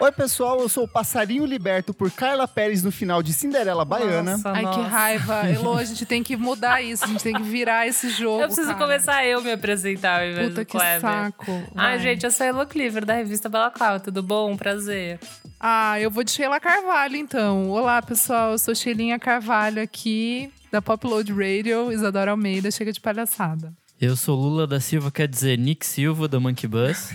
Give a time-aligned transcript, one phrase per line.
[0.00, 4.32] Oi, pessoal, eu sou o Passarinho Liberto por Carla Pérez no final de Cinderela Baiana.
[4.32, 4.80] Nossa, Ai, nossa.
[4.80, 5.48] que raiva.
[5.48, 7.04] Elô, a gente tem que mudar isso.
[7.04, 8.40] A gente tem que virar esse jogo.
[8.42, 8.78] Eu preciso cara.
[8.80, 11.00] começar eu me apresentar ao invés Puta do que Kleber.
[11.00, 11.52] saco.
[11.76, 11.98] Ai, Vai.
[12.00, 14.00] gente, eu sou a Elo Cleaver, da revista Bela Clau.
[14.00, 14.56] Tudo bom?
[14.56, 15.20] Prazer.
[15.60, 17.70] Ah, eu vou de Sheila Carvalho, então.
[17.70, 18.50] Olá, pessoal.
[18.52, 21.92] Eu sou Sheilinha Carvalho aqui, da Pop Load Radio.
[21.92, 23.74] Isadora Almeida, chega de palhaçada.
[24.00, 27.10] Eu sou Lula da Silva, quer dizer Nick Silva, da Monkey Bus.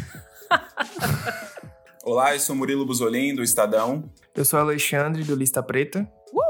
[2.06, 4.10] Olá, eu sou Murilo Buzolin, do Estadão.
[4.36, 6.08] Eu sou Alexandre, do Lista Preta.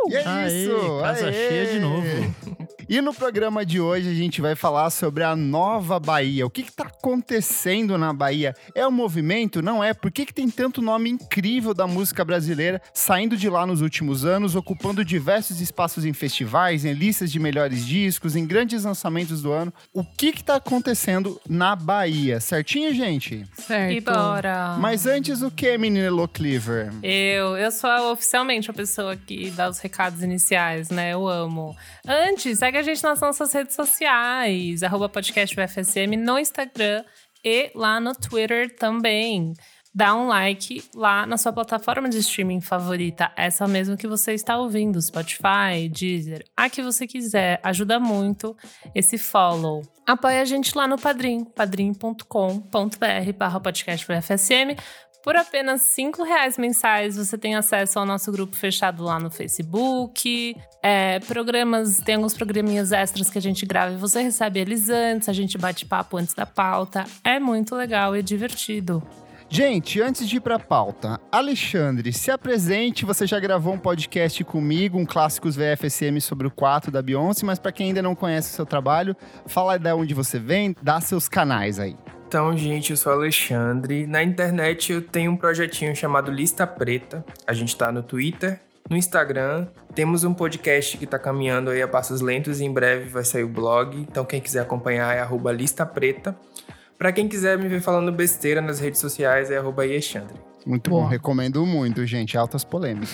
[0.09, 0.99] E é Aê, isso!
[1.01, 1.33] casa aê!
[1.33, 2.07] cheia de novo.
[2.89, 6.45] E no programa de hoje a gente vai falar sobre a nova Bahia.
[6.45, 8.55] O que está acontecendo na Bahia?
[8.73, 9.61] É um movimento?
[9.61, 9.93] Não é?
[9.93, 14.23] Por que, que tem tanto nome incrível da música brasileira saindo de lá nos últimos
[14.23, 19.51] anos, ocupando diversos espaços em festivais, em listas de melhores discos, em grandes lançamentos do
[19.51, 19.73] ano?
[19.93, 22.39] O que está acontecendo na Bahia?
[22.39, 23.45] Certinho, gente?
[23.57, 23.91] Certo.
[23.91, 24.77] E bora.
[24.79, 26.93] Mas antes, o que, menina Elo Cleaver?
[27.03, 31.13] Eu, eu sou oficialmente a pessoa que dá os recados iniciais, né?
[31.13, 31.75] Eu amo.
[32.07, 35.55] Antes, segue a gente nas nossas redes sociais, arroba podcast
[36.17, 37.03] no Instagram
[37.43, 39.53] e lá no Twitter também.
[39.93, 44.57] Dá um like lá na sua plataforma de streaming favorita, essa mesmo que você está
[44.57, 47.59] ouvindo, Spotify, Deezer, a que você quiser.
[47.63, 48.55] Ajuda muito
[48.93, 49.81] esse follow.
[50.05, 52.23] Apoie a gente lá no Padrim, padrim.com.br
[53.37, 54.05] barra podcast.
[55.27, 60.55] Por apenas cinco reais mensais, você tem acesso ao nosso grupo fechado lá no Facebook.
[60.81, 65.27] É, programas, tem alguns programinhas extras que a gente grava e você recebe eles antes.
[65.27, 67.03] A gente bate papo antes da pauta.
[67.25, 69.03] É muito legal e divertido.
[69.49, 73.03] Gente, antes de ir pra pauta, Alexandre, se apresente.
[73.03, 77.59] Você já gravou um podcast comigo, um Clássicos VFSM sobre o 4 da Beyoncé, mas
[77.59, 79.13] pra quem ainda não conhece o seu trabalho,
[79.45, 81.97] fala de onde você vem, dá seus canais aí.
[82.27, 84.05] Então, gente, eu sou Alexandre.
[84.05, 87.25] Na internet eu tenho um projetinho chamado Lista Preta.
[87.47, 88.59] A gente tá no Twitter,
[88.89, 89.65] no Instagram.
[89.95, 93.45] Temos um podcast que tá caminhando aí a passos lentos e em breve vai sair
[93.45, 93.97] o blog.
[93.97, 96.37] Então, quem quiser acompanhar é arroba Lista Preta.
[96.97, 100.35] Pra quem quiser me ver falando besteira nas redes sociais é arroba Alexandre.
[100.65, 102.37] Muito bom, recomendo muito, gente.
[102.37, 103.09] Altas polêmicas.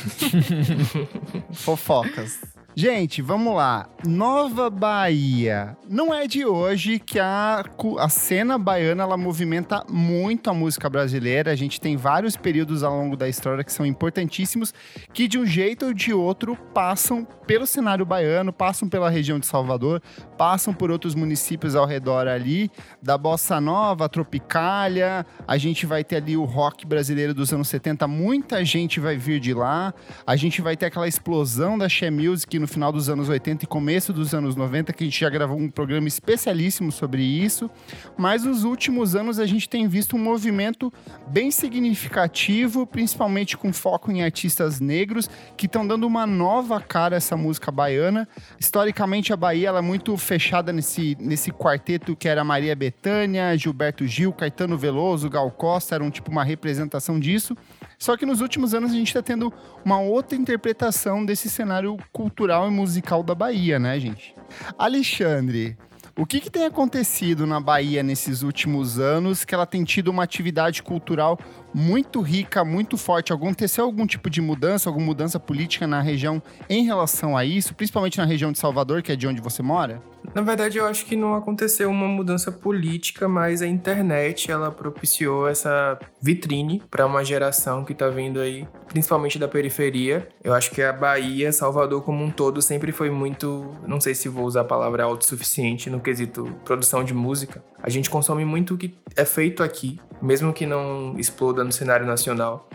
[1.53, 2.39] Fofocas.
[2.75, 3.87] Gente, vamos lá.
[4.03, 5.77] Nova Bahia.
[5.87, 7.63] Não é de hoje que a,
[7.99, 11.51] a cena baiana ela movimenta muito a música brasileira.
[11.51, 14.73] A gente tem vários períodos ao longo da história que são importantíssimos,
[15.13, 19.45] que de um jeito ou de outro passam pelo cenário baiano, passam pela região de
[19.45, 20.01] Salvador,
[20.35, 25.25] passam por outros municípios ao redor ali, da Bossa Nova, Tropicália.
[25.47, 29.39] A gente vai ter ali o rock brasileiro dos anos 70, muita gente vai vir
[29.39, 29.93] de lá.
[30.25, 33.67] A gente vai ter aquela explosão da She Music no final dos anos 80 e
[33.67, 37.69] começo dos anos 90, que a gente já gravou um programa especialíssimo sobre isso.
[38.17, 40.91] Mas nos últimos anos a gente tem visto um movimento
[41.27, 47.17] bem significativo, principalmente com foco em artistas negros, que estão dando uma nova cara a
[47.17, 48.25] essa música baiana.
[48.57, 54.07] Historicamente, a Bahia ela é muito fechada nesse, nesse quarteto que era Maria Bethânia, Gilberto
[54.07, 57.57] Gil, Caetano Veloso, Gal Costa, eram tipo uma representação disso.
[58.03, 59.53] Só que nos últimos anos a gente está tendo
[59.85, 64.35] uma outra interpretação desse cenário cultural e musical da Bahia, né, gente?
[64.77, 65.77] Alexandre,
[66.13, 70.21] o que, que tem acontecido na Bahia nesses últimos anos que ela tem tido uma
[70.21, 71.39] atividade cultural
[71.73, 73.31] muito rica, muito forte?
[73.31, 78.17] Aconteceu algum tipo de mudança, alguma mudança política na região em relação a isso, principalmente
[78.17, 80.03] na região de Salvador, que é de onde você mora?
[80.33, 85.47] Na verdade, eu acho que não aconteceu uma mudança política, mas a internet ela propiciou
[85.47, 90.27] essa vitrine para uma geração que tá vindo aí, principalmente da periferia.
[90.43, 94.27] Eu acho que a Bahia, Salvador como um todo, sempre foi muito, não sei se
[94.27, 97.63] vou usar a palavra autossuficiente no quesito produção de música.
[97.81, 102.05] A gente consome muito o que é feito aqui, mesmo que não exploda no cenário
[102.05, 102.69] nacional.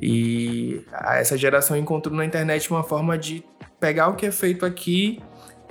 [0.00, 3.44] E essa geração encontrou na internet uma forma de
[3.78, 5.20] pegar o que é feito aqui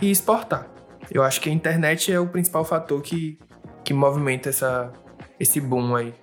[0.01, 0.72] e exportar.
[1.11, 3.37] Eu acho que a internet é o principal fator que,
[3.83, 4.91] que movimenta essa,
[5.39, 6.13] esse boom aí.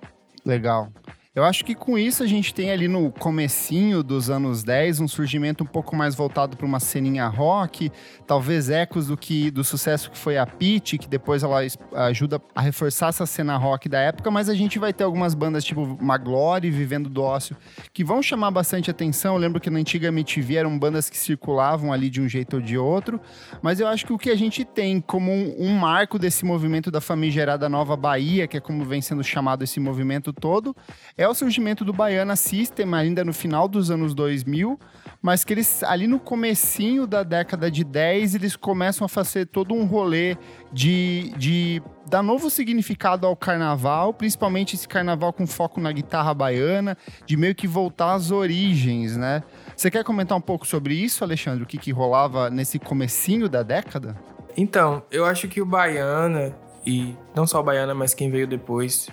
[0.45, 0.89] Legal.
[1.33, 5.07] Eu acho que com isso a gente tem ali no comecinho dos anos 10 um
[5.07, 7.89] surgimento um pouco mais voltado para uma ceninha rock,
[8.27, 11.61] talvez ecos do que do sucesso que foi a Pitty, que depois ela
[11.93, 15.63] ajuda a reforçar essa cena rock da época, mas a gente vai ter algumas bandas
[15.63, 17.55] tipo Maglore, Vivendo do Ócio,
[17.93, 19.35] que vão chamar bastante atenção.
[19.35, 22.61] Eu lembro que na antiga MTV eram bandas que circulavam ali de um jeito ou
[22.61, 23.21] de outro,
[23.61, 26.91] mas eu acho que o que a gente tem como um, um marco desse movimento
[26.91, 30.75] da famigerada Nova Bahia, que é como vem sendo chamado esse movimento todo,
[31.21, 34.79] é o surgimento do Baiana System ainda no final dos anos 2000,
[35.21, 39.75] mas que eles ali no comecinho da década de 10, eles começam a fazer todo
[39.75, 40.35] um rolê
[40.73, 46.97] de, de dar novo significado ao carnaval, principalmente esse carnaval com foco na guitarra baiana,
[47.25, 49.43] de meio que voltar às origens, né?
[49.75, 51.63] Você quer comentar um pouco sobre isso, Alexandre?
[51.63, 54.15] O que, que rolava nesse comecinho da década?
[54.57, 59.07] Então, eu acho que o Baiana, e não só o Baiana, mas quem veio depois,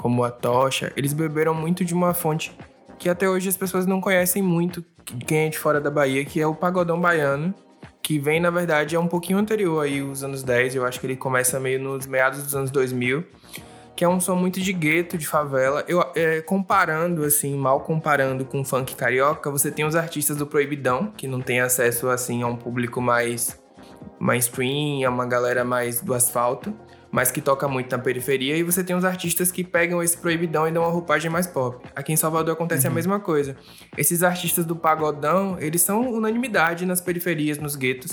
[0.00, 2.56] como a Tocha, eles beberam muito de uma fonte
[2.98, 4.82] que até hoje as pessoas não conhecem muito,
[5.26, 7.54] quem é de fora da Bahia, que é o pagodão baiano,
[8.02, 11.06] que vem, na verdade, é um pouquinho anterior aí, os anos 10, eu acho que
[11.06, 13.26] ele começa meio nos meados dos anos 2000,
[13.94, 15.84] que é um som muito de gueto, de favela.
[15.86, 20.46] Eu, é, comparando, assim, mal comparando com o funk carioca, você tem os artistas do
[20.46, 23.60] Proibidão, que não tem acesso, assim, a um público mais
[24.18, 26.74] mainstream, a uma galera mais do asfalto
[27.10, 30.68] mas que toca muito na periferia, e você tem os artistas que pegam esse proibidão
[30.68, 31.84] e dão uma roupagem mais pop.
[31.94, 32.92] Aqui em Salvador acontece uhum.
[32.92, 33.56] a mesma coisa.
[33.96, 38.12] Esses artistas do pagodão, eles são unanimidade nas periferias, nos guetos.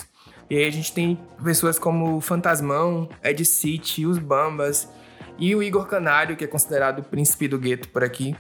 [0.50, 4.90] E aí a gente tem pessoas como o Fantasmão, Ed City, os Bambas
[5.38, 8.36] e o Igor Canário, que é considerado o príncipe do gueto por aqui.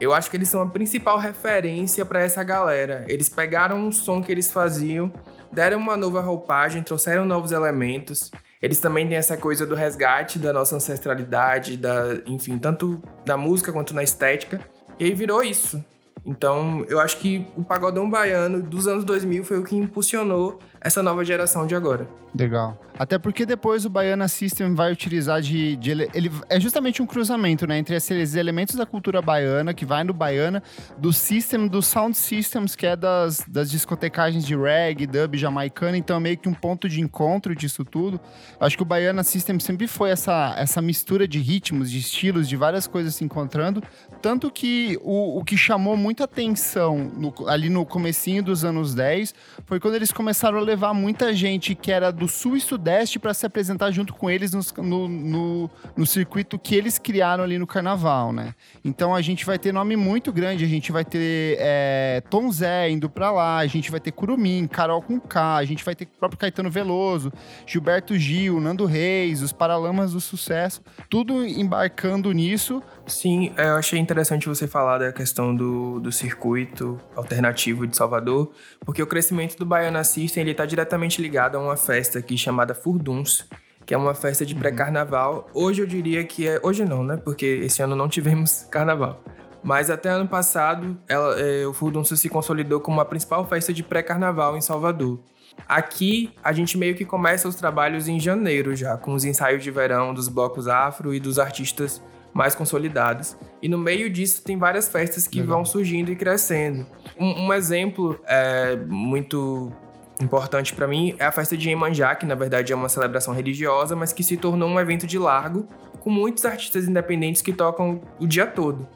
[0.00, 3.04] Eu acho que eles são a principal referência para essa galera.
[3.08, 5.12] Eles pegaram um som que eles faziam,
[5.52, 8.30] deram uma nova roupagem, trouxeram novos elementos
[8.64, 13.70] eles também têm essa coisa do resgate da nossa ancestralidade, da, enfim, tanto na música
[13.70, 14.58] quanto na estética.
[14.98, 15.84] E aí virou isso.
[16.24, 21.02] Então, eu acho que o pagodão baiano dos anos 2000 foi o que impulsionou essa
[21.02, 22.08] nova geração de agora.
[22.34, 22.76] Legal.
[22.96, 27.66] Até porque depois o Baiana System vai utilizar de, de, ele é justamente um cruzamento,
[27.66, 30.62] né, entre esses elementos da cultura baiana que vai no baiana,
[30.96, 36.16] do system do sound systems que é das, das discotecagens de reggae, dub jamaicana, então
[36.16, 38.20] é meio que um ponto de encontro disso tudo.
[38.60, 42.56] Acho que o Baiana System sempre foi essa essa mistura de ritmos, de estilos, de
[42.56, 43.82] várias coisas se encontrando,
[44.22, 49.34] tanto que o, o que chamou muita atenção no, ali no comecinho dos anos 10
[49.66, 53.34] foi quando eles começaram a levar muita gente que era do sul e sudeste para
[53.34, 58.32] se apresentar junto com eles no, no, no, circuito que eles criaram ali no carnaval,
[58.32, 58.54] né?
[58.84, 62.90] Então a gente vai ter nome muito grande, a gente vai ter é, Tom Zé
[62.90, 66.04] indo para lá, a gente vai ter Curumim, Carol com K, a gente vai ter
[66.04, 67.32] o próprio Caetano Veloso,
[67.66, 72.82] Gilberto Gil, Nando Reis, os Paralamas do Sucesso, tudo embarcando nisso.
[73.06, 78.52] Sim, é, eu achei interessante você falar da questão do, do circuito alternativo de Salvador,
[78.80, 82.74] porque o crescimento do Baiana System ele está diretamente ligado a uma festa aqui chamada
[82.74, 83.48] Furduns,
[83.86, 85.48] que é uma festa de pré-carnaval.
[85.52, 86.60] Hoje eu diria que é.
[86.62, 87.16] Hoje não, né?
[87.16, 89.22] Porque esse ano não tivemos carnaval.
[89.62, 93.82] Mas até ano passado, ela, é, o Furduns se consolidou como a principal festa de
[93.82, 95.18] pré-carnaval em Salvador.
[95.66, 99.70] Aqui, a gente meio que começa os trabalhos em janeiro já, com os ensaios de
[99.70, 102.02] verão dos blocos afro e dos artistas
[102.34, 103.38] mais consolidadas.
[103.62, 105.56] E no meio disso tem várias festas que Legal.
[105.56, 106.86] vão surgindo e crescendo.
[107.18, 109.72] Um, um exemplo é, muito
[110.20, 113.96] importante para mim é a festa de Iemanjá, que na verdade é uma celebração religiosa,
[113.96, 115.68] mas que se tornou um evento de largo,
[116.00, 118.86] com muitos artistas independentes que tocam o dia todo.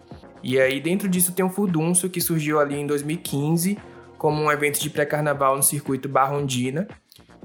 [0.42, 3.78] E aí dentro disso tem o Furdunço, que surgiu ali em 2015,
[4.16, 6.86] como um evento de pré-carnaval no circuito Barrondina.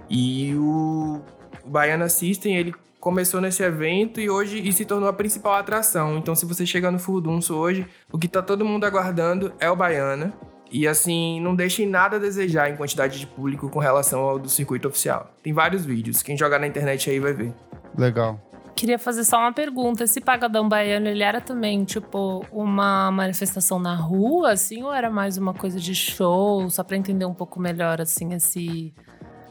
[0.10, 1.22] E o,
[1.66, 6.18] Baiana System, ele começou nesse evento e hoje e se tornou a principal atração.
[6.18, 9.76] Então, se você chegar no Furdunço hoje, o que tá todo mundo aguardando é o
[9.76, 10.34] Baiana.
[10.74, 14.50] E assim, não deixem nada a desejar em quantidade de público com relação ao do
[14.50, 15.32] circuito oficial.
[15.44, 17.54] Tem vários vídeos, quem jogar na internet aí vai ver.
[17.96, 18.42] Legal.
[18.76, 20.04] Queria fazer só uma pergunta.
[20.04, 24.82] Esse pagadão baiano, ele era também, tipo, uma manifestação na rua, assim?
[24.82, 26.68] Ou era mais uma coisa de show?
[26.72, 28.92] Só pra entender um pouco melhor, assim, esse,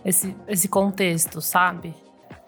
[0.04, 1.94] esse, esse contexto, sabe?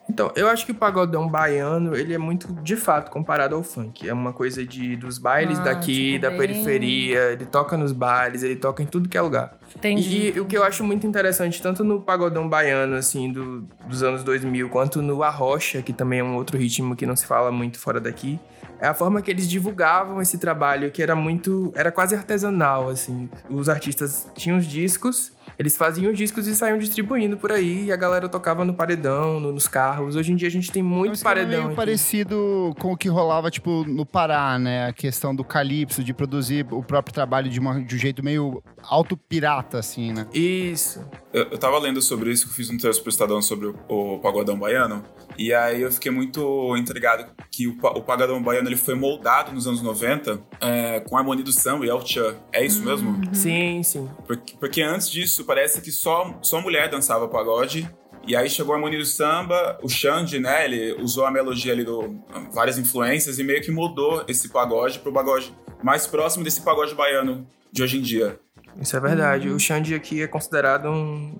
[0.08, 4.06] Então, eu acho que o pagodão baiano, ele é muito, de fato, comparado ao funk.
[4.06, 6.38] É uma coisa de dos bailes ah, daqui, tipo da bem...
[6.38, 7.32] periferia.
[7.32, 9.56] Ele toca nos bailes, ele toca em tudo que é lugar.
[9.74, 10.32] Entendi.
[10.32, 14.02] E, e, o que eu acho muito interessante, tanto no pagodão baiano, assim, do, dos
[14.02, 17.50] anos 2000, quanto no arrocha, que também é um outro ritmo que não se fala
[17.50, 18.38] muito fora daqui,
[18.78, 21.72] é a forma que eles divulgavam esse trabalho, que era muito...
[21.74, 23.30] Era quase artesanal, assim.
[23.48, 27.96] Os artistas tinham os discos eles faziam discos e saíam distribuindo por aí e a
[27.96, 30.16] galera tocava no paredão, no, nos carros.
[30.16, 31.52] Hoje em dia a gente tem muito paredão.
[31.52, 31.76] É meio aqui.
[31.76, 34.86] parecido com o que rolava, tipo, no Pará, né?
[34.88, 38.62] A questão do Calypso, de produzir o próprio trabalho de, uma, de um jeito meio
[38.82, 40.26] auto-pirata, assim, né?
[40.32, 41.04] Isso.
[41.32, 43.76] Eu, eu tava lendo sobre isso, que eu fiz um texto pro Estadão sobre o,
[43.88, 45.04] o pagodão baiano.
[45.36, 49.66] E aí eu fiquei muito intrigado que o, o pagodão baiano ele foi moldado nos
[49.66, 52.36] anos 90 é, com a harmonia do samba e El Chan.
[52.52, 53.10] É isso mesmo?
[53.10, 53.34] Uhum.
[53.34, 54.08] Sim, sim.
[54.26, 57.88] Porque, porque antes disso parece que só, só mulher dançava pagode.
[58.26, 61.84] E aí chegou a harmonia do samba, o Xande, né, ele usou a melodia ali
[61.84, 62.16] do
[62.54, 67.46] várias influências e meio que mudou esse pagode pro pagode mais próximo desse pagode baiano
[67.70, 68.40] de hoje em dia.
[68.80, 69.50] Isso é verdade.
[69.50, 71.36] O Xande aqui é considerado um.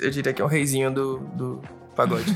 [0.00, 1.62] Eu diria que é o reizinho do, do
[1.98, 2.32] pagode.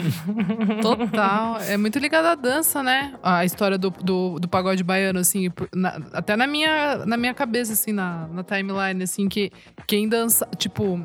[0.80, 1.58] Total.
[1.68, 3.14] É muito ligado à dança, né?
[3.22, 5.50] A história do, do, do pagode baiano, assim.
[5.74, 9.50] na- até na minha, na minha cabeça, assim, na, na timeline, assim, que
[9.86, 10.48] quem dança.
[10.56, 10.98] Tipo,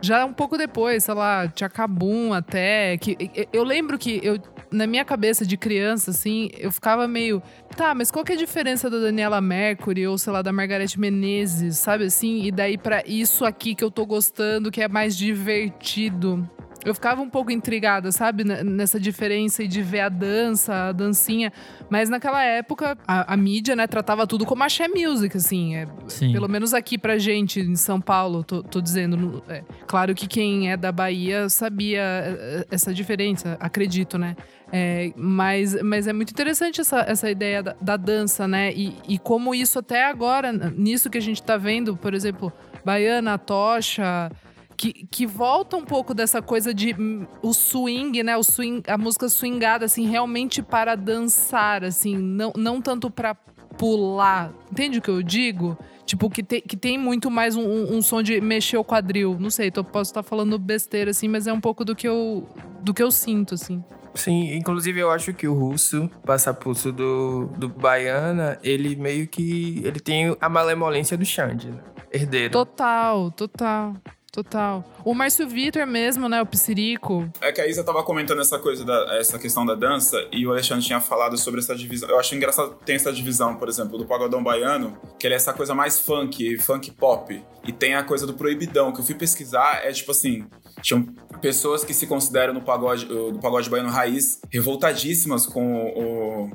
[0.00, 2.98] já um pouco depois, sei lá, Tchacabum até.
[2.98, 3.16] Que,
[3.50, 4.38] eu- lembro que eu,
[4.70, 7.42] na minha cabeça de criança, assim, eu ficava meio.
[7.76, 10.96] Tá, mas qual que é a diferença da Daniela Mercury ou, sei lá, da Margareth
[10.98, 12.42] Menezes, sabe assim?
[12.44, 16.48] E daí pra isso aqui que eu tô gostando, que é mais divertido.
[16.86, 18.44] Eu ficava um pouco intrigada, sabe?
[18.44, 21.52] Nessa diferença de ver a dança, a dancinha.
[21.90, 25.74] Mas naquela época, a, a mídia, né, tratava tudo como axé music, assim.
[25.74, 26.32] É, Sim.
[26.32, 29.42] pelo menos aqui pra gente, em São Paulo, tô, tô dizendo.
[29.48, 34.36] é, claro que quem é da Bahia sabia é, essa diferença, acredito, né?
[34.72, 38.72] É, mas, mas é muito interessante essa, essa ideia da, da dança, né?
[38.72, 42.52] E, e como isso até agora, nisso que a gente tá vendo, por exemplo,
[42.84, 44.30] Baiana, Tocha,
[44.76, 48.36] que, que volta um pouco dessa coisa de hum, o swing, né?
[48.36, 53.34] O swing, a música swingada, assim, realmente para dançar, assim, não, não tanto para
[53.76, 54.52] pular.
[54.70, 55.76] Entende o que eu digo?
[56.04, 59.36] Tipo, que, te- que tem muito mais um, um- um som de mexer o quadril.
[59.40, 62.48] Não sei, tô, posso estar falando besteira, assim, mas é um pouco do que eu,
[62.80, 63.82] do que eu sinto, assim.
[64.14, 69.82] Sim, inclusive eu acho que o russo, passapulso do, do Baiana, ele meio que.
[69.84, 71.80] Ele tem a malemolência do Xande, né?
[72.10, 72.50] Herdeiro.
[72.52, 73.94] Total, total,
[74.36, 74.84] total.
[75.02, 76.42] O Márcio Vitor mesmo, né?
[76.42, 77.30] O Psirico.
[77.40, 80.50] É que a Isa tava comentando essa coisa, da, essa questão da dança, e o
[80.50, 82.08] Alexandre tinha falado sobre essa divisão.
[82.08, 85.54] Eu acho engraçado tem essa divisão, por exemplo, do pagodão baiano, que ele é essa
[85.54, 87.42] coisa mais funk, funk pop.
[87.66, 90.46] E tem a coisa do proibidão, que eu fui pesquisar, é tipo assim,
[90.82, 91.06] tinham
[91.40, 96.50] pessoas que se consideram no pagode, do pagode baiano raiz, revoltadíssimas com o,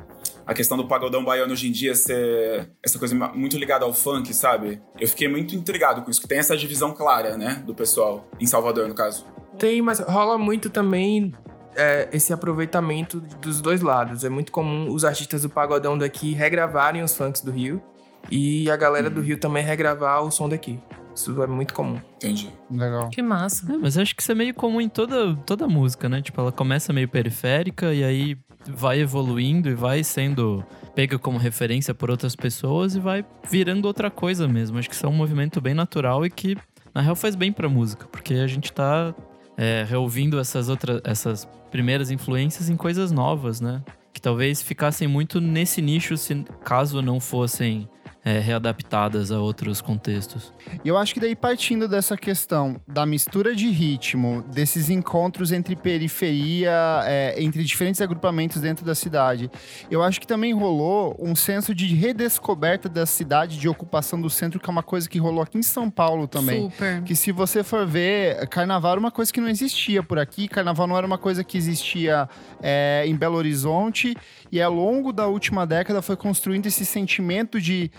[0.52, 4.34] a questão do pagodão baiano hoje em dia ser essa coisa muito ligada ao funk,
[4.34, 4.82] sabe?
[5.00, 8.46] Eu fiquei muito intrigado com isso, que tem essa divisão clara, né, do pessoal, em
[8.46, 9.26] Salvador, no caso.
[9.58, 11.34] Tem, mas rola muito também
[11.74, 14.26] é, esse aproveitamento dos dois lados.
[14.26, 17.82] É muito comum os artistas do pagodão daqui regravarem os funks do Rio
[18.30, 20.78] e a galera do Rio também regravar o som daqui.
[21.16, 22.00] Isso é muito comum.
[22.18, 22.50] Entendi.
[22.70, 23.10] Legal.
[23.10, 23.72] Que massa.
[23.72, 26.22] É, mas acho que isso é meio comum em toda, toda música, né?
[26.22, 28.38] Tipo, ela começa meio periférica e aí
[28.68, 30.64] vai evoluindo e vai sendo
[30.94, 34.78] pega como referência por outras pessoas e vai virando outra coisa mesmo.
[34.78, 36.58] Acho que isso é um movimento bem natural e que,
[36.94, 39.16] na real, faz bem pra música, porque a gente tá
[39.58, 43.82] é, reouvindo essas outras, essas primeiras influências em coisas novas, né?
[44.14, 47.88] Que talvez ficassem muito nesse nicho se caso não fossem
[48.24, 50.54] é, readaptadas a outros contextos.
[50.84, 55.76] E eu acho que daí partindo dessa questão da mistura de ritmo, desses encontros entre
[55.76, 56.72] periferia,
[57.06, 59.50] é, entre diferentes agrupamentos dentro da cidade,
[59.90, 64.60] eu acho que também rolou um senso de redescoberta da cidade, de ocupação do centro,
[64.60, 66.70] que é uma coisa que rolou aqui em São Paulo também.
[66.70, 67.02] Super.
[67.04, 70.86] Que se você for ver, carnaval era uma coisa que não existia por aqui, carnaval
[70.86, 72.30] não era uma coisa que existia
[72.62, 74.16] é, em Belo Horizonte,
[74.52, 77.90] e ao longo da última década foi construindo esse sentimento de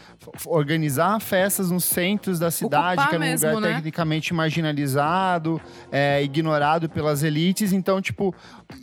[0.46, 3.74] organizar festas nos centros da cidade, Ocupar que era um mesmo, lugar né?
[3.76, 5.60] tecnicamente marginalizado,
[5.90, 7.72] é, ignorado pelas elites.
[7.72, 8.34] Então, tipo,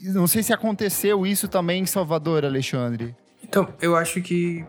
[0.03, 3.15] não sei se aconteceu isso também em Salvador, Alexandre.
[3.43, 4.65] Então, eu acho que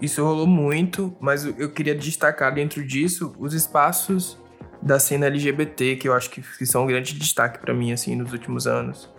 [0.00, 4.38] isso rolou muito, mas eu- queria destacar dentro disso os espaços
[4.82, 8.16] da cena LGBT, que eu acho que, que são um grande destaque pra mim, assim,
[8.16, 9.10] nos últimos anos.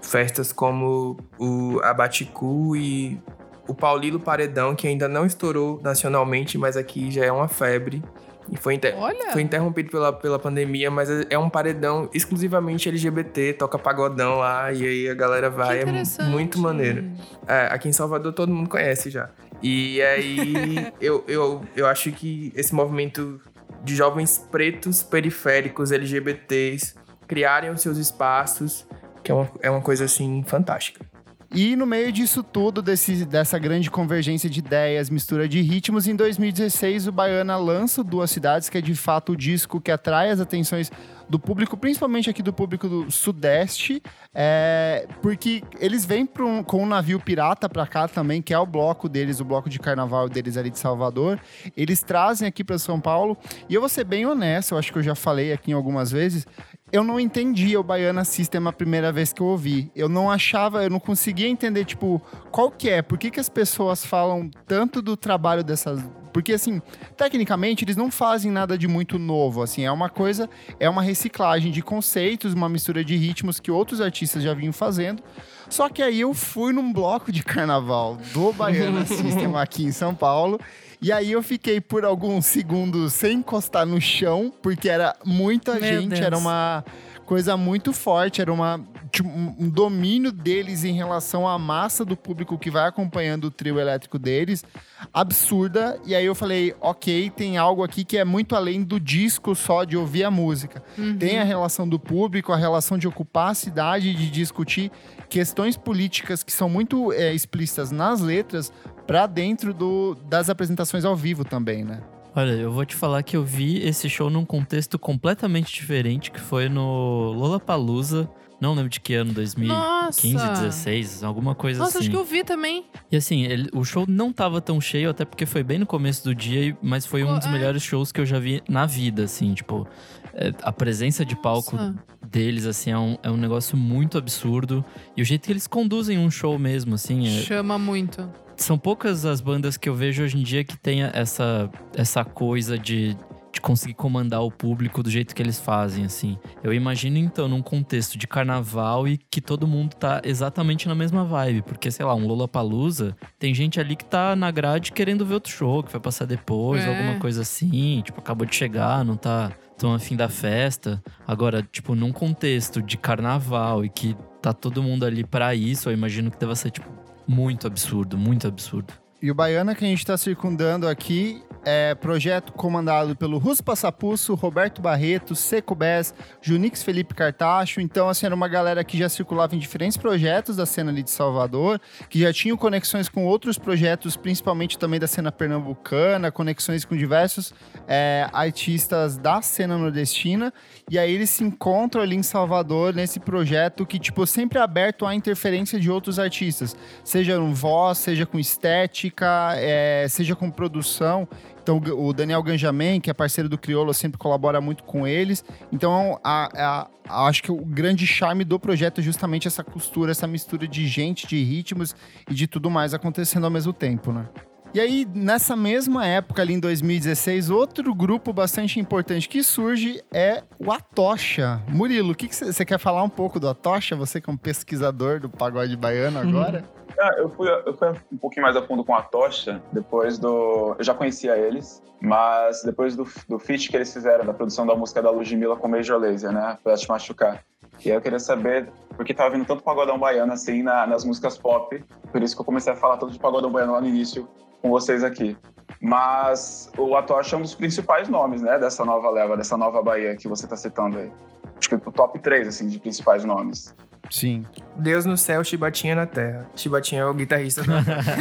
[0.00, 3.20] Festas como o Abaticu e
[3.68, 8.02] o Paulilo Paredão, que ainda não estourou nacionalmente, mas aqui já é uma febre.
[8.50, 8.94] E foi, inter-
[9.32, 14.72] foi interrompido pela, pela pandemia, mas é é um paredão exclusivamente LGBT, toca pagodão lá,
[14.72, 15.78] e aí a galera vai.
[15.82, 15.84] É
[16.28, 17.04] muito maneiro.
[17.46, 19.30] É, aqui em Salvador todo mundo conhece já.
[19.62, 23.40] E aí eu, eu, eu acho que esse movimento
[23.84, 26.94] de jovens pretos periféricos LGBTs
[27.28, 28.84] criarem os seus espaços,
[29.22, 31.06] que é uma, é uma coisa assim fantástica.
[31.54, 36.16] E no meio disso tudo, desse, dessa grande convergência de ideias, mistura de ritmos, em
[36.16, 40.40] 2016 o Baiana lança Duas Cidades, que é de fato o disco que atrai as
[40.40, 40.90] atenções
[41.28, 44.02] do público, principalmente aqui do público do Sudeste,
[44.34, 48.66] é, porque eles vêm um- com um navio pirata pra cá também, que é o
[48.66, 51.38] bloco deles, o bloco de carnaval deles ali de Salvador.
[51.76, 53.36] Eles trazem aqui pra São Paulo,
[53.68, 56.46] e eu vou ser bem honesto, eu acho que eu já falei aqui algumas vezes,
[56.92, 59.90] eu não entendia o Baiana System a primeira vez que eu ouvi.
[59.96, 62.20] Eu não achava, eu não conseguia entender, tipo,
[62.50, 66.04] qual que é, por que, que as pessoas falam tanto do trabalho dessas.
[66.34, 66.82] Porque, assim,
[67.16, 71.70] tecnicamente, eles não fazem nada de muito novo, assim, é uma coisa, é uma reciclagem
[71.70, 75.22] de conceitos, uma mistura de ritmos que outros artistas já vinham fazendo.
[75.68, 80.14] Só que aí eu fui num bloco de carnaval do Baiana System aqui em São
[80.14, 80.60] Paulo.
[81.02, 85.82] E aí eu fiquei por alguns segundos sem encostar no chão, porque era muita Meu
[85.82, 86.20] gente, Deus.
[86.20, 86.84] era uma
[87.26, 88.80] coisa muito forte, era uma,
[89.10, 93.80] tipo, um domínio deles em relação à massa do público que vai acompanhando o trio
[93.80, 94.64] elétrico deles,
[95.12, 95.98] absurda.
[96.04, 99.82] E aí eu falei, ok, tem algo aqui que é muito além do disco só
[99.82, 100.84] de ouvir a música.
[101.18, 104.92] Tem a relação do público, a relação de ocupar a cidade, de discutir
[105.28, 108.70] questões políticas que são muito é, explícitas nas letras
[109.06, 112.00] para dentro do, das apresentações ao vivo também, né?
[112.34, 116.40] Olha, eu vou te falar que eu vi esse show num contexto completamente diferente, que
[116.40, 118.28] foi no Lollapalooza.
[118.58, 120.62] Não lembro de que ano, 2015, Nossa!
[120.62, 122.06] 16, alguma coisa Nossa, assim.
[122.06, 122.86] acho que eu vi também.
[123.10, 126.22] E assim, ele- o show não tava tão cheio, até porque foi bem no começo
[126.24, 127.50] do dia, mas foi um Oh, dos é.
[127.52, 129.86] melhores shows que eu já vi na vida, assim, tipo.
[130.34, 131.94] é, a presença de palco Nossa.
[132.26, 134.82] deles, assim, é um, é um negócio muito absurdo.
[135.14, 138.26] E o jeito que eles conduzem um show mesmo, assim, é- Chama muito.
[138.56, 142.78] São poucas as bandas que eu vejo hoje em dia que tenha essa, essa coisa
[142.78, 143.16] de,
[143.52, 146.38] de conseguir comandar o público do jeito que eles fazem, assim.
[146.62, 151.24] Eu imagino, então, num contexto de carnaval e que todo mundo tá exatamente na mesma
[151.24, 151.62] vibe.
[151.62, 155.52] Porque, sei lá, um Lollapalooza, tem gente ali que tá na grade querendo ver outro
[155.52, 156.88] show, que vai passar depois, É.
[156.88, 158.00] alguma coisa assim.
[158.04, 161.02] Tipo, acabou de chegar, não tá tão afim da festa.
[161.26, 165.92] Agora, tipo, num contexto de carnaval e que tá todo mundo ali pra isso, eu
[165.92, 166.88] imagino que deva ser, tipo,
[167.26, 169.01] muito absurdo, muito absurdo.
[169.22, 174.34] E o Baiana que a gente está circundando aqui é projeto comandado pelo Russo Passapusso,
[174.34, 177.80] Roberto Barreto, Seco Bess, Junix Felipe Cartacho.
[177.80, 181.10] Então, assim, era uma galera que já circulava em diferentes projetos da cena ali de
[181.12, 186.96] Salvador, que já tinham conexões com outros projetos, principalmente também da cena pernambucana, conexões com
[186.96, 187.54] diversos
[187.86, 190.52] é, artistas da cena nordestina.
[190.90, 195.06] E aí eles se encontram ali em Salvador nesse projeto que, tipo, sempre é aberto
[195.06, 199.11] à interferência de outros artistas seja com voz, seja com estética,
[199.56, 201.28] é, seja com produção.
[201.62, 205.44] Então, o Daniel Ganjamin, que é parceiro do Criolo, sempre colabora muito com eles.
[205.70, 210.26] Então, a- a- acho que o grande charme do projeto é justamente essa costura, essa
[210.26, 211.94] mistura de gente, de ritmos
[212.28, 214.26] e de tudo mais acontecendo ao mesmo tempo, né?
[214.74, 220.42] E aí, nessa mesma época, ali em 2016, outro grupo bastante importante que surge é
[220.58, 221.60] o Atocha.
[221.68, 223.94] Murilo, o que você quer falar um pouco do Atocha?
[223.94, 226.64] Você que é um pesquisador do pagode baiano agora?
[226.98, 230.74] Ah, eu, fui, eu fui um pouquinho mais a fundo com a Tocha, depois do...
[230.78, 234.74] Eu já conhecia eles, mas depois do, do feat que eles fizeram, da produção da
[234.74, 236.56] música da Ludmilla com Major Lazer, né?
[236.64, 237.44] Pra te machucar.
[237.84, 241.36] E aí eu queria saber, porque tava vindo tanto pagodão baiano assim na- nas músicas
[241.36, 244.26] pop, por isso que eu comecei a falar tanto de pagodão baiano lá no início
[244.62, 245.36] com vocês aqui.
[245.80, 250.14] Mas o Atocha é um dos principais nomes, né, dessa nova leva, dessa nova Bahia
[250.14, 251.10] que você tá citando aí.
[251.58, 253.74] Acho que o top 3, assim, de principais nomes.
[254.10, 254.44] Sim.
[254.76, 256.48] Deus no céu, Chibatinha na terra.
[256.54, 257.62] Chibatinha é o guitarrista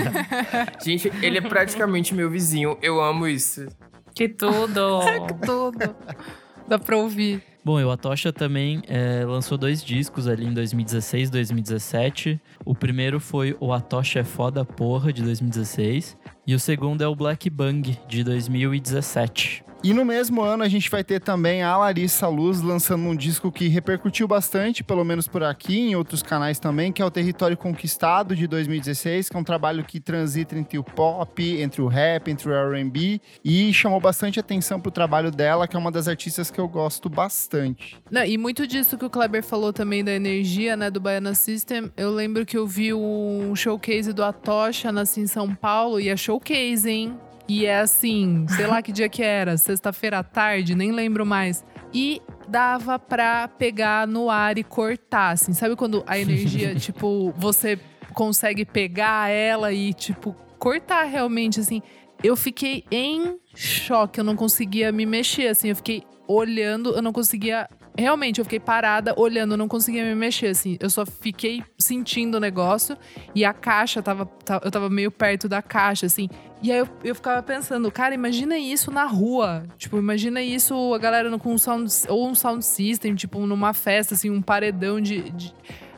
[0.84, 2.78] Gente, ele é praticamente meu vizinho.
[2.82, 3.68] Eu amo isso.
[4.16, 5.00] Que tudo!
[5.46, 5.96] Tudo.
[6.68, 7.44] Dá pra ouvir.
[7.64, 12.42] Bom, e o Atocha também é, lançou dois discos ali em 2016 e 2017.
[12.66, 16.18] O primeiro foi o Atocha é Foda Porra, de 2016.
[16.48, 19.64] E o segundo é o Black Bang, de 2017.
[19.84, 23.52] E no mesmo ano a gente vai ter também a Larissa Luz lançando um disco
[23.52, 27.58] que repercutiu bastante, pelo menos por aqui, em outros canais também, que é o Território
[27.58, 32.30] Conquistado de 2016, que é um trabalho que transita entre o pop, entre o rap,
[32.30, 36.52] entre o R&B e chamou bastante atenção pro trabalho dela, que é uma das artistas
[36.52, 37.98] que eu gosto bastante.
[38.12, 41.92] Não, e muito disso que o Kleber falou também da energia, né, do Baiana System.
[41.98, 46.16] Eu lembro que eu vi um showcase do Atocha nasci em São Paulo e é
[46.16, 47.18] showcase, hein?
[47.48, 51.64] E é assim, sei lá que dia que era, sexta-feira à tarde, nem lembro mais.
[51.94, 55.54] E dava pra pegar no ar e cortar, assim.
[55.54, 57.80] Sabe quando a energia, tipo, você
[58.14, 61.82] consegue pegar ela e, tipo, cortar realmente, assim.
[62.24, 65.70] Eu fiquei em choque, eu não conseguia me mexer, assim.
[65.70, 67.68] Eu fiquei olhando, eu não conseguia.
[67.98, 70.78] Realmente, eu fiquei parada, olhando, não conseguia me mexer, assim.
[70.80, 72.98] Eu só fiquei sentindo o negócio
[73.36, 74.26] e a caixa tava.
[74.26, 76.30] ta- Eu tava meio perto da caixa, assim.
[76.64, 79.66] E aí eu, eu ficava pensando, cara, imagina isso na rua.
[79.78, 84.14] Tipo, imagina isso a galera com um sound, ou um sound system, tipo, numa festa,
[84.14, 85.30] assim, um paredão de.
[85.32, 85.54] de-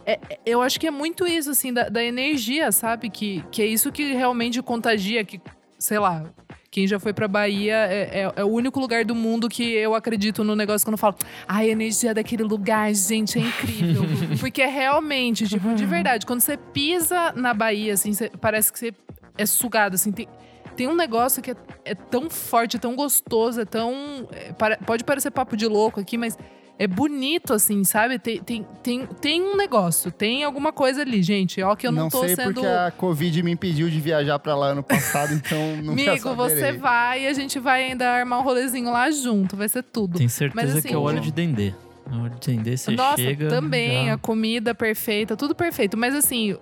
[0.06, 3.10] É- é- eu acho que é muito isso, assim, da, da energia, sabe?
[3.10, 5.40] Que, que é isso que realmente contagia, que,
[5.80, 6.26] sei lá,
[6.74, 9.94] quem já foi pra Bahia é, é- é o único lugar do mundo que eu
[9.94, 11.16] acredito no negócio quando eu falo,
[11.48, 14.02] ai, a energia daquele lugar, gente, é incrível.
[14.42, 18.80] Porque é realmente, tipo, de verdade, quando você pisa na Bahia, assim, você- parece que
[18.80, 18.92] você
[19.38, 20.28] é sugado, assim, tem.
[20.76, 21.56] Tem um negócio que é,
[21.86, 24.28] é tão forte, é tão gostoso, é tão.
[24.32, 26.36] é, pare- pode parecer papo de louco aqui, mas
[26.78, 28.18] é bonito, assim, sabe?
[28.20, 31.62] Tem, tem, tem, tem um negócio, tem alguma coisa ali, gente.
[31.62, 32.54] Ó, que eu não, não tô sei sendo.
[32.54, 36.72] porque a Covid me impediu de viajar pra lá ano passado, então nunca Amigo, você
[36.74, 40.18] vai e a gente vai ainda armar um rolezinho lá junto, vai ser tudo.
[40.18, 41.74] Tenho certeza Mas, assim, que é o óleo de dendê.
[42.12, 43.48] O óleo de dendê, você Nossa, chega...
[43.48, 45.96] também, já- a comida perfeita, tudo perfeito.
[45.96, 46.58] Mas assim,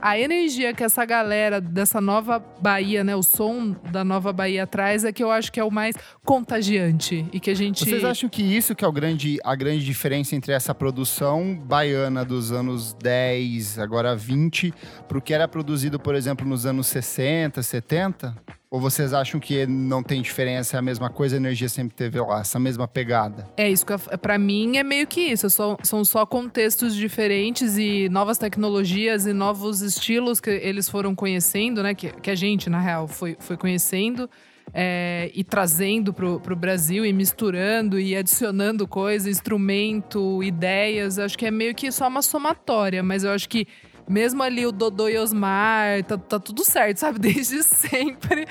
[0.00, 3.16] a energia que essa galera dessa nova Bahia, né?
[3.16, 7.26] O som da nova Bahia traz é que eu acho que é o mais contagiante.
[7.32, 7.84] E que a gente.
[7.84, 12.24] Vocês acham que isso que é o grande, a grande diferença entre essa produção baiana
[12.24, 14.72] dos anos 10, agora 20,
[15.08, 18.36] pro que era produzido, por exemplo, nos anos 60, 70?
[18.76, 22.20] Ou vocês acham que não tem diferença, é a mesma coisa, a energia sempre teve
[22.20, 23.48] lá, essa mesma pegada?
[23.56, 23.86] É isso
[24.20, 25.48] pra mim é meio que isso.
[25.48, 31.94] São só contextos diferentes e novas tecnologias e novos estilos que eles foram conhecendo, né?
[31.94, 34.28] Que, que a gente, na real, foi, foi conhecendo.
[34.74, 41.18] é, e trazendo pro, pro Brasil e misturando e adicionando coisa, instrumento, ideias.
[41.18, 43.66] Eu acho que é meio que só uma somatória, mas eu acho que
[44.08, 47.18] mesmo ali o Dodô e Osmar, tá, tá tudo certo, sabe?
[47.32, 48.46] Desde sempre.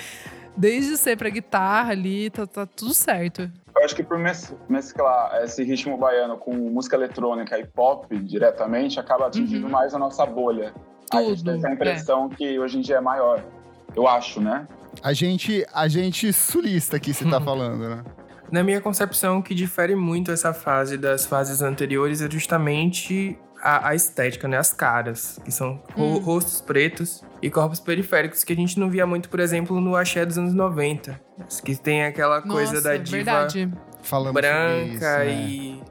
[0.57, 3.41] Desde sempre a guitarra ali, tá, tá tudo certo.
[3.75, 8.97] Eu acho que por mes- mesclar esse ritmo baiano com música eletrônica e pop diretamente,
[8.99, 9.71] acaba atingindo Uhum.
[9.71, 10.73] mais a nossa bolha.
[11.13, 13.43] a gente Tudo, tem essa impressão que hoje em dia é maior.
[13.95, 14.65] Eu acho, né?
[15.03, 18.03] A gente, a gente sulista aqui, você tá falando, né?
[18.51, 23.89] Na minha concepção, o que difere muito essa fase das fases anteriores é justamente a,
[23.89, 24.57] a estética, né?
[24.57, 26.19] As caras, que são ro- Hum.
[26.19, 30.25] rostos pretos e corpos periféricos, que a gente não via muito, por exemplo, no axé
[30.25, 31.19] dos anos 90.
[31.63, 33.71] Que tem aquela coisa Nossa, da diva verdade.
[34.31, 35.35] Branca isso, né?
[35.49, 35.83] e.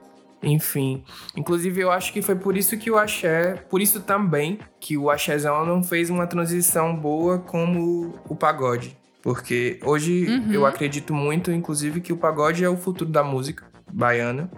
[0.42, 1.02] Enfim.
[1.36, 3.54] Inclusive, eu acho que foi por isso que o axé.
[3.70, 8.94] Por isso também que o axézão não fez uma transição boa como o pagode.
[9.22, 10.52] Porque hoje Uhum.
[10.52, 14.50] eu acredito muito, inclusive, que o pagode é o futuro da música baiana.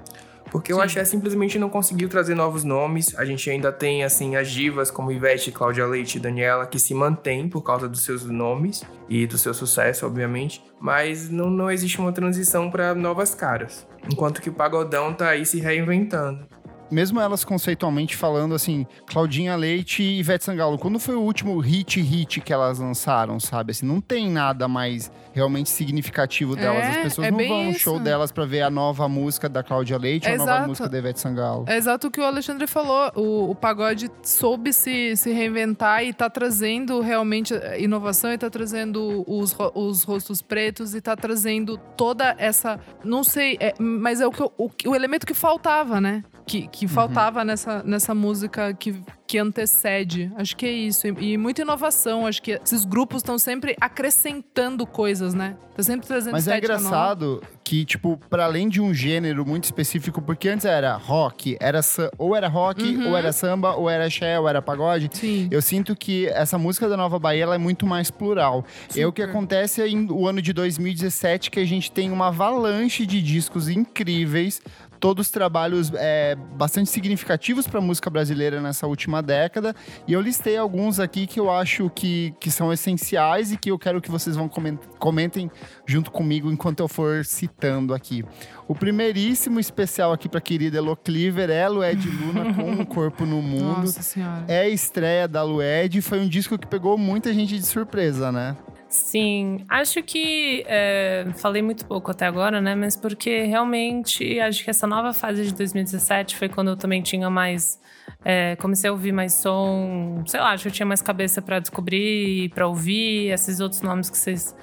[0.56, 0.82] Porque o Sim.
[0.84, 3.14] axé simplesmente não conseguiu trazer novos nomes.
[3.18, 6.94] A gente ainda tem, assim, as divas como Ivete, Cláudia Leite e Daniela, que se
[6.94, 10.64] mantêm por causa dos seus nomes e do seu sucesso, obviamente.
[10.80, 13.86] Mas não, não existe uma transição para novas caras.
[14.10, 16.46] Enquanto que o pagodão tá aí se reinventando.
[16.90, 22.00] Mesmo elas conceitualmente falando assim, Claudinha Leite e Ivete Sangalo, quando foi o último hit
[22.00, 23.72] hit que elas lançaram, sabe?
[23.72, 26.84] Assim, não tem nada mais realmente significativo delas.
[26.84, 29.62] É, As pessoas é não vão no show delas pra ver a nova música da
[29.62, 31.64] Cláudia Leite ou a nova música da Ivete Sangalo.
[31.68, 33.10] É exato o que o Alexandre falou.
[33.14, 39.24] O, o pagode soube se, se reinventar e tá trazendo realmente inovação e tá trazendo
[39.26, 42.78] os, os rostos pretos e tá trazendo toda essa.
[43.04, 46.22] Não sei, é, mas é o, que, o, o elemento que faltava, né?
[46.46, 48.94] Que, que faltava nessa, nessa música que,
[49.26, 50.30] que antecede.
[50.36, 51.06] Acho que é isso.
[51.08, 52.24] E, e muita inovação.
[52.24, 55.56] Acho que esses grupos estão sempre acrescentando coisas, né?
[55.76, 56.86] Tá sempre trazendo Mas é estética nova.
[56.86, 61.80] engraçado que, tipo, para além de um gênero muito específico, porque antes era rock, era
[62.16, 63.08] ou era rock, Uhum.
[63.10, 65.10] ou era samba, ou era axé, ou era pagode.
[65.12, 65.48] Sim.
[65.50, 68.64] Eu sinto que essa música da Nova Bahia é muito mais plural.
[68.94, 69.30] E o que Super.
[69.34, 73.68] acontece é em o ano de 2017 que a gente tem uma avalanche de discos
[73.68, 74.62] incríveis,
[75.00, 79.74] todos trabalhos é, bastante significativos para a música brasileira nessa última década.
[80.06, 83.78] E eu listei alguns aqui que eu acho que, que são essenciais e que eu
[83.78, 85.50] quero que vocês vão comen- comentem
[85.86, 88.24] junto comigo enquanto eu for citando aqui.
[88.68, 93.40] O primeiríssimo especial aqui para querida Elo Cleaver é Lued Luna com o Corpo no
[93.40, 93.80] Mundo.
[93.82, 94.44] Nossa senhora.
[94.48, 98.56] É a estreia da Lued, foi um disco que pegou muita gente de surpresa, né?
[98.88, 102.74] Sim, acho que é, falei muito pouco até agora, né?
[102.74, 107.28] Mas porque realmente acho que essa nova fase de 2017 foi quando eu também tinha
[107.28, 107.80] mais.
[108.24, 111.58] é, comecei a ouvir mais som, sei lá, acho que eu tinha mais cabeça pra
[111.58, 113.30] descobrir, pra ouvir.
[113.32, 114.54] Esses outros nomes que vocês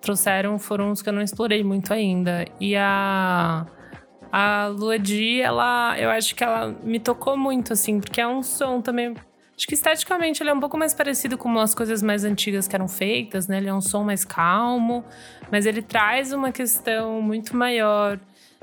[0.00, 2.44] trouxeram foram os que eu não explorei muito ainda.
[2.60, 3.66] E a.
[4.32, 8.82] A Luedi, ela, eu acho que ela me tocou muito, assim, porque é um som
[8.82, 9.14] também
[9.56, 12.76] Acho que esteticamente ele é um pouco mais parecido com as coisas mais antigas que
[12.76, 13.56] eram feitas, né?
[13.56, 15.02] Ele é um som mais calmo,
[15.50, 18.18] mas ele traz uma questão muito maior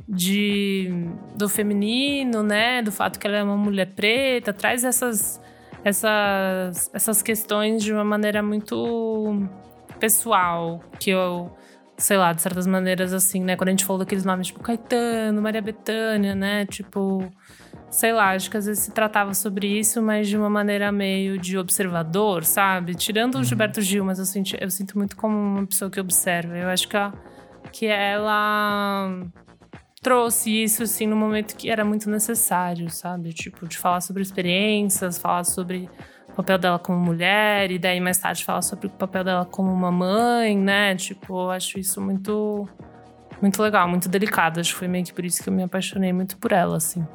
[0.07, 0.91] de
[1.35, 2.81] do feminino, né?
[2.83, 5.41] Do fato que ela é uma mulher preta, traz essas
[5.83, 9.47] essas essas questões de uma maneira muito
[9.99, 11.51] pessoal, que eu
[11.97, 13.55] sei lá, de certas maneiras assim, né?
[13.55, 16.65] Quando a gente falou daqueles nomes tipo Caetano, Maria Bethânia, né?
[16.65, 17.31] Tipo,
[17.93, 21.37] sei lá, acho que às vezes se tratava sobre isso, mas de uma maneira meio
[21.37, 22.95] de observador, sabe?
[22.95, 26.57] Tirando o Gilberto Gil, mas eu, senti, eu sinto muito como uma pessoa que observa.
[26.57, 27.13] Eu acho que, a,
[27.71, 29.21] que ela
[30.01, 33.31] trouxe isso, assim, no momento que era muito necessário, sabe?
[33.31, 35.87] Tipo, de falar sobre experiências, falar sobre
[36.29, 39.71] o papel dela como mulher, e daí mais tarde falar sobre o papel dela como
[39.71, 40.95] uma mãe, né?
[40.95, 42.67] Tipo, eu acho isso muito
[43.39, 44.61] muito legal, muito delicada.
[44.61, 47.05] Acho que foi meio que por isso que eu me apaixonei muito por ela, assim.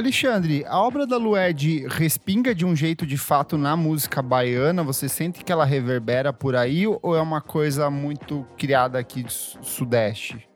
[0.00, 4.82] Alexandre, a obra da Lued respinga de um jeito de fato na música baiana?
[4.82, 9.30] Você sente que ela reverbera por aí ou é uma coisa muito criada aqui do
[9.30, 10.48] Sudeste?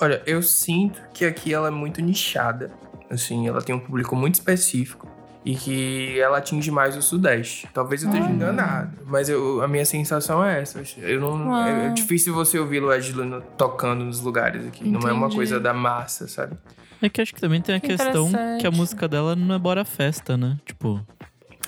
[0.00, 2.72] Olha, eu sinto que aqui ela é muito nichada.
[3.08, 5.06] Assim, ela tem um público muito específico
[5.44, 7.68] e que ela atinge mais o Sudeste.
[7.72, 10.82] Talvez eu esteja enganado, mas eu, a minha sensação é essa.
[10.98, 14.88] Eu não, é, é difícil você ouvir Lued Luna tocando nos lugares aqui.
[14.88, 15.36] Não é uma Entendi.
[15.36, 16.56] coisa da massa, sabe?
[17.00, 18.30] É que acho que também tem a Que questão
[18.60, 20.58] que a música dela não é bora festa, né?
[20.64, 21.00] Tipo,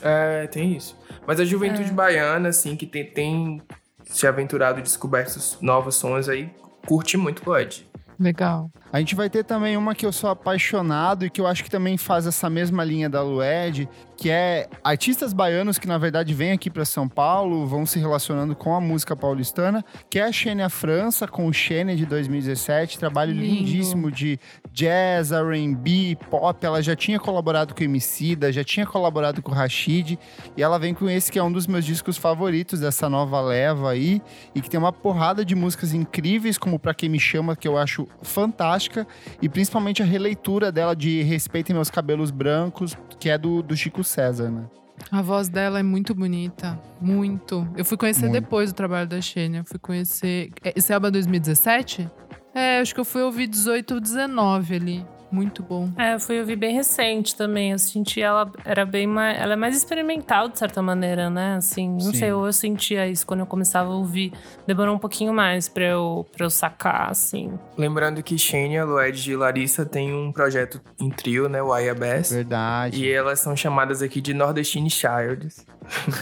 [0.02, 0.96] É, tem isso.
[1.26, 3.62] Mas a juventude baiana, assim, que tem, tem
[4.04, 6.50] se aventurado e descoberto novos sons aí,
[6.86, 7.86] curte muito Lued.
[8.18, 8.70] Legal.
[8.92, 11.70] A gente vai ter também uma que eu sou apaixonado e que eu acho que
[11.70, 13.88] também faz essa mesma linha da Lued,
[14.20, 18.54] que é artistas baianos que na verdade vêm aqui para São Paulo, vão se relacionando
[18.54, 23.32] com a música paulistana, que é a Xênia França com o Xênia de 2017, trabalho
[23.32, 23.46] Lindo.
[23.46, 24.38] lindíssimo de
[24.74, 26.66] jazz, R&B, pop.
[26.66, 30.18] Ela já tinha colaborado com o Emicida, já tinha colaborado com o Rashid
[30.54, 33.90] e ela vem com esse que é um dos meus discos favoritos dessa nova leva
[33.90, 34.20] aí
[34.54, 37.78] e que tem uma porrada de músicas incríveis, como Pra Quem Me Chama, que eu
[37.78, 39.06] acho fantástica,
[39.40, 44.04] e principalmente a releitura dela de Respeitem Meus Cabelos Brancos, que é do, do Chico
[44.10, 44.64] César, né?
[45.10, 46.78] A voz dela é muito bonita.
[47.00, 47.66] Muito.
[47.76, 48.42] Eu fui conhecer Muito.
[48.42, 49.64] depois do trabalho da Xênia.
[49.64, 50.50] Fui conhecer.
[50.62, 52.10] É, Esse álbum é 2017?
[52.54, 55.06] É, acho que eu fui ouvir 18 ou 19 ali.
[55.30, 55.88] Muito bom.
[55.96, 57.72] É, eu fui ouvir bem recente também.
[57.72, 59.38] Eu senti ela era bem mais.
[59.38, 61.56] Ela é mais experimental, de certa maneira, né?
[61.56, 62.14] Assim, não Sim.
[62.14, 64.32] sei, eu, eu sentia isso quando eu começava a ouvir.
[64.66, 67.52] Demorou um pouquinho mais pra eu, pra eu sacar, assim.
[67.78, 71.62] Lembrando que Xenia, Lued e Larissa têm um projeto em trio, né?
[71.62, 72.32] O Bass.
[72.32, 73.04] Verdade.
[73.04, 75.64] E elas são chamadas aqui de Nordestine Childs.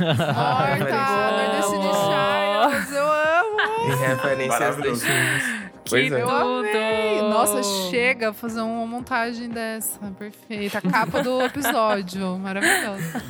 [0.00, 1.30] Ai, tá.
[1.32, 3.58] Nordestine Childs, eu amo.
[3.86, 5.06] Em referência aos Maravilhoso.
[5.06, 5.67] destinos.
[5.88, 6.22] Pois é.
[6.22, 7.28] Eu Tudo.
[7.30, 9.98] Nossa, chega a fazer uma montagem dessa.
[10.18, 10.78] Perfeita.
[10.78, 12.38] A capa do episódio.
[12.38, 13.22] Maravilhosa.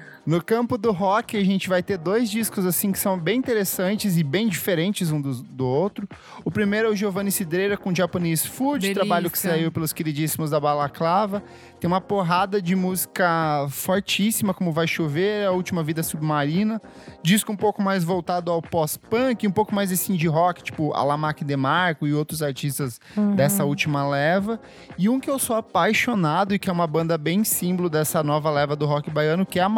[0.26, 4.18] No campo do rock, a gente vai ter dois discos assim que são bem interessantes
[4.18, 6.08] e bem diferentes um do, do outro.
[6.44, 8.94] O primeiro é o Giovanni Cidreira com Japanese Food, Delícia.
[9.02, 11.44] trabalho que saiu pelos queridíssimos da Balaclava.
[11.78, 16.82] Tem uma porrada de música fortíssima, como Vai Chover, A Última Vida Submarina.
[17.22, 21.44] Disco um pouco mais voltado ao pós-punk, um pouco mais esse indie rock, tipo Alamac
[21.44, 23.00] DeMarco e outros artistas
[23.36, 24.58] dessa última leva.
[24.98, 28.50] E um que eu sou apaixonado e que é uma banda bem símbolo dessa nova
[28.50, 29.68] leva do rock baiano, que é a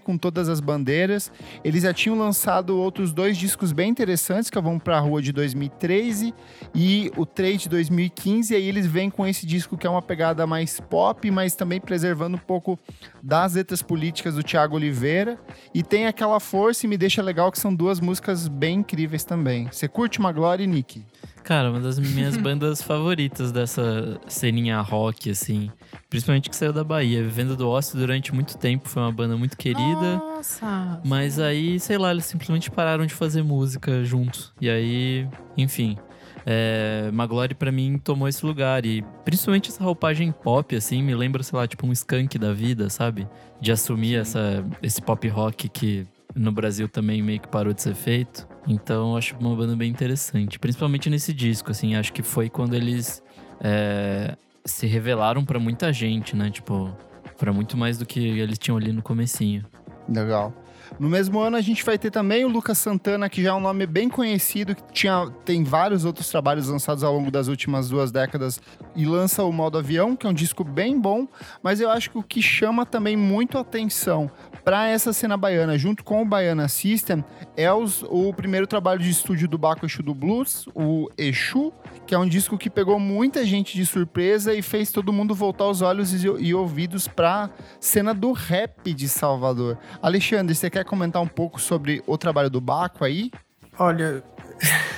[0.00, 1.30] Com todas as bandeiras.
[1.64, 5.22] Eles já tinham lançado outros dois discos bem interessantes, que é o Vamos Pra Rua
[5.22, 6.34] de 2013
[6.74, 8.52] e o 3 de 2015.
[8.52, 11.80] E aí eles vêm com esse disco que é uma pegada mais pop, mas também
[11.80, 12.78] preservando um pouco
[13.22, 15.38] das letras políticas do Thiago Oliveira.
[15.72, 19.68] E tem aquela força e me deixa legal que são duas músicas bem incríveis também.
[19.70, 21.04] Você curte Maglore e Nick?
[21.46, 25.70] Cara, uma das minhas bandas favoritas dessa ceninha rock, assim.
[26.10, 27.22] Principalmente que saiu da Bahia.
[27.22, 30.16] Vivendo do Ócio durante muito tempo, foi uma banda muito querida.
[30.16, 31.00] Nossa.
[31.04, 34.52] Mas aí, sei lá, eles simplesmente pararam de fazer música juntos.
[34.60, 35.96] E aí, enfim.
[36.44, 38.84] É, Maglore pra mim tomou esse lugar.
[38.84, 42.90] E principalmente essa roupagem pop, assim, me lembra, sei lá, tipo um skunk da vida,
[42.90, 43.24] sabe?
[43.60, 47.94] De assumir essa, esse pop rock que no Brasil também meio que parou de ser
[47.94, 48.46] feito.
[48.68, 50.58] Então acho uma banda bem interessante.
[50.58, 51.96] Principalmente nesse disco, assim.
[51.96, 53.22] Acho que foi quando eles
[53.60, 56.50] é, se revelaram pra muita gente, né?
[56.50, 56.94] Tipo,
[57.38, 59.64] pra muito mais do que eles tinham ali no comecinho.
[60.08, 60.52] Legal.
[60.98, 63.60] No mesmo ano, a gente vai ter também o Lucas Santana, que já é um
[63.60, 68.10] nome bem conhecido, que tinha, tem vários outros trabalhos lançados ao longo das últimas duas
[68.10, 68.60] décadas,
[68.94, 71.26] e lança o Modo Avião, que é um disco bem bom,
[71.62, 74.30] mas eu acho que o que chama também muito atenção
[74.64, 77.24] para essa cena baiana, junto com o Baiana System,
[77.56, 81.72] é os- o primeiro trabalho de estúdio do Baco Exu do Blues, o Exu,
[82.06, 85.66] que é um disco que pegou muita gente de surpresa e fez todo mundo voltar
[85.68, 89.78] os olhos e, e ouvidos pra cena do rap de Salvador.
[90.02, 93.30] Alexandre, você quer comentar um pouco sobre o trabalho do Baco aí?
[93.78, 94.22] Olha.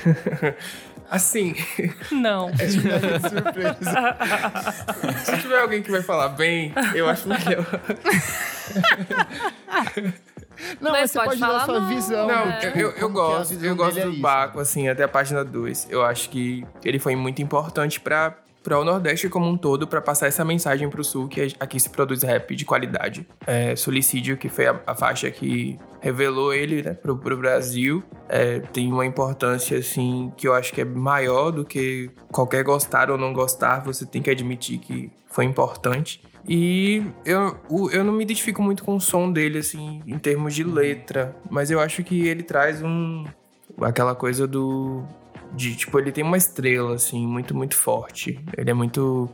[1.11, 1.54] assim,
[2.12, 2.48] Não.
[2.57, 4.16] surpresa.
[5.24, 7.66] se tiver alguém que vai falar bem, eu acho melhor.
[10.81, 12.26] Não, Mas mas você pode pode, dar falar sua não, visão.
[12.26, 12.59] Não, É.
[12.59, 13.64] tipo, eu, eu é a gosto.
[13.64, 14.20] Eu gosto é do isso.
[14.20, 15.87] Baco, assim, até a página 2.
[15.88, 18.37] Eu acho que ele foi muito importante para
[18.68, 21.81] para o Nordeste como um todo, para passar essa mensagem para o Sul, que aqui
[21.81, 23.26] se produz rap de qualidade.
[23.46, 23.74] É,
[24.37, 29.07] que foi a, a faixa que revelou ele né, pro, pro Brasil, é, tem uma
[29.07, 33.83] importância, assim, que eu acho que é maior do que qualquer gostar ou não gostar,
[33.83, 36.20] você tem que admitir que foi importante.
[36.46, 40.54] E eu, o- eu não me identifico muito com o som dele, assim, em termos
[40.54, 43.24] de letra, mas eu acho que ele traz um.
[43.81, 45.04] aquela coisa do.
[45.54, 48.38] De, tipo, ele tem uma estrela, assim, muito, muito forte.
[48.56, 49.28] Ele é muito.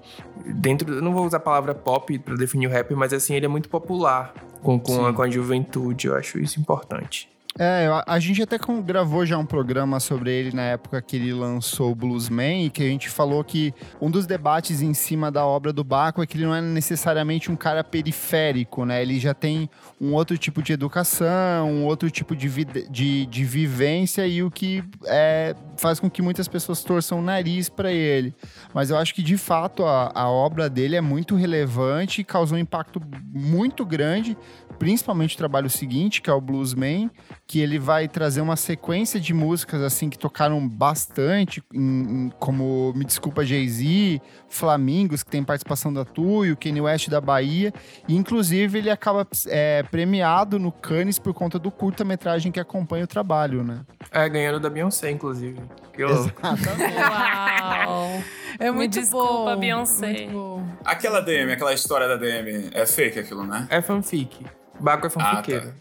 [0.47, 0.93] Dentro.
[0.95, 3.49] Eu não vou usar a palavra pop pra definir o rap, mas assim, ele é
[3.49, 6.07] muito popular com, com, a, com a juventude.
[6.07, 7.34] Eu acho isso importante.
[7.57, 11.93] É, a, gente até gravou já um programa sobre ele na época que ele lançou
[11.93, 15.73] o Bluesman, e que a gente falou que um dos debates em cima da obra
[15.73, 19.01] do Baco é que ele não é necessariamente um cara periférico, né?
[19.01, 22.49] Ele já tem um outro tipo de educação, um outro tipo de,
[22.91, 27.69] de, de vivência e o que é, faz com que muitas pessoas torçam o nariz
[27.69, 28.35] para ele.
[28.73, 32.59] Mas eu acho que, de fato, a, a obra dele é muito relevante e causou
[32.59, 33.01] um impacto
[33.33, 34.37] muito grande,
[34.79, 37.11] principalmente o trabalho seguinte, que é o Bluesman,
[37.47, 41.81] que ele vai trazer uma sequência de músicas assim que tocaram bastante, em-
[42.27, 47.73] em- como Me Desculpa Jay-Z, Flamingos, que tem participação da Tuyo, Kanye West da Bahia,
[48.09, 53.09] e inclusive ele acaba é, premiado no Cannes por conta do curta-metragem que acompanha o
[53.09, 53.81] trabalho, né?
[54.11, 55.61] É, ganhando da Beyoncé, inclusive.
[55.93, 56.33] Que louco.
[56.43, 58.23] Uau!
[58.59, 59.61] É Me muito desculpa, bom.
[59.61, 60.07] Beyoncé.
[60.13, 60.67] Muito bom.
[60.85, 63.67] Aquela DM, aquela história da DM, é fake aquilo, né?
[63.71, 64.47] É fanfic.
[64.81, 65.73] Baco é fanfiqueiro.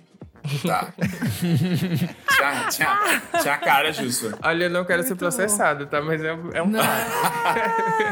[0.67, 0.93] Tá.
[1.39, 4.34] tinha, tinha, tinha cara disso.
[4.43, 6.01] Olha, eu não quero ser Muito processado, tá?
[6.01, 6.82] Mas é, é um Não.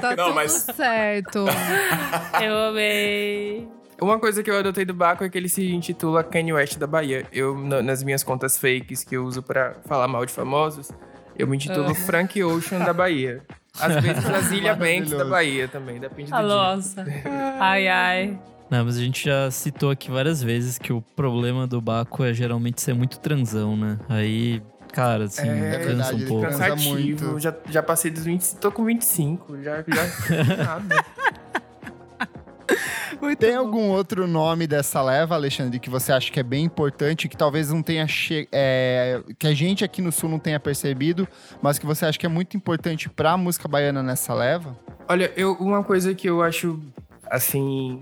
[0.01, 1.45] Tá Não, tudo mas- certo.
[2.41, 3.67] Eu amei.
[4.01, 6.87] Uma coisa que eu adotei do Baco é que ele se intitula Kanye West da
[6.87, 7.23] Bahia.
[7.31, 10.89] Eu, na- nas minhas contas fakes que eu uso pra falar mal de famosos,
[11.37, 11.95] eu me intitulo Ah.
[11.95, 13.43] Frank Ocean da Bahia.
[13.79, 15.25] Às vezes Brasília Banks da.
[15.25, 16.47] Bahia também, depende do A dia.
[16.47, 17.05] nossa.
[17.59, 18.39] Ai, ai.
[18.71, 22.33] Não, mas a gente já citou aqui várias vezes que o problema do Baco é
[22.33, 23.99] geralmente ser muito transão, né?
[24.07, 24.61] Aí,
[24.93, 26.45] cara, assim, É cansa verdade, um pouco.
[26.47, 26.57] cansa.
[26.69, 26.89] Cansativo.
[26.93, 27.39] muito.
[27.39, 31.05] Já, já passei dos 20, tô com 25, já, já nada.
[33.21, 33.59] Muito Tem bom.
[33.59, 37.69] algum outro nome dessa leva, Alexandre, que você acha que é bem importante, que talvez
[37.69, 41.27] não tenha che é, que a gente aqui no sul não tenha percebido,
[41.61, 44.75] mas que você acha que é muito importante pra música baiana nessa leva?
[45.07, 46.79] Olha, eu, uma coisa que eu acho,
[47.29, 48.01] assim,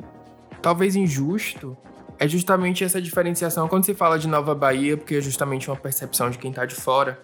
[0.62, 1.78] talvez injusto,
[2.18, 3.68] é justamente essa diferenciação.
[3.68, 6.76] Quando se fala de Nova Bahia, porque é justamente uma percepção de quem tá de
[6.76, 7.20] fora,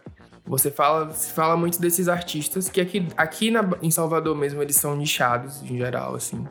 [0.45, 4.75] você fala, se fala muito desses artistas que aqui, aqui na- em Salvador mesmo eles
[4.75, 6.47] são nichados, em geral, assim.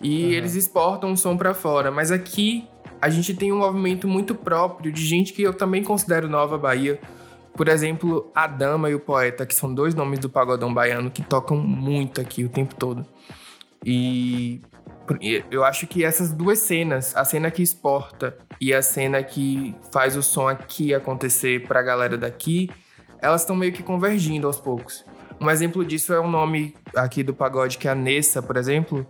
[0.00, 2.68] E eles exportam o som pra fora, mas aqui
[3.00, 7.00] a gente tem um movimento muito próprio de gente que eu também considero Nova Bahia.
[7.54, 11.22] Por exemplo, a Dama e o Poeta, que são dois nomes do pagodão baiano que
[11.22, 13.04] tocam muito aqui o tempo todo.
[13.84, 14.60] E
[15.50, 20.16] eu acho que essas duas cenas, a cena que exporta e a cena que faz
[20.16, 22.70] o som aqui acontecer pra galera daqui,
[23.20, 25.04] elas estão meio que convergindo aos poucos.
[25.40, 29.06] Um exemplo disso é um nome aqui do pagode que é a Nessa, por exemplo,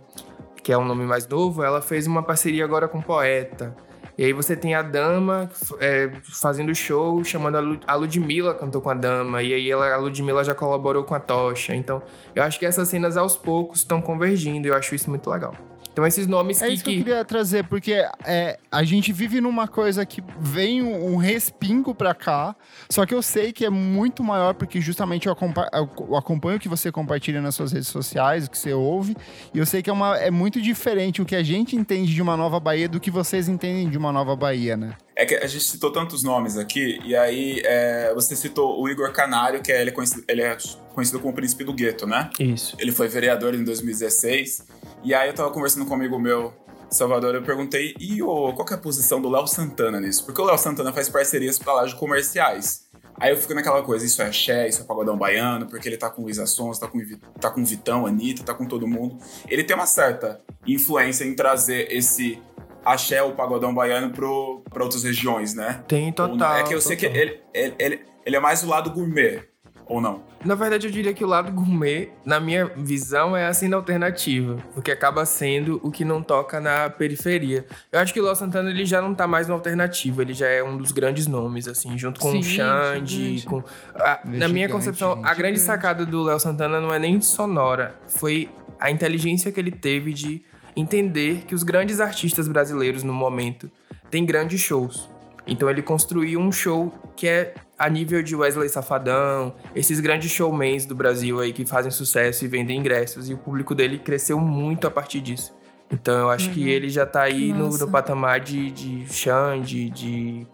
[0.63, 3.75] que é um nome mais novo, ela fez uma parceria agora com Poeta.
[4.17, 8.79] E aí você tem a Dama é, fazendo show, chamando a, Lu, a Ludmilla cantou
[8.79, 9.41] com a Dama.
[9.41, 11.75] E aí ela, a Ludmilla já colaborou com a Tocha.
[11.75, 12.01] Então,
[12.35, 14.67] eu acho que essas cenas aos poucos estão convergindo.
[14.67, 15.55] E eu acho isso muito legal.
[15.93, 16.73] Então, esses nomes É que...
[16.73, 17.93] isso que eu que- queria trazer, porque
[18.25, 22.55] é, a gente vive numa coisa que vem um, um respingo pra cá,
[22.89, 26.59] só que eu sei que é muito maior, porque justamente eu, acompa- eu acompanho o
[26.59, 29.15] que você compartilha nas suas redes sociais, o que você ouve,
[29.53, 32.21] e eu sei que é, uma, é muito diferente o que a gente entende de
[32.23, 34.93] uma nova Bahia do que vocês entendem de uma nova Bahia, né?
[35.15, 39.11] É que a gente citou tantos nomes aqui, e aí é, você citou o Igor
[39.11, 40.57] Canário, que é, ele, é conhecido, ele é
[40.93, 42.29] conhecido como o príncipe do gueto, né?
[42.39, 42.75] Isso.
[42.79, 44.65] Ele foi vereador em 2016.
[45.03, 46.53] E aí eu tava conversando com um amigo meu,
[46.89, 50.25] Salvador, eu perguntei, e o, qual que é a posição do Léo Santana nisso?
[50.25, 52.87] Porque o Léo Santana faz parcerias pra lá de comerciais.
[53.19, 56.09] Aí eu fico naquela coisa, isso é axé, isso é pagodão baiano, porque ele tá
[56.09, 56.99] com Luísa Sons, tá com,
[57.39, 59.17] tá com Vitão, Anitta, tá com todo mundo.
[59.47, 62.41] Ele tem uma certa influência em trazer esse
[62.85, 65.83] axé, o pagodão baiano, pro, pra outras regiões, né?
[65.87, 66.57] Tem Ou total.
[66.57, 67.21] é que eu sei que total.
[67.21, 69.41] ele, ele, ele, ele é mais o lado gourmet,
[69.85, 70.23] ou não?
[70.43, 74.57] Na verdade, eu diria que o lado gourmet, na minha visão, é a cena alternativa.
[74.73, 77.65] Porque acaba sendo o que não toca na periferia.
[77.91, 80.21] Eu acho que o Léo Santana ele já não tá mais no alternativo.
[80.21, 83.37] Ele já é um dos grandes nomes, assim, junto com Sim, o Xande.
[83.39, 83.45] gigante.
[83.47, 83.63] Com...
[83.95, 85.37] a- na minha Gigante, concepção, a gigante.
[85.37, 87.95] grande sacada do Léo Santana não é nem sonora.
[88.07, 90.43] Foi a inteligência que ele teve de
[90.75, 93.69] entender que os grandes artistas brasileiros no momento
[94.09, 95.09] têm grandes shows.
[95.45, 100.85] Então ele construiu um show que é a nível de Wesley Safadão, esses grandes showmans
[100.85, 104.87] do Brasil aí que fazem sucesso e vendem ingressos, e o público dele cresceu muito
[104.87, 105.53] a partir disso.
[105.91, 110.47] Então eu acho que ele já tá aí no, no patamar de, de Xande, de.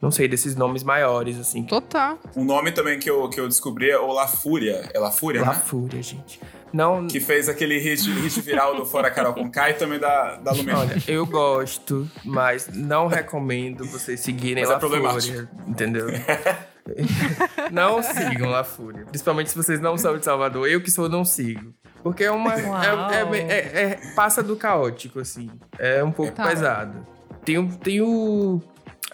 [0.00, 1.62] Não sei, desses nomes maiores, assim.
[1.62, 2.18] Total.
[2.34, 4.90] Um nome também que eu, que eu descobri é o La Fúria.
[4.94, 5.54] É La Fúria, La né?
[5.54, 6.40] Fúria, gente.
[6.72, 7.06] Não.
[7.06, 10.52] Que fez aquele hit, hit viral do Fora Carol com Kai e também da, da
[10.52, 10.78] Lumena.
[10.80, 15.32] Olha, eu gosto, mas não recomendo vocês seguirem Mas é La problemático.
[15.34, 16.06] Fúria, entendeu?
[17.70, 19.04] não sigam La Fúria.
[19.06, 20.68] Principalmente se vocês não são de Salvador.
[20.68, 21.72] Eu que sou, não sigo.
[22.02, 22.54] Porque é uma.
[22.54, 25.50] É, é- é- é- passa do caótico, assim.
[25.78, 26.46] É um pouco Tá.
[26.48, 27.06] pesado.
[27.44, 28.60] Tem, o- tem o.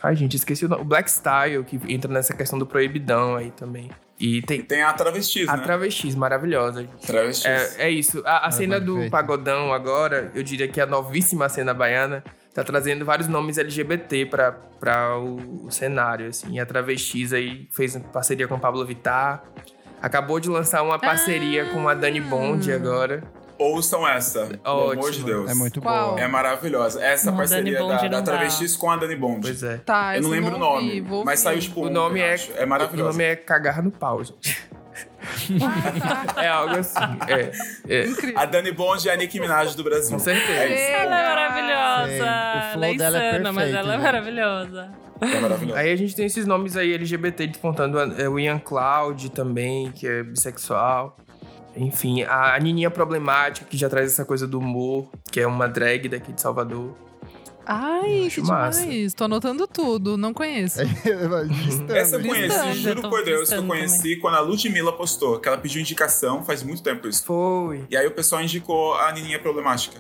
[0.03, 0.83] Ai, gente, esqueci o nome.
[0.83, 3.91] O Black Style, que entra nessa questão do proibidão aí também.
[4.19, 5.63] E E tem tem a travestis, a né?
[5.63, 6.87] travestis, maravilhosa.
[7.07, 7.45] Travestis.
[7.47, 8.23] É, é isso.
[8.25, 13.05] A, a cena do pagodão agora, eu diria que a novíssima cena baiana tá trazendo
[13.05, 16.55] vários nomes LGBT pra, pra o, o cenário, assim.
[16.55, 19.45] E a Travestis aí fez parceria com o Pablo Vittar.
[20.01, 23.23] Acabou de lançar uma parceria com a Dani Bond agora.
[23.59, 25.23] Ouçam essa, pelo amor de.
[25.25, 25.51] Deus.
[25.51, 26.11] É muito Qual?
[26.11, 26.21] boa.
[26.21, 27.03] É maravilhosa.
[27.03, 28.33] Essa Não, parceria Dani Bond da, da não dá.
[28.33, 29.41] Travestis com a Dani Bond.
[29.43, 29.79] Pois é.
[29.79, 31.59] Tá, Eu não lembro o nome, vou mas ouvir.
[31.59, 32.37] saiu tipo O nome é.
[32.57, 33.11] É o maravilhoso.
[33.13, 34.57] nome é Cagar no Pau, gente.
[36.37, 36.99] é algo assim.
[37.29, 37.51] É,
[38.03, 38.07] é.
[38.07, 38.39] Incrível.
[38.39, 40.13] A Dani Bond é a Nicki Minaj do Brasil.
[40.13, 40.53] Com certeza.
[40.75, 42.09] Ela é maravilhosa.
[42.09, 42.21] Sei.
[42.21, 44.03] O flow ela é dela é insana, mas perfeito, ela é gente.
[44.05, 44.91] maravilhosa.
[45.21, 45.79] É maravilhoso.
[45.79, 47.99] Aí a gente tem esses nomes aí LGBT despontando.
[48.21, 51.17] é, O Ian Cloud também, que é bissexual.
[51.77, 56.09] Enfim, a Nininha Problemática, que já traz essa coisa do humor, que é uma drag
[56.09, 56.95] daqui de Salvador.
[57.69, 58.83] Ai, Acho que massa.
[58.83, 59.13] demais.
[59.13, 60.79] Tô anotando tudo, não conheço.
[61.91, 65.59] Essa eu conheci, juro por Deus, que eu conheci quando a Ludmilla postou, que ela
[65.59, 67.25] pediu indicação, faz muito tempo isso.
[67.25, 67.85] Foi.
[67.91, 69.99] E aí o pessoal indicou a Nininha Problemática.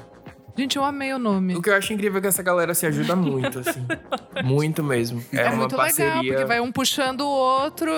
[0.56, 1.54] Gente, eu amei o nome.
[1.54, 3.86] O que eu acho incrível é que essa galera se ajuda muito, assim.
[4.42, 5.22] muito mesmo.
[5.32, 6.14] É, É, uma muito parceria.
[6.14, 7.90] legal, porque vai um puxando o outro.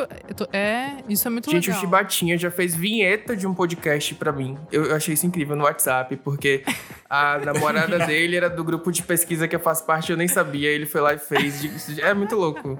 [0.52, 1.80] É, isso é muito Gente, o legal.
[1.80, 4.58] Chibatinha já fez vinheta de um podcast pra mim.
[4.72, 6.64] Eu, eu achei isso incrível no WhatsApp, porque
[7.08, 10.68] a namorada dele era do grupo de pesquisa que eu faço parte, eu nem sabia.
[10.68, 11.62] Ele foi lá e fez.
[11.62, 12.78] Isso É muito louco.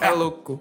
[0.00, 0.60] É louco.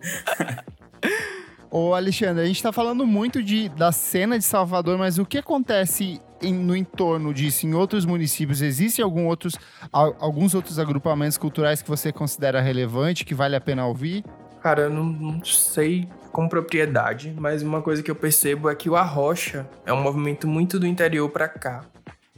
[1.69, 5.37] Ô, Alexandre, a gente tá falando muito de, da cena de Salvador, mas o que
[5.37, 8.61] acontece em- no entorno disso em outros municípios?
[8.61, 9.55] Existem algum outros,
[9.91, 14.23] al- alguns outros agrupamentos culturais que você considera relevante, que vale a pena ouvir?
[14.61, 18.89] Cara, eu não, não sei com propriedade, mas uma coisa que eu percebo é que
[18.89, 21.83] o Arrocha é um movimento muito do interior pra cá.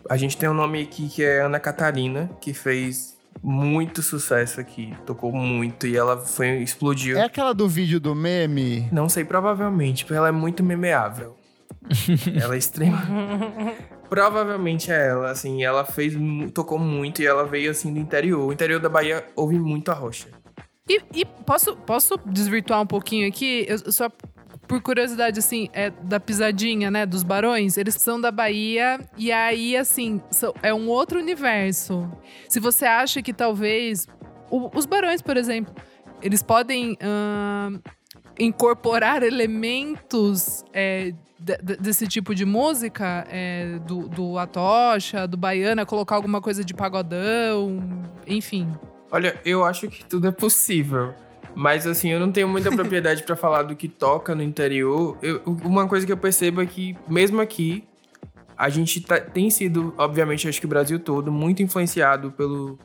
[0.09, 4.93] A gente tem um nome aqui que é Ana Catarina, que fez muito sucesso aqui,
[5.05, 7.17] tocou muito e ela foi explodiu.
[7.17, 8.87] É aquela do vídeo do meme?
[8.91, 11.35] Não sei, provavelmente, porque ela é muito memeável.
[12.41, 13.01] ela é extrema.
[14.09, 16.13] provavelmente é ela, assim, ela fez,
[16.53, 18.47] tocou muito e ela veio assim do interior.
[18.47, 20.27] O interior da Bahia ouve muito a rocha.
[20.87, 23.65] E, e posso, posso desvirtuar um pouquinho aqui?
[23.67, 24.09] Eu, só
[24.67, 27.05] por curiosidade, assim, é da pisadinha, né?
[27.05, 27.77] Dos barões.
[27.77, 28.99] Eles são da Bahia.
[29.17, 32.09] E aí, assim, são- é um outro universo.
[32.49, 34.07] Se você acha que talvez.
[34.49, 35.73] o- os barões, por exemplo,
[36.21, 36.97] eles podem.
[38.39, 45.85] Incorporar elementos é, de- de- desse tipo de música, é, do, do Atocha, do Baiana,
[45.85, 47.81] colocar alguma coisa de pagodão,
[48.27, 48.67] enfim.
[49.11, 51.13] Olha, eu acho que tudo é possível.
[51.55, 55.17] Mas assim, eu não tenho muita propriedade pra falar do que toca no interior.
[55.21, 57.83] Eu- uma coisa que eu percebo é que, mesmo aqui,
[58.57, 62.79] a gente tá- tem sido, obviamente, acho que o Brasil todo, muito influenciado pelo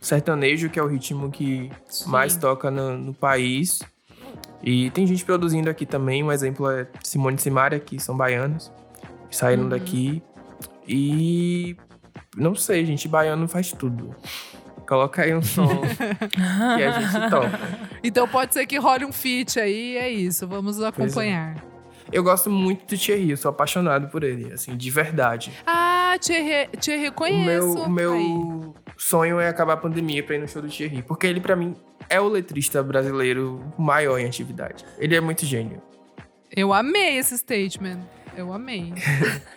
[0.00, 1.70] sertanejo, que é o ritmo que
[2.06, 3.80] mais toca no, no país.
[4.62, 6.22] E tem gente produzindo aqui também.
[6.22, 8.72] Um exemplo é Simone e Simaria, que são baianos.
[9.30, 10.22] Saíram daqui.
[10.86, 11.76] E.
[12.36, 13.08] Não sei, gente.
[13.08, 14.14] Baiano faz tudo.
[14.86, 17.60] Coloca aí um som que a gente toca.
[18.02, 20.46] Então pode ser que role um feat aí, é isso.
[20.46, 21.56] Vamos acompanhar.
[22.12, 25.50] Eu gosto muito do Thierry, eu sou apaixonado por ele, assim, de verdade.
[25.66, 30.38] Ah, te, re, te O meu, o meu sonho é acabar a pandemia pra ir
[30.38, 31.02] no show do Thierry.
[31.02, 31.74] Porque ele, pra mim,
[32.08, 34.84] é o letrista brasileiro maior em atividade.
[34.98, 35.82] Ele é muito gênio.
[36.54, 38.00] Eu amei esse statement.
[38.36, 38.92] Eu amei.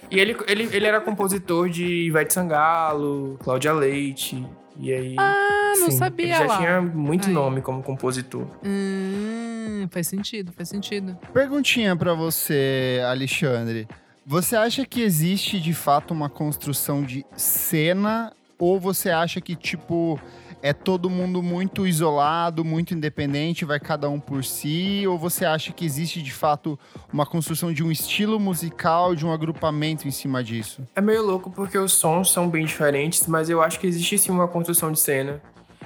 [0.10, 4.42] E ele, ele, ele era compositor de Ivete Sangalo, Cláudia Leite.
[4.80, 5.16] E aí.
[5.20, 6.58] Ah, não sim, sabia Ele já lá.
[6.58, 7.34] tinha muito Aí.
[7.34, 8.48] nome como compositor.
[8.64, 11.18] Hum, faz sentido, faz sentido.
[11.34, 13.86] Perguntinha pra você, Alexandre.
[14.26, 20.18] Você acha que existe de fato uma construção de cena ou você acha que tipo
[20.62, 25.72] é todo mundo muito isolado, muito independente, vai cada um por si, ou você acha
[25.72, 26.78] que existe de fato
[27.12, 30.82] uma construção de um estilo musical, de um agrupamento em cima disso?
[30.96, 34.32] É meio louco porque os sons são bem diferentes, mas eu acho que existe sim
[34.32, 35.42] uma construção de cena.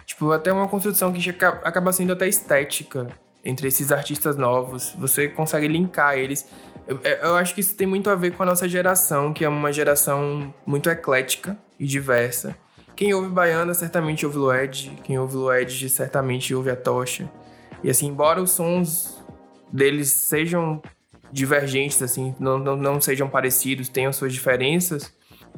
[0.06, 3.08] Tipo, até uma construção que aca- acaba sendo até estética
[3.46, 4.94] entre esses artistas novos.
[5.00, 6.46] Você consegue linkar eles.
[6.88, 9.50] Eu, eu acho que isso tem muito a ver com a nossa geração, que é
[9.50, 12.56] uma geração muito eclética e diversa.
[13.02, 17.28] Quem ouve Baiana certamente ouve Lued, quem ouve Lued certamente ouve a Tocha.
[17.84, 19.26] E assim, embora os sons
[19.74, 20.80] deles sejam
[21.32, 25.12] divergentes, assim, não, não, não sejam parecidos, tenham suas diferenças,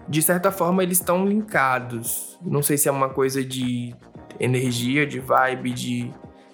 [0.07, 2.39] de certa forma eles estão linkados.
[2.41, 3.93] Não sei se é uma coisa de
[4.39, 6.11] energia, de vibe, de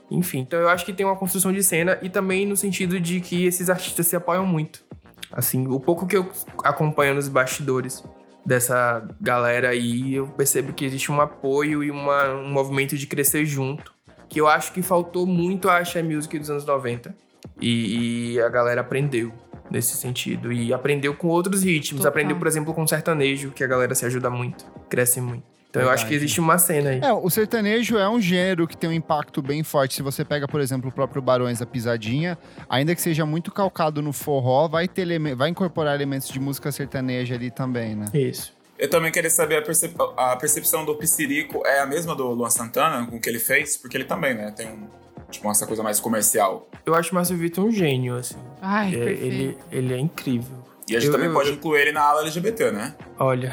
[0.09, 3.21] Enfim, então eu acho que tem uma construção de cena e também no sentido de
[3.21, 4.83] que esses artistas se apoiam muito.
[5.31, 6.27] Assim, o pouco que eu
[6.63, 8.03] acompanho nos bastidores
[8.45, 13.45] dessa galera aí, eu percebo que existe um apoio e uma, um movimento de crescer
[13.45, 13.93] junto.
[14.27, 17.15] Que eu acho que faltou muito a Axé Music dos anos 90.
[17.61, 19.33] E, e a galera aprendeu
[19.69, 20.51] nesse sentido.
[20.51, 22.01] E aprendeu com outros ritmos.
[22.01, 22.09] Total.
[22.09, 25.43] Aprendeu, por exemplo, com sertanejo, que a galera se ajuda muito, cresce muito.
[25.69, 26.25] Então eu acho que Verdade.
[26.25, 26.99] existe uma cena aí.
[26.99, 29.93] É, o sertanejo é um gênero que tem um impacto bem forte.
[29.95, 34.01] Se você pega, por exemplo, o próprio Barões da Pisadinha, ainda que seja muito calcado
[34.01, 38.05] no forró, vai, ter eleme- vai incorporar elementos de música sertaneja ali também, né?
[38.15, 38.51] Isso.
[38.79, 42.49] Eu também queria saber a, percep- a percepção do Psirico é a mesma do Luan
[42.49, 43.77] Santana, com o que ele fez?
[43.77, 44.51] Porque ele também, né?
[44.55, 44.87] Tem um,
[45.29, 46.67] tipo, essa coisa mais comercial.
[46.83, 48.35] Eu acho o Márcio Vitor um gênio, assim.
[48.61, 49.23] Ai, É, perfeito.
[49.23, 50.57] ele, ele é incrível.
[50.89, 52.95] E a gente Eu- também eu- pode incluir ele na ala LGBT, né?
[53.17, 53.51] Olha,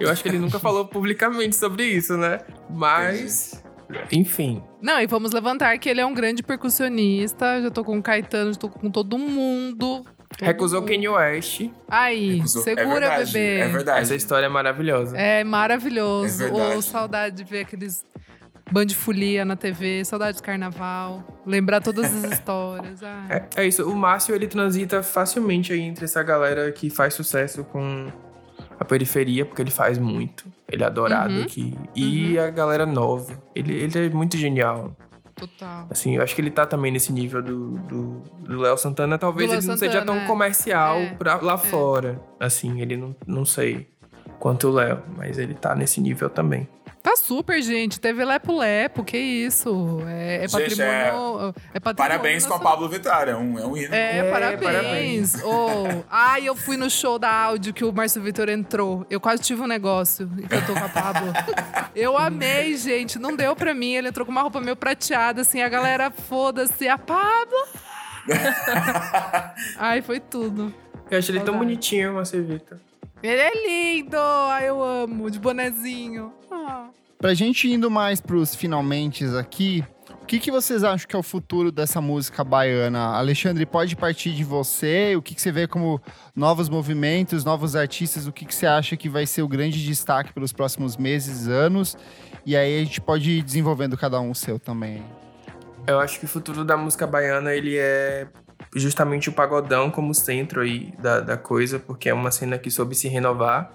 [0.00, 2.40] eu acho que ele nunca falou publicamente sobre isso, né?
[2.70, 3.62] Mas,
[4.10, 4.62] enfim.
[4.80, 7.60] Não, e vamos levantar que ele é um grande percussionista.
[7.62, 10.02] Já tô com o Caetano, já tô com todo mundo.
[10.38, 10.82] Todo Recusou.
[10.82, 11.68] Kanye West.
[11.88, 13.58] Aí, Recusou- segura, é verdade, bebê.
[13.60, 14.00] É verdade.
[14.00, 15.16] Essa história é maravilhosa.
[15.16, 16.42] É maravilhoso.
[16.42, 16.76] É verdade.
[16.76, 18.02] Ô, saudade de ver aqueles
[18.72, 21.22] band de folia na TV, saudade de carnaval.
[21.46, 23.02] Lembrar todas as histórias.
[23.02, 27.64] É, é isso, o Márcio ele transita facilmente aí entre essa galera que faz sucesso
[27.64, 28.08] com
[28.78, 30.44] a periferia, porque ele faz muito.
[30.70, 31.42] Ele é adorado Uhum.
[31.42, 31.76] aqui.
[31.94, 33.32] E a galera nova.
[33.54, 34.96] Ele, ele é muito genial.
[35.34, 35.86] Total.
[35.90, 39.18] Assim, eu acho que ele tá também nesse nível do do do Léo Santana.
[39.18, 40.26] Talvez Do ele não seja tão é.
[40.26, 42.20] comercial É, pra, lá fora.
[42.40, 43.88] Assim, ele não, não sei
[44.38, 46.68] quanto o Léo, mas ele tá nesse nível também.
[47.02, 47.98] Tá super, gente.
[47.98, 49.98] Teve Lepo Lepo, que isso?
[50.06, 51.54] É, é Gente, patrimônio.
[51.74, 52.60] É, patrimônio Parabéns com a.
[52.60, 53.92] Pablo Vittar, é um, é um hino.
[53.92, 55.42] É, É, parabéns.
[55.42, 59.04] Oh, ai, eu fui no show da áudio que o Márcio Vitor entrou.
[59.10, 61.32] Eu quase tive um negócio e cantou com a Pablo.
[61.94, 63.18] Eu amei, gente.
[63.18, 63.94] Não deu pra mim.
[63.94, 65.60] Ele entrou com uma roupa meio prateada, assim.
[65.60, 67.66] A galera, foda-se, a Pablo.
[69.76, 70.72] ai, foi tudo.
[71.10, 72.78] Eu acho ele tão bonitinho, Márcio Vitor.
[73.22, 74.16] Ele é lindo.
[74.18, 75.30] Ai, eu amo.
[75.30, 76.32] De bonezinho.
[76.50, 76.88] Ah.
[77.18, 79.84] Pra gente indo mais pros finalmente aqui,
[80.20, 83.16] o que, que vocês acham que é o futuro dessa música baiana?
[83.16, 85.14] Alexandre, pode partir de você.
[85.16, 86.00] O que, que você vê como
[86.34, 88.26] novos movimentos, novos artistas?
[88.26, 91.96] O que, que você acha que vai ser o grande destaque pelos próximos meses, anos?
[92.44, 95.02] E aí a gente pode ir desenvolvendo cada um o seu também.
[95.86, 98.26] Eu acho que o futuro da música baiana, ele é
[98.74, 102.94] justamente o pagodão como centro aí da, da coisa, porque é uma cena que soube
[102.94, 103.72] se renovar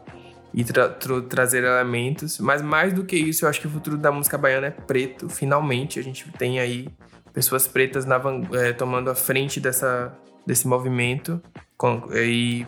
[0.54, 2.40] e tra- tro- trazer elementos.
[2.40, 5.30] Mas mais do que isso, eu acho que o futuro da música baiana é preto.
[5.30, 6.88] Finalmente, a gente tem aí
[7.34, 8.20] pessoas pretas na
[8.54, 10.12] eh, tomando a frente dessa,
[10.46, 11.42] desse movimento.
[11.78, 12.66] Com- e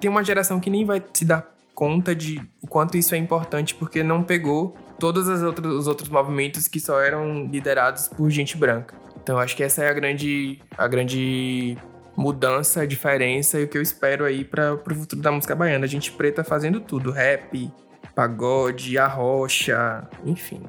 [0.00, 3.74] tem uma geração que nem vai se dar conta de o quanto isso é importante,
[3.74, 8.94] porque não pegou todos os outros movimentos que só eram liderados por gente branca.
[9.22, 11.76] Então eu acho que essa é a grande, a grande
[12.16, 15.86] mudança, a diferença e o que eu espero aí para o futuro da música baiana.
[15.86, 17.70] Gente preta fazendo tudo, rap,
[18.14, 20.62] pagode, arrocha, enfim.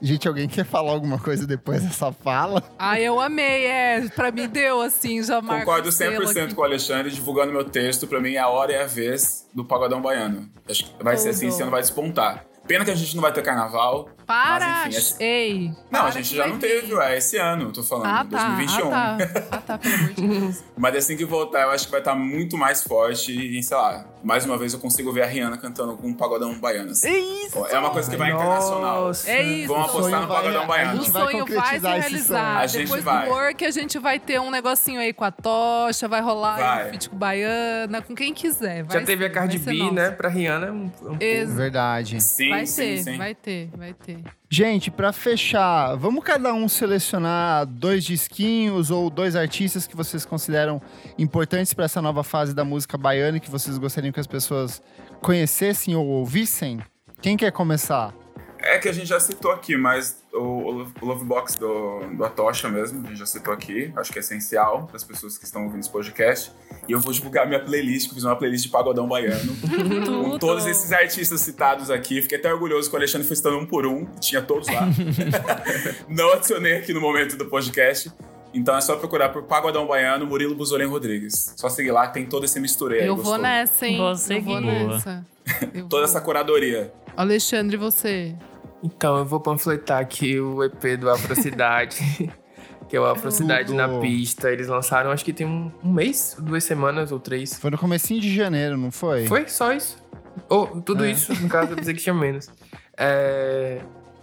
[0.00, 2.62] Gente, alguém quer falar alguma coisa depois dessa fala?
[2.78, 3.66] Ai, eu amei.
[3.66, 6.54] É, pra mim deu, assim, já marca Concordo o selo 100% aqui.
[6.54, 8.06] com o Alexandre, divulgando meu texto.
[8.06, 10.50] Pra mim, é a hora e a vez do Pagodão Baiano.
[10.68, 12.44] Acho que vai ser assim, esse ano vai despontar.
[12.68, 14.10] Pena que a gente não vai ter carnaval.
[14.26, 14.66] Para!
[14.66, 15.68] Mas, enfim, esse- Ei!
[15.90, 16.68] Não, para a gente já vai não vir.
[16.68, 18.48] teve, ué, esse ano, tô falando, Ah, tá.
[18.48, 18.86] 2021.
[18.92, 19.46] Ah, tá.
[19.52, 20.64] Ah, tá, pelo amor de Deus.
[20.76, 24.04] Mas assim que voltar, eu acho que vai estar muito mais forte e, sei lá,
[24.24, 26.90] mais uma vez eu consigo ver a Rihanna cantando com um pagodão baiano.
[26.90, 27.44] assim.
[27.46, 27.64] isso!
[27.66, 29.06] É uma coisa que vai internacional.
[29.06, 29.30] Nossa.
[29.30, 29.68] É isso.
[29.68, 30.92] Vamos apostar Sonho no vai- pagodão a baiano.
[30.92, 32.56] O gente vai sonho vai se realizar.
[32.58, 33.26] A gente Depois vai.
[33.26, 36.86] do work, a gente vai ter um negocinho aí com a tocha, vai rolar Vai.
[36.86, 38.82] um feat com baiana, com quem quiser.
[38.82, 40.10] Vai Já teve a ser, Cardi vai ser B, né?
[40.10, 41.16] Pra Rihanna, um, um
[41.56, 42.20] Verdade.
[42.20, 43.16] Sim, vai sim, ter, sim.
[43.18, 44.15] vai ter, vai ter.
[44.48, 50.80] Gente, pra fechar, vamos cada um selecionar dois disquinhos ou dois artistas que vocês consideram
[51.18, 54.80] importantes pra essa nova fase da música baiana e que vocês gostariam que as pessoas
[55.20, 56.80] conhecessem ou ouvissem?
[57.20, 58.14] Quem quer começar?
[58.58, 63.04] É que a gente já citou aqui, mas o, o Lovebox do, do Atocha mesmo,
[63.04, 63.92] a gente já citou aqui.
[63.96, 66.52] Acho que é essencial para as pessoas que estão ouvindo esse podcast.
[66.88, 69.56] E eu vou divulgar minha playlist, que eu fiz uma playlist de pagodão baiano.
[70.30, 72.22] com todos esses artistas citados aqui.
[72.22, 74.04] Fiquei até orgulhoso que o Alexandre foi citando um por um.
[74.20, 74.86] Tinha todos lá.
[76.08, 78.10] Não adicionei aqui no momento do podcast.
[78.54, 81.52] Então é só procurar por Pagodão Baiano, Murilo Buzolin Rodrigues.
[81.56, 83.98] Só seguir lá que tem todo esse mistureio aí eu vou nessa, hein?
[83.98, 84.44] Vou eu vou seguir.
[84.44, 84.62] Boa.
[84.62, 85.26] nessa.
[85.74, 86.04] Eu Toda vou.
[86.04, 86.92] essa curadoria.
[87.16, 88.34] Alexandre, você?
[88.82, 91.98] Então, eu vou panfletar aqui o EP do Afrocidade,
[92.88, 93.76] que é o Afrocidade Tudo.
[93.76, 94.50] na pista.
[94.50, 97.58] Eles lançaram, acho que tem um, um mês, duas semanas ou três.
[97.58, 99.26] Foi no comecinho de janeiro, não foi?
[99.26, 99.96] Foi só isso.
[100.48, 101.10] Ou tudo É.
[101.10, 102.48] isso, no caso, eu pensei que tinha menos.
[102.96, 103.78] É,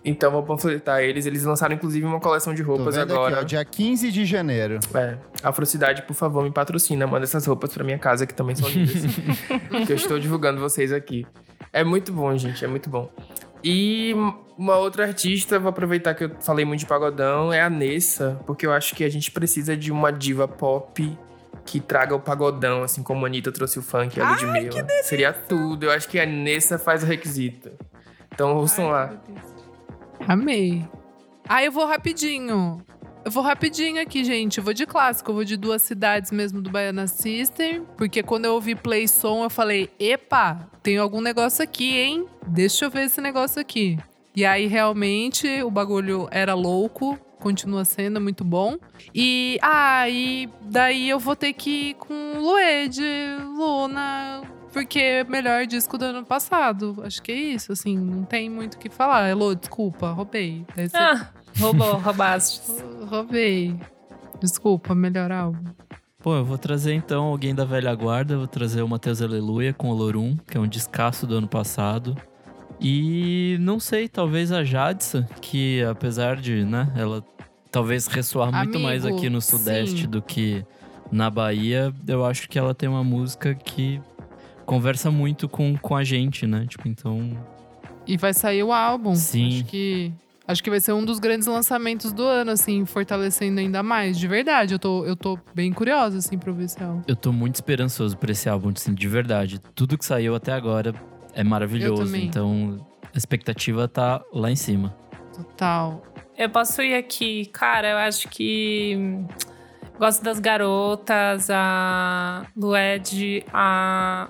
[0.06, 1.26] Então vou panfletar eles.
[1.26, 3.36] Eles lançaram inclusive uma coleção de roupas agora.
[3.36, 4.80] aqui, ó, dia 15 de janeiro.
[4.94, 7.08] É, Afrocidade, por favor, me patrocina.
[7.08, 9.02] Manda essas roupas pra minha casa, que também são lindas.
[9.88, 11.26] que eu estou divulgando vocês aqui.
[11.72, 13.10] É muito bom, gente, é muito bom.
[13.64, 14.14] E
[14.58, 18.66] uma outra artista, vou aproveitar que eu falei muito de pagodão, é a Nessa, porque
[18.66, 21.18] eu acho que a gente precisa de uma diva pop
[21.66, 24.86] que traga o pagodão, assim como a Anitta trouxe o funk a Ludmilla.
[25.04, 25.86] Seria tudo.
[25.86, 27.72] Eu acho que a Nessa faz o requisito.
[28.34, 29.14] Então ouçam lá.
[30.28, 30.86] Amei.
[31.48, 32.84] Ah, eu vou rapidinho.
[33.26, 34.58] Eu vou rapidinho aqui, gente.
[34.58, 35.32] Eu vou de clássico.
[35.32, 37.86] Eu vou de duas cidades mesmo do Baiana System.
[37.98, 42.26] Porque quando eu ouvi Play Som, eu falei: epa, tem algum negócio aqui, hein?
[42.46, 43.98] Deixa eu ver esse negócio aqui.
[44.36, 47.18] E aí, realmente, o bagulho era louco.
[47.40, 48.78] Continua sendo muito bom.
[49.14, 53.02] E, ah, e daí eu vou ter que ir com Lued,
[53.58, 57.02] Luna, porque é melhor disco do ano passado.
[57.06, 59.30] Acho que é isso, assim, não tem muito o que falar.
[59.30, 60.66] Elô, desculpa, roubei.
[60.94, 61.28] Ah,
[61.60, 62.62] roubou, roubaste.
[63.10, 63.76] Roubei.
[64.40, 65.72] Desculpa, melhor álbum.
[66.20, 69.90] Pô, eu vou trazer então alguém da velha guarda, vou trazer o Matheus Aleluia com
[69.90, 72.16] o Lorum, que é um descasso do ano passado.
[72.80, 77.24] E não sei, talvez a Jadsa, que apesar de, né, ela
[77.72, 80.08] talvez ressoar muito Amigo, mais aqui no Sudeste sim.
[80.08, 80.66] do que
[81.12, 84.02] na Bahia, eu acho que ela tem uma música que
[84.66, 86.66] conversa muito com, com a gente, né?
[86.68, 87.38] Tipo, então.
[88.06, 89.16] E vai sair o álbum.
[89.16, 89.48] Sim.
[89.48, 90.14] Acho que,
[90.48, 94.18] acho que vai ser um dos grandes lançamentos do ano, assim, fortalecendo ainda mais.
[94.18, 97.02] De verdade, eu tô, eu tô bem curiosa, assim, pra ouvir esse álbum.
[97.08, 99.60] Eu tô muito esperançoso por esse álbum, assim, de verdade.
[99.74, 100.94] Tudo que saiu até agora
[101.34, 102.16] é maravilhoso.
[102.16, 104.96] Então, a expectativa tá lá em cima.
[105.36, 106.04] Total.
[106.38, 108.98] Eu posso ir aqui, cara, eu acho que
[110.00, 114.30] gosto das garotas, a Lued, a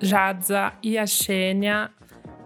[0.00, 1.90] Jadza e a Xênia.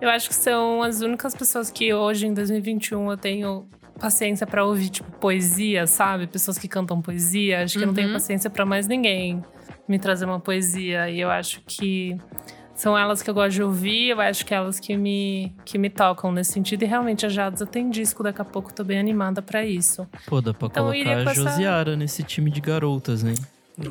[0.01, 3.69] Eu acho que são as únicas pessoas que hoje, em 2021, eu tenho
[3.99, 6.27] paciência pra ouvir, tipo, poesia, sabe?
[6.29, 7.65] Pessoas que cantam poesia.
[7.65, 8.15] Acho que eu não tenho Uhum.
[8.15, 9.43] paciência pra mais ninguém
[9.89, 11.11] me trazer uma poesia.
[11.11, 12.17] E eu acho que
[12.77, 15.91] são elas que eu gosto de ouvir, eu acho que elas que me, que me
[15.91, 16.85] tocam nesse sentido.
[16.85, 20.07] E realmente a Jadza tem disco, daqui a pouco tô bem animada pra isso.
[20.29, 23.35] Pô, dá pra Então, colocar a com essa- Josiara nesse time de garotas, hein?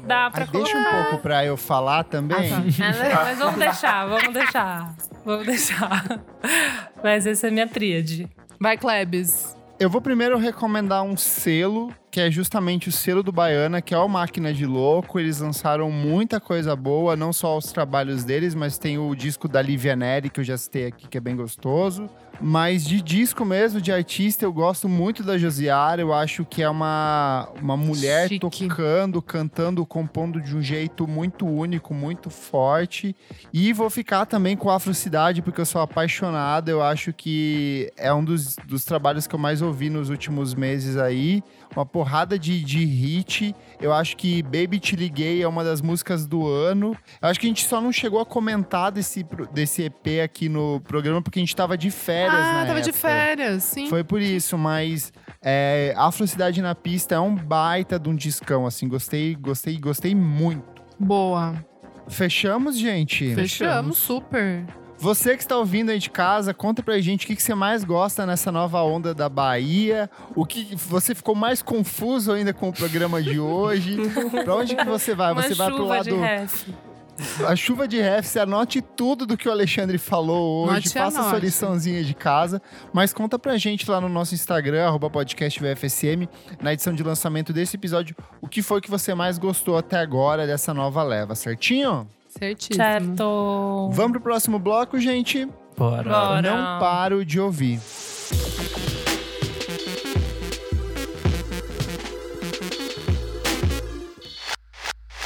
[0.06, 2.52] Dá pra Aí deixa um pouco pra eu falar também.
[2.52, 3.08] Ah, tá.
[3.08, 4.96] É, Mas vamos deixar, vamos deixar.
[5.26, 6.22] Vamos deixar.
[7.04, 8.30] Mas essa é a minha tríade.
[8.60, 9.56] Vai, Klebs.
[9.80, 13.98] Eu vou primeiro recomendar um selo, que é justamente o selo do Baiana, que é
[13.98, 15.20] o Máquina de Louco.
[15.20, 19.62] Eles lançaram muita coisa boa, não só os trabalhos deles, mas tem o disco da
[19.62, 22.10] Livia Neri, que eu já citei aqui, que é bem gostoso.
[22.40, 26.02] Mas de disco mesmo, de artista, eu gosto muito da Josiara.
[26.02, 28.40] Eu acho que é uma, uma mulher Chique.
[28.40, 33.16] tocando, cantando, compondo de um jeito muito único, muito forte.
[33.52, 36.70] E vou ficar também com a Afrocidade, porque eu sou apaixonado.
[36.70, 40.98] Eu acho que é um dos, dos trabalhos que eu mais ouvi nos últimos meses
[40.98, 41.44] aí.
[41.78, 43.56] Uma porrada de, de hit.
[43.80, 46.98] Eu acho que Baby Te Liguei é uma das músicas do ano.
[47.22, 49.24] Eu acho que a gente só não chegou a comentar desse,
[49.54, 52.90] desse EP aqui no programa, porque a gente tava de férias, ah, na tava de
[52.90, 53.08] época.
[53.08, 53.88] férias, sim.
[53.90, 58.88] Foi por isso, mas é, Afrocidade na Pista é um baita de um discão, assim.
[58.88, 60.82] Gostei, gostei, gostei muito.
[61.00, 61.64] Boa.
[62.08, 63.36] Fechamos, gente?
[63.36, 64.66] Fechamos, super.
[65.00, 67.84] Você que está ouvindo aí de casa, conta pra gente o que, que você mais
[67.84, 70.10] gosta nessa nova onda da Bahia.
[70.36, 73.98] O que você ficou mais confuso ainda com o programa de hoje?
[74.44, 75.32] pra onde que você vai?
[75.34, 76.10] Uma Você vai pro lado.
[77.48, 80.92] A chuva de ref, você anote tudo do que o Alexandre falou hoje, Anote e
[80.92, 82.62] faça sua liçãozinha de casa,
[82.94, 86.30] mas conta pra gente lá no nosso Instagram, arroba podcast VFSM,
[86.62, 90.46] na edição de lançamento desse episódio, o que foi que você mais gostou até agora
[90.46, 92.08] dessa nova leva, certinho?
[92.38, 92.76] Certíssimo.
[92.76, 93.90] Certo.
[93.94, 95.48] Vamos pro próximo bloco, gente?
[95.76, 96.10] Bora.
[96.10, 96.42] Bora.
[96.42, 97.80] Não paro de ouvir.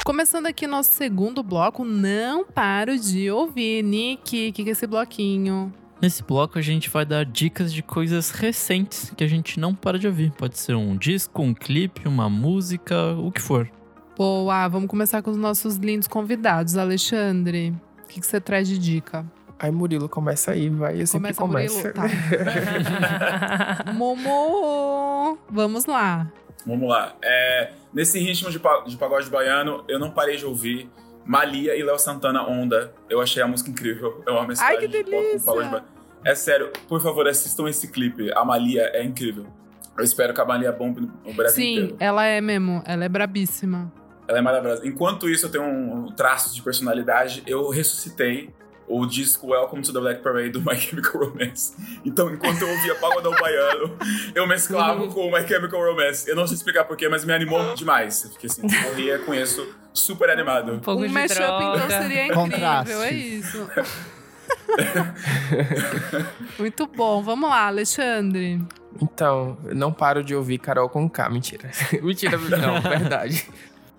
[0.04, 3.82] Começando aqui nosso segundo bloco, não paro de ouvir.
[3.82, 5.72] Nick, o que, que é esse bloquinho?
[6.00, 9.98] Nesse bloco a gente vai dar dicas de coisas recentes que a gente não para
[9.98, 10.32] de ouvir.
[10.32, 13.70] Pode ser um disco, um clipe, uma música, o que for.
[14.16, 16.76] Boa, vamos começar com os nossos lindos convidados.
[16.76, 19.24] Alexandre, o que, que você traz de dica?
[19.58, 21.00] Aí Murilo começa aí, vai.
[21.00, 22.00] Eu sempre Começa, começo.
[22.00, 22.18] Murilo.
[23.84, 23.84] Tá.
[23.94, 26.30] Momo, vamos lá.
[26.66, 27.14] Vamos lá.
[27.22, 30.90] É, nesse ritmo de, de pagode baiano, eu não parei de ouvir
[31.24, 32.92] Malia e Léo Santana Onda.
[33.08, 34.22] Eu achei a música incrível.
[34.26, 35.84] Eu amo esse Ai, que delícia!
[36.24, 38.32] É sério, por favor, assistam esse clipe.
[38.34, 39.46] A Malia é incrível.
[39.96, 41.96] Eu espero que a Malia bombe no Brasil Sim, inteiro.
[42.00, 43.92] ela é mesmo, ela é brabíssima.
[44.28, 44.86] Ela é maravilhosa.
[44.86, 47.42] Enquanto isso, eu tenho um traço de personalidade.
[47.46, 48.50] Eu ressuscitei
[48.88, 51.74] o disco Welcome to the Black Parade do My Chemical Romance.
[52.04, 53.96] Então, enquanto eu ouvia Pagodão Baiano,
[54.34, 56.28] eu mesclava com o My Chemical Romance.
[56.28, 58.24] Eu não sei explicar porquê, mas me animou demais.
[58.24, 60.72] Eu fiquei assim, morria com isso, super animado.
[60.72, 61.76] Um pouco Um de mashup, droga.
[61.76, 62.42] então, seria incrível.
[62.44, 62.92] Contraste.
[62.92, 63.68] É isso.
[66.58, 67.22] Muito bom.
[67.22, 68.60] Vamos lá, Alexandre.
[69.00, 71.28] Então, eu não paro de ouvir Carol com K.
[71.30, 71.70] Mentira.
[72.02, 73.48] Mentira, não, verdade.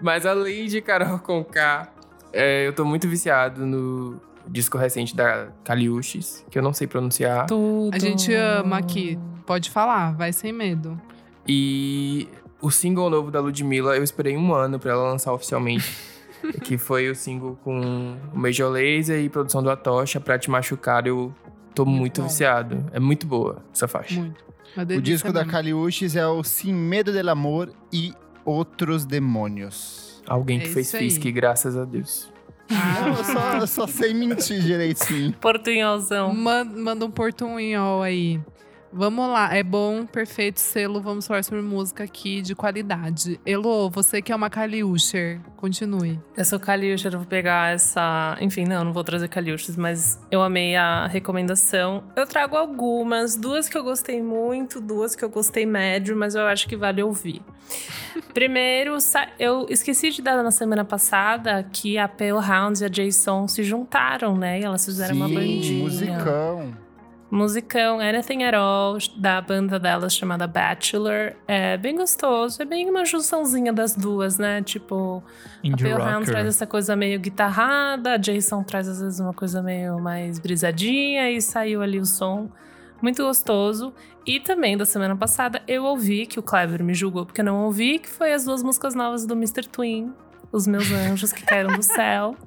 [0.03, 1.87] Mas além de Carol com K,
[2.33, 7.45] é, eu tô muito viciado no disco recente da Kaliushis, que eu não sei pronunciar.
[7.45, 7.95] Tudo.
[7.95, 9.17] A gente ama aqui.
[9.45, 10.99] Pode falar, vai sem medo.
[11.47, 12.27] E
[12.61, 15.89] o single novo da Ludmilla, eu esperei um ano pra ela lançar oficialmente.
[16.63, 21.07] que foi o single com o Major Lazer e produção do Atocha, Pra Te Machucar.
[21.07, 21.33] Eu
[21.73, 22.27] tô muito bom.
[22.27, 22.85] viciado.
[22.91, 24.19] É muito boa essa faixa.
[24.19, 24.43] Muito.
[24.75, 25.45] O disco da.
[25.45, 28.13] Caliuches é o Sim Medo del Amor e
[28.45, 30.21] Outros Demônios.
[30.27, 30.91] Alguém que É fez.
[30.91, 32.31] Fisk, graças a Deus.
[32.69, 35.33] Ah, Eu só, eu só sei mentir direitinho.
[35.33, 36.33] Portunholzão.
[36.33, 38.39] Man- Manda um portunhol aí.
[38.95, 41.01] Vamos lá, é bom, perfeito selo.
[41.01, 43.39] Vamos falar sobre música aqui de qualidade.
[43.43, 46.19] Elo, você que é uma Kaliusher, continue.
[46.37, 48.37] Eu sou Kaliush, eu vou pegar essa.
[48.39, 52.03] Enfim, não, não vou trazer Kaliushs, mas eu amei a recomendação.
[52.15, 56.45] Eu trago algumas, duas que eu gostei muito, duas que eu gostei médio, mas eu
[56.45, 57.41] acho que vale ouvir.
[58.31, 58.97] Primeiro,
[59.39, 63.63] eu esqueci de dar na semana passada que a Pale Hounds e a Jason se
[63.63, 64.59] juntaram, né?
[64.59, 65.83] E elas fizeram uma Sim, bandinha.
[65.83, 66.82] musicão.
[67.33, 71.33] Musicão Anything at All, da banda delas chamada Bachelor.
[71.47, 74.61] É bem gostoso, é bem uma junçãozinha das duas, né?
[74.61, 75.23] Tipo,
[75.63, 76.25] a Indie rocker.
[76.25, 81.31] traz essa coisa meio guitarrada, a Jason traz às vezes uma coisa meio mais brisadinha
[81.31, 82.51] e saiu ali o som.
[83.01, 83.95] Muito gostoso.
[84.27, 87.63] E também da semana passada eu ouvi, que o Kleber me julgou porque eu não
[87.65, 89.67] ouvi, que foi as duas músicas novas do Mr.
[89.67, 90.13] Twin,
[90.51, 92.37] Os Meus Anjos que Caíram do Céu.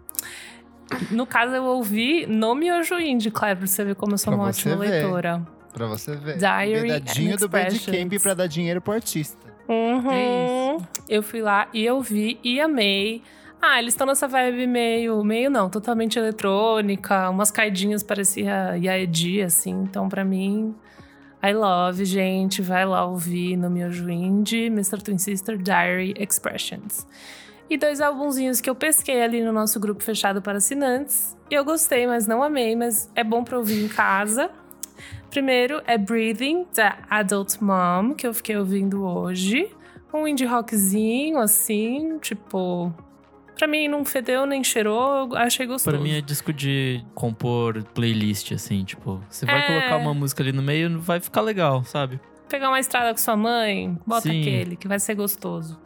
[1.10, 4.40] No caso, eu ouvi no Miojo Indie, Kleber, pra você ver como eu sou Pra
[4.42, 4.88] uma ótima ver.
[4.90, 5.42] leitora.
[5.72, 6.38] Pra você ver.
[6.38, 9.36] Diary Dedadinho and do Bandcamp pra dar dinheiro pro artista.
[9.68, 10.10] Uhum.
[10.10, 10.76] É
[11.08, 13.22] Eu fui lá e eu vi e amei.
[13.60, 19.72] Ah, eles estão nessa vibe meio, meio não, totalmente eletrônica, umas caidinhas parecia Yaedi, assim.
[19.82, 20.74] Então, pra mim,
[21.42, 22.62] I love, gente.
[22.62, 25.02] Vai lá ouvir no Miojo Indie, Mr.
[25.02, 27.06] Twin Sister, Diary Expressions.
[27.68, 31.36] E dois álbumzinhos que eu pesquei ali no nosso grupo fechado para assinantes.
[31.50, 34.50] Eu gostei, mas não amei, mas é bom pra ouvir em casa.
[35.30, 39.68] Primeiro é Breathing, da Adult Mom, que eu fiquei ouvindo hoje.
[40.14, 42.92] Um indie rockzinho, assim, tipo.
[43.56, 45.96] Pra mim não fedeu nem cheirou, eu achei gostoso.
[45.96, 49.66] Pra mim é disco de compor playlist, assim, tipo, você vai É.
[49.66, 52.20] colocar uma música ali no meio, vai ficar legal, sabe?
[52.50, 54.40] Pegar uma estrada com sua mãe, bota Sim.
[54.42, 55.80] aquele, que vai ser gostoso.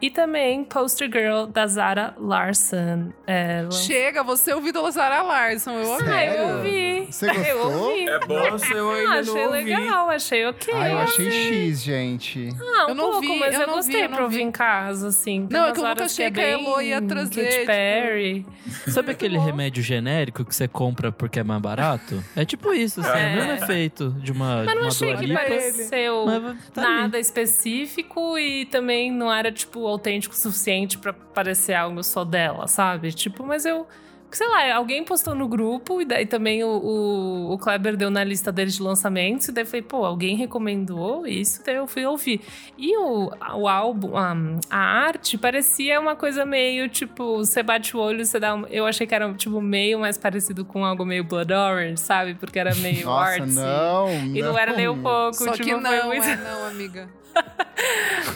[0.00, 3.08] E também Poster Girl, da Zara Larson.
[3.26, 6.08] É, Chega, você ouviu da Zara Larson, eu amei.
[6.14, 7.06] Ah, eu ouvi.
[7.10, 7.88] Você Eu gostou?
[7.90, 8.08] ouvi.
[8.08, 8.34] É bom.
[8.76, 9.64] Eu ainda Ah, não achei ouvi.
[9.64, 10.74] legal, achei ok.
[10.76, 12.48] Ah, eu achei X, gente.
[12.60, 14.24] Ah, um Eu não pouco, vi, mas eu eu, não vi, gostei eu não pra
[14.24, 14.42] ouvir vi.
[14.44, 15.48] em casa, assim.
[15.50, 18.46] Não, é que eu nunca achei é que a Elo ia trazer, Katy tipo- Perry.
[18.88, 22.22] Sabe aquele remédio genérico que você compra porque é mais barato?
[22.36, 23.54] É tipo isso, assim, é o mesmo É.
[23.56, 26.24] efeito de uma, Mas de não uma achei que pareceu
[26.72, 26.90] tá ali.
[27.00, 32.66] nada específico e também não era, tipo, autêntico o suficiente pra parecer algo só dela,
[32.66, 33.12] sabe?
[33.12, 33.86] Tipo, mas eu.
[34.30, 38.22] Sei lá, alguém postou no grupo e daí também o, o, o Kleber deu na
[38.22, 42.42] lista deles de lançamentos e daí falei, pô, alguém recomendou isso, daí eu fui ouvir.
[42.76, 44.36] E o, o álbum, a,
[44.68, 48.84] a arte parecia uma coisa meio, tipo, você bate o olho, você dá um, Eu
[48.84, 52.34] achei que era, tipo, meio mais parecido com algo meio Blood Orange, sabe?
[52.34, 53.54] Porque era meio Nossa, artsy.
[53.54, 54.10] não.
[54.36, 57.08] E não era nem um pouco, Só tipo, que foi não, muito, é não, amiga.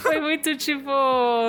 [0.02, 0.90] Foi muito tipo,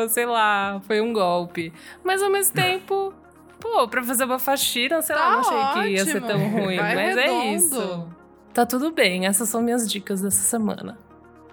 [0.09, 1.71] sei lá, foi um golpe.
[2.03, 3.13] Mas ao mesmo tempo,
[3.59, 6.27] pô, pra fazer uma faxina, sei lá, Tá não achei que ia ser ótimo.
[6.27, 6.77] tão ruim.
[6.77, 7.55] Vai mas é redondo.
[7.55, 8.07] isso.
[8.53, 10.97] Tá tudo bem, essas são minhas dicas dessa semana.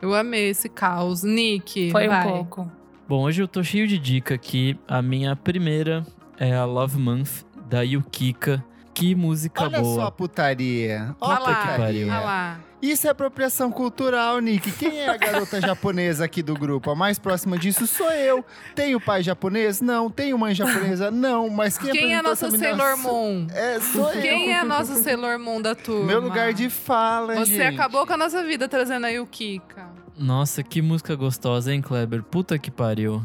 [0.02, 1.22] Eu amei esse caos.
[1.22, 2.26] Nick, Foi vai.
[2.26, 2.70] um pouco.
[3.08, 4.78] Bom, hoje eu tô cheio de dica aqui.
[4.86, 6.06] A minha primeira
[6.38, 8.64] é a Love Month, da Yukika.
[8.92, 9.94] Que música Olha boa.
[9.94, 11.14] só a putaria.
[11.20, 12.08] Olha Olha lá, que pariu.
[12.08, 12.60] olha lá.
[12.82, 14.72] Isso é apropriação cultural, Nick.
[14.72, 16.90] Quem é a garota japonesa aqui do grupo?
[16.90, 18.42] A mais próxima disso sou eu.
[18.74, 19.80] Tenho pai japonês?
[19.82, 20.10] Não.
[20.10, 21.10] Tenho mãe japonesa?
[21.10, 21.48] Não.
[21.50, 23.46] Mas quem, Quem é a apresentou nossa essa menina- Sailor Moon?
[23.54, 24.22] É, sou eu.
[24.22, 26.06] Quem é a nossa Sailor Moon da turma?
[26.06, 27.74] Meu lugar de fala, Você gente.
[27.74, 29.86] acabou com a nossa vida trazendo a Yukika.
[30.18, 32.22] Nossa, que música gostosa, hein, Kleber?
[32.22, 33.22] Puta que pariu.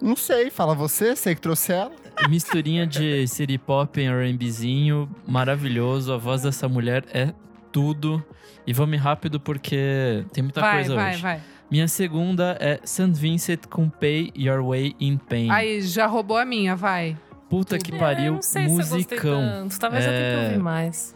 [0.00, 1.92] Não sei, fala você, sei que trouxe ela.
[2.28, 6.12] Misturinha de city pop em R&Bzinho, maravilhoso.
[6.12, 7.32] A voz dessa mulher é
[7.70, 8.24] tudo.
[8.66, 11.22] E vamos rápido porque tem muita vai, coisa vai, hoje.
[11.22, 11.40] vai.
[11.70, 13.10] Minha segunda é St.
[13.12, 15.50] Vincent com Pay Your Way in Pain.
[15.50, 17.16] Aí, já roubou a minha, vai.
[17.50, 17.84] Puta Tudo.
[17.90, 19.40] que É, pariu, não sei se eu musicão.
[19.40, 19.78] tanto.
[19.80, 20.44] Talvez eu tenha que É.
[20.48, 21.14] ouvir mais.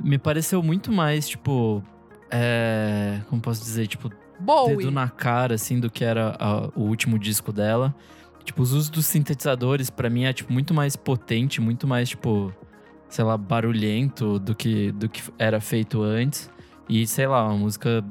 [0.00, 1.82] Me pareceu muito mais, tipo.
[2.30, 3.20] É.
[3.28, 3.86] Como posso dizer?
[3.86, 4.76] Tipo, Bowie.
[4.78, 7.94] dedo na cara, assim, do que era a- o último disco dela.
[8.44, 12.52] Tipo, os usos dos sintetizadores, pra mim, é, tipo, muito mais potente, muito mais, tipo,
[13.08, 16.50] sei lá, barulhento do que, do que era feito antes.
[16.88, 18.04] E, sei lá, uma música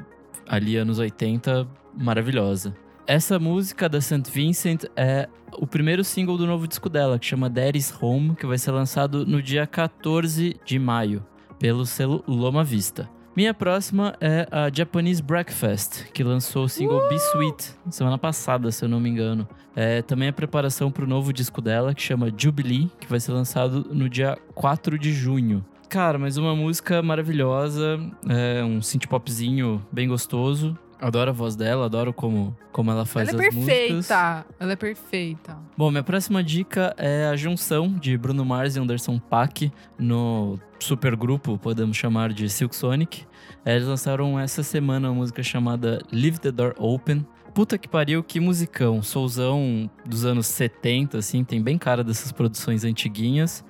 [0.48, 1.68] ali, anos 80,
[1.98, 2.76] maravilhosa.
[3.06, 4.24] Essa música da St.
[4.32, 8.58] Vincent é o primeiro single do novo disco dela, que chama Daddy's Home, que vai
[8.58, 11.26] ser lançado no dia 14 de maio,
[11.60, 13.10] pelo selo Loma Vista.
[13.36, 18.84] Minha próxima é a Japanese Breakfast, que lançou o single Be Sweet semana passada, se
[18.84, 19.48] eu não me engano.
[19.74, 23.32] É também a preparação para o novo disco dela, que chama Jubilee, que vai ser
[23.32, 25.64] lançado no dia 4 de junho.
[25.88, 30.78] Cara, mas uma música maravilhosa, é um synth popzinho bem gostoso.
[31.00, 33.94] Adoro a voz dela, adoro como, como ela faz Ela é as perfeita.
[33.94, 34.46] músicas.
[34.60, 35.58] Ela é perfeita.
[35.78, 41.58] Bom, minha próxima dica é a junção de Bruno Mars e Anderson Paak no supergrupo,
[41.58, 43.26] podemos chamar de Silk Sonic.
[43.66, 47.26] É, Eles lançaram essa semana uma música chamada Leave the Door Open.
[47.54, 49.02] Puta que pariu, que musicão.
[49.04, 53.64] Soulzão dos anos 70, assim, tem bem cara dessas produções antiguinhas.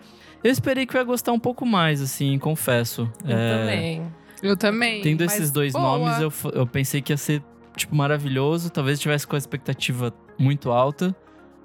[0.43, 3.11] Eu esperei que eu ia gostar um pouco mais, assim, confesso.
[3.25, 4.11] Eu É, também.
[4.41, 5.01] Eu também.
[5.01, 5.83] Tendo esses dois boa.
[5.97, 7.43] nomes, eu, eu pensei que ia ser,
[7.75, 8.69] tipo, maravilhoso.
[8.69, 11.15] Talvez tivesse com a expectativa muito alta.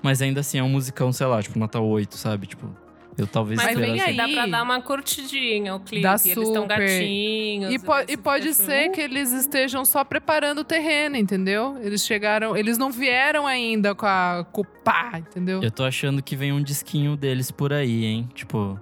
[0.03, 2.47] Mas ainda assim, é um musicão, sei lá, tipo, nota 8, sabe?
[2.47, 2.69] Tipo,
[3.17, 6.03] eu talvez Mas Mas vem aí, dá pra dar uma curtidinha o clipe.
[6.03, 7.73] Dá Eles estão gatinhos.
[7.73, 11.79] E, po- e pode ser que eles estejam só preparando o terreno, entendeu?
[11.83, 15.63] Eles chegaram, eles não vieram ainda com a com o pá, entendeu?
[15.63, 18.29] Eu tô achando que vem um disquinho deles por aí, hein?
[18.35, 18.79] Tipo,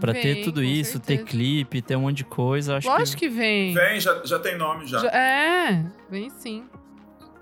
[0.00, 1.28] pra ter Vem, tudo com isso, ter certeza.
[1.28, 3.74] clipe, ter um monte de coisa, acho Lógico que vem.
[3.74, 4.98] Vem, já, já tem nome já.
[5.00, 6.64] Já- é, vem sim.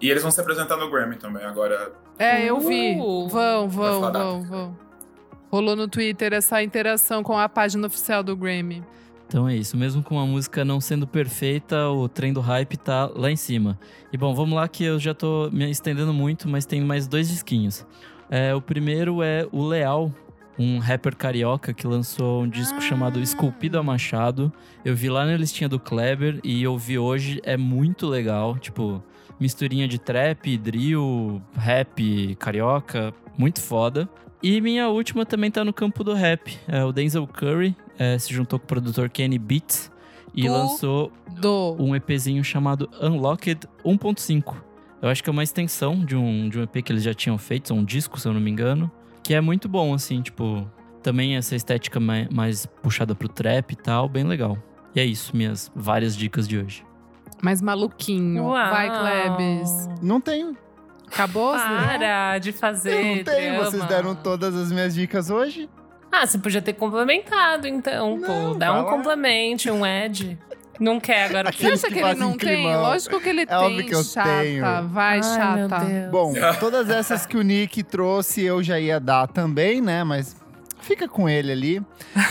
[0.00, 1.92] E eles vão se apresentar no Grammy também agora.
[2.18, 2.96] É, eu vi.
[2.98, 3.28] Uh.
[3.28, 4.83] Vão, vão, vão, vão.
[5.54, 8.82] Rolou no Twitter essa interação com a página oficial do Grammy.
[9.28, 13.08] Então é isso, mesmo com a música não sendo perfeita, o trem do hype tá
[13.14, 13.78] lá em cima.
[14.12, 17.28] E bom, vamos lá que eu já tô me estendendo muito, mas tem mais dois
[17.28, 17.86] disquinhos.
[18.28, 20.12] É, o primeiro é o Leal,
[20.58, 22.80] um rapper carioca que lançou um disco Ah.
[22.80, 24.52] chamado Esculpido a Machado.
[24.84, 29.00] Eu vi lá na listinha do Kleber e eu vi hoje, é muito legal, tipo,
[29.38, 34.08] misturinha de trap, drill, rap, carioca, muito foda.
[34.46, 36.58] E minha última também tá no campo do rap.
[36.68, 39.90] É o Denzel Curry, é, se juntou com o produtor Kenny Beats
[40.34, 41.76] e Tu- lançou Do.
[41.78, 44.54] um EPzinho chamado Unlocked 1.5.
[45.00, 47.38] Eu acho que é uma extensão de um, de um EP que eles já tinham
[47.38, 48.90] feito, um disco, se eu não me engano.
[49.22, 50.70] Que é muito bom, assim, tipo.
[51.02, 54.56] Também essa estética mai- mais puxada pro trap e tal, bem legal.
[54.94, 56.82] E é isso, minhas várias dicas de hoje.
[57.42, 58.44] Mais maluquinho.
[58.44, 58.70] Uau.
[58.70, 59.88] Vai, Klebs.
[60.02, 60.56] Não tenho.
[61.06, 61.52] Acabou?
[61.56, 61.64] Zé?
[61.64, 63.04] Para de Eu fazer.
[63.16, 63.56] não tenho.
[63.56, 63.86] Vocês drama.
[63.88, 65.68] deram todas as minhas dicas hoje?
[66.10, 68.26] Ah, você podia ter complementado, então, pô.
[68.32, 68.90] Não, Dá vai um lá.
[68.90, 70.38] complemento, um Ed.
[70.80, 71.52] Não quer agora.
[71.52, 72.38] Você acha que que ele não tem?
[72.62, 72.82] climão.
[72.82, 73.56] Lógico que ele É tem.
[73.56, 74.28] óbvio que eu chata.
[74.40, 74.64] tenho.
[74.88, 75.54] Vai, Ai, chata.
[75.54, 76.10] meu Deus.
[76.10, 80.02] Bom, todas essas que o Nick trouxe eu já ia dar também, né?
[80.02, 80.34] Mas
[80.84, 81.82] fica com ele ali.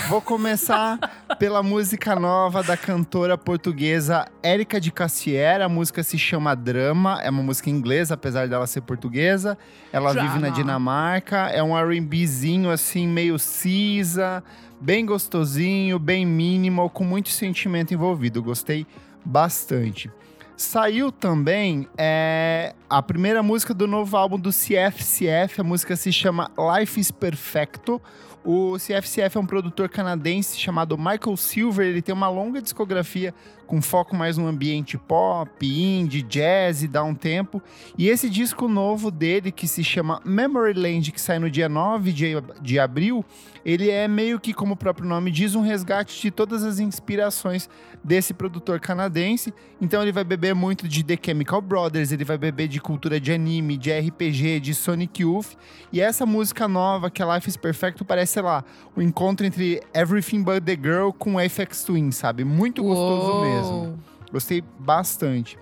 [0.08, 0.98] Vou começar
[1.38, 5.60] pela música nova da cantora portuguesa Érica de Cassier.
[5.60, 7.20] A música se chama Drama.
[7.22, 9.58] É uma música inglesa, apesar dela ser portuguesa.
[9.92, 10.28] Ela Drama.
[10.28, 11.48] vive na Dinamarca.
[11.48, 14.42] É um R&Bzinho assim, meio cinza,
[14.80, 18.42] bem gostosinho, bem minimal, com muito sentimento envolvido.
[18.42, 18.86] Gostei
[19.24, 20.10] bastante.
[20.56, 25.60] Saiu também é, a primeira música do novo álbum do CFCF.
[25.60, 26.48] A música se chama
[26.78, 28.00] Life is Perfecto.
[28.44, 31.86] O CFCF é um produtor canadense chamado Michael Silver.
[31.86, 33.34] Ele tem uma longa discografia
[33.66, 37.62] com foco mais no ambiente pop, indie, jazz e dá um tempo.
[37.96, 42.12] E esse disco novo dele, que se chama Memory Land, que sai no dia 9
[42.12, 43.24] de, de abril,
[43.64, 47.68] ele é meio que, como o próprio nome diz, um resgate de todas as inspirações
[48.02, 49.54] desse produtor canadense.
[49.80, 53.32] Então ele vai beber muito de The Chemical Brothers, ele vai beber de cultura de
[53.32, 55.56] anime, de RPG, de Sonic Youth.
[55.90, 58.64] E essa música nova, que é Life is Perfecto, parece, sei lá,
[58.96, 62.44] o encontro entre Everything But The Girl com FX Twin, sabe?
[62.44, 63.44] Muito gostoso Uou.
[63.44, 63.98] mesmo.
[64.32, 65.56] Gostei bastante.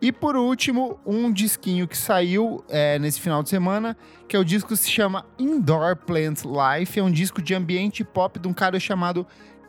[0.00, 3.96] E por último, um disquinho que saiu é, nesse final de semana,
[4.28, 7.00] que é o disco que se chama Indoor Plant Life.
[7.00, 9.26] É um disco de ambiente pop de um cara chamado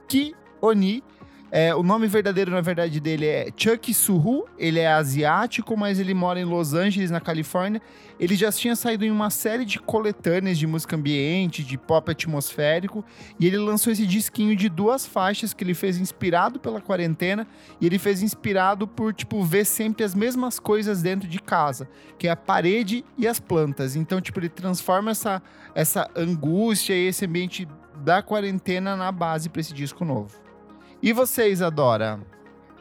[0.08, 1.02] Ki Oni.
[1.52, 4.46] É, o nome verdadeiro, na verdade, dele é Chuck Suhu.
[4.58, 7.82] Ele é asiático, mas ele mora em Los Angeles, na Califórnia.
[8.20, 13.04] Ele já tinha saído em uma série de coletâneas de música ambiente, de pop atmosférico.
[13.40, 17.48] E ele lançou esse disquinho de duas faixas que ele fez inspirado pela quarentena.
[17.82, 21.90] E ele fez inspirado por, tipo, ver sempre as mesmas coisas dentro de casa.
[22.20, 23.96] Que é a parede e as plantas.
[23.96, 25.42] Então, tipo, ele transforma essa,
[25.74, 27.68] essa angústia e esse ambiente
[28.04, 30.49] da quarentena na base para esse disco novo.
[31.02, 32.20] E você, Isadora?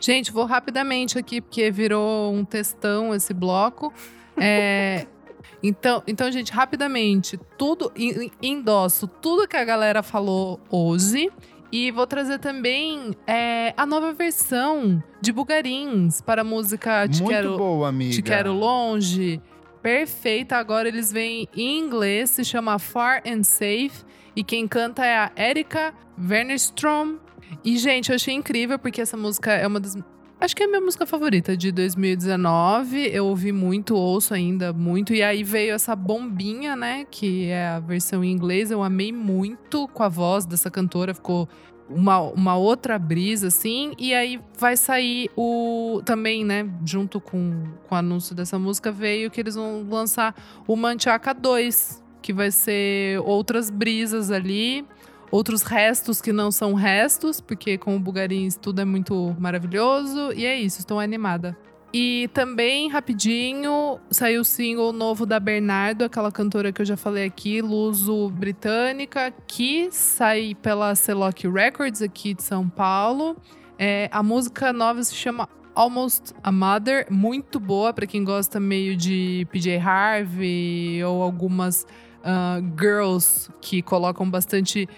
[0.00, 3.92] Gente, vou rapidamente aqui, porque virou um textão esse bloco.
[4.36, 5.06] É,
[5.62, 11.30] então, então, gente, rapidamente, tudo en- endosso tudo que a galera falou hoje.
[11.70, 17.28] E vou trazer também é, a nova versão de Bugarins para a música Te Muito
[17.34, 18.14] Quero, boa, amiga.
[18.14, 19.38] Te Quero Longe.
[19.82, 20.56] Perfeita.
[20.56, 24.02] Agora eles vêm em inglês, se chama Far and Safe.
[24.34, 27.16] E quem canta é a Erika Wernerstrom.
[27.64, 29.96] E, gente, eu achei incrível porque essa música é uma das.
[30.40, 33.09] Acho que é a minha música favorita de 2019.
[33.12, 35.12] Eu ouvi muito, ouço ainda muito.
[35.12, 37.05] E aí veio essa bombinha, né?
[37.11, 38.70] Que é a versão em inglês.
[38.70, 41.12] Eu amei muito com a voz dessa cantora.
[41.12, 41.49] Ficou
[41.88, 43.92] uma, uma outra brisa, assim.
[43.99, 46.01] E aí vai sair o.
[46.05, 46.68] Também, né?
[46.84, 50.34] Junto com, com o anúncio dessa música, veio que eles vão lançar
[50.66, 54.86] o Manchaca 2, que vai ser outras brisas ali.
[55.31, 60.33] Outros restos que não são restos, porque com o Bugarins tudo é muito maravilhoso.
[60.33, 61.57] E é isso, estou animada.
[61.93, 67.24] E também, rapidinho, saiu o single novo da Bernardo, aquela cantora que eu já falei
[67.24, 73.37] aqui, luso-britânica, que sai pela Celoc Records aqui de São Paulo.
[73.79, 78.95] É, a música nova se chama Almost a Mother, muito boa para quem gosta meio
[78.95, 81.87] de PJ Harvey ou algumas
[82.22, 84.89] ah, girls que colocam bastante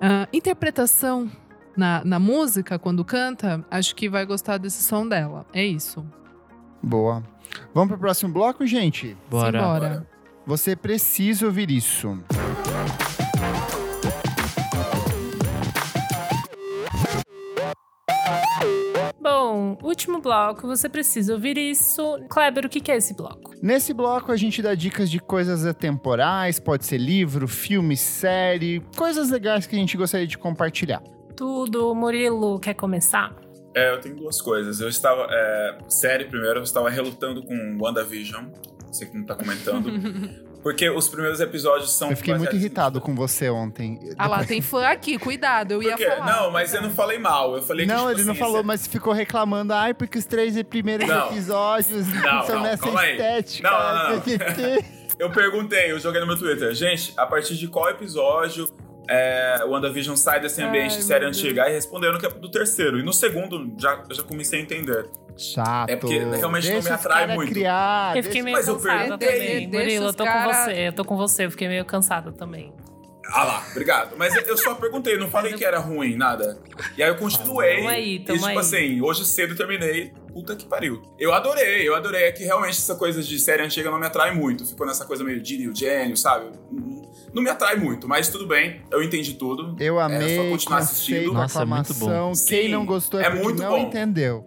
[0.00, 1.30] ah, interpretação
[1.76, 3.64] na, na música quando canta.
[3.70, 5.46] Acho que vai gostar desse som dela.
[5.52, 6.04] É isso.
[6.82, 7.22] Boa.
[7.74, 9.16] Vamos pro próximo bloco, gente?
[9.30, 9.58] Bora.
[9.58, 10.06] Simbora.
[10.46, 12.18] Você precisa ouvir isso.
[19.20, 22.18] Bom, último bloco, você precisa ouvir isso.
[22.30, 23.52] Kleber, o que é esse bloco?
[23.62, 29.30] Nesse bloco a gente dá dicas de coisas atemporais, pode ser livro, filme, série, coisas
[29.30, 31.02] legais que a gente gostaria de compartilhar.
[31.36, 31.94] Tudo.
[31.94, 33.34] Murilo, quer começar?
[33.74, 34.80] É, eu tenho duas coisas.
[34.80, 35.26] Eu estava.
[35.30, 38.46] É, série, primeiro, eu estava relutando com WandaVision.
[38.86, 39.90] Você que não tá comentando.
[40.62, 42.10] Porque os primeiros episódios são.
[42.10, 43.98] Eu fiquei muito irritado com você ontem.
[44.18, 46.26] Ah lá, tem fã aqui, cuidado, eu ia falar.
[46.26, 47.56] não, mas eu não falei mal.
[47.56, 47.92] Eu falei que.
[47.92, 49.72] Não, tipo ele não assim, falou, mas ficou reclamando.
[49.72, 51.28] Ai, porque os três primeiros Não.
[51.28, 53.12] episódios Não, são não, nessa calma aí.
[53.12, 53.70] estética.
[53.70, 55.00] Não, não, não.
[55.20, 56.72] Eu perguntei, eu joguei no meu Twitter.
[56.74, 58.66] Gente, a partir de qual episódio
[59.10, 61.64] é, o WandaVision sai desse ambiente Ai, de série antiga?
[61.64, 62.98] Aí responderam que é do terceiro.
[62.98, 65.10] E no segundo, já, eu já comecei a entender.
[65.36, 65.90] Chato.
[65.90, 67.50] É porque realmente não Deixa me os atrai muito.
[67.52, 69.64] Criar, eu fiquei meio mas eu cansada perguntei.
[69.64, 69.68] também.
[69.68, 70.88] Murilo, eu tô cara- com você.
[70.88, 72.72] Eu tô com você, eu fiquei meio cansada também.
[73.32, 74.16] Ah lá, obrigado.
[74.16, 76.58] Mas eu só perguntei, não falei que era ruim, nada.
[76.96, 77.76] E aí eu continuei.
[77.76, 78.58] Tamo aí, e tamo tipo aí.
[78.58, 80.12] assim, hoje cedo terminei.
[80.32, 81.00] Puta que pariu.
[81.18, 82.24] Eu adorei, eu adorei.
[82.24, 84.66] É que realmente essa coisa de série antiga não me atrai muito.
[84.66, 86.46] Ficou nessa coisa meio de Eugênio, sabe?
[87.32, 88.82] Não- me atrai muito, mas tudo bem.
[88.90, 89.76] Eu entendi tudo.
[89.78, 91.32] Eu É amei, só continuar assistindo.
[91.32, 92.32] Nossa, é muito bom.
[92.48, 93.78] Quem Sim, não gostou é, é muito não bom.
[93.78, 94.44] entendeu.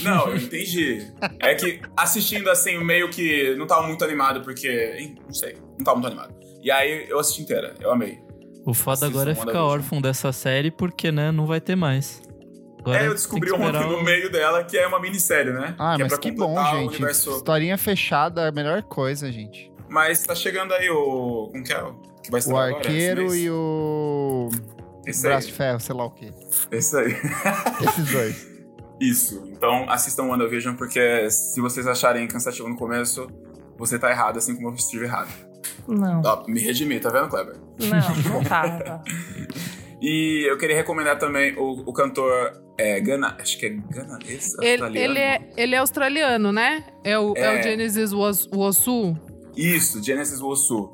[0.00, 1.06] Não, eu entendi.
[1.40, 5.14] É que assistindo assim, meio que não tava muito animado, porque.
[5.26, 6.34] Não sei, não tava muito animado.
[6.62, 8.18] E aí eu assisti inteira, eu amei.
[8.64, 12.22] O foda agora é ficar órfão dessa série porque, né, não vai ter mais.
[12.78, 15.74] Agora é, eu descobri ontem esperar no o- meio dela que é uma minissérie, né?
[15.78, 16.88] Ah, que é mas pra que bom, completar o gente.
[16.90, 17.30] universo.
[17.30, 19.70] Historinha fechada é a melhor coisa, gente.
[19.88, 21.48] Mas tá chegando aí o.
[21.52, 21.84] Como que é?
[22.22, 23.44] O Que vai O agora, arqueiro esse mês?
[23.44, 24.48] e o.
[25.06, 25.52] Esse Braço aí.
[25.52, 26.30] de ferro, sei lá o quê.
[26.70, 27.16] Esse aí.
[27.88, 28.46] Esses dois.
[29.00, 29.42] Isso.
[29.50, 33.26] Então assistam WandaVision, porque se vocês acharem cansativo no começo,
[33.76, 35.28] você tá errado, assim como eu estive errado.
[35.88, 37.56] Não, Ó, me redimi, tá vendo, Kleber?
[37.80, 39.02] não, não tava.
[40.00, 44.70] E eu queria recomendar também o, o cantor é, Gana, acho que é ganalês, Ele,
[44.82, 44.96] australiano.
[45.12, 46.84] ele, é, ele é australiano, né?
[47.04, 47.56] É o, é.
[47.56, 47.60] É.
[47.60, 49.16] o Genesis Was- Wosu.
[49.56, 50.90] Isso, Genesis Wosu.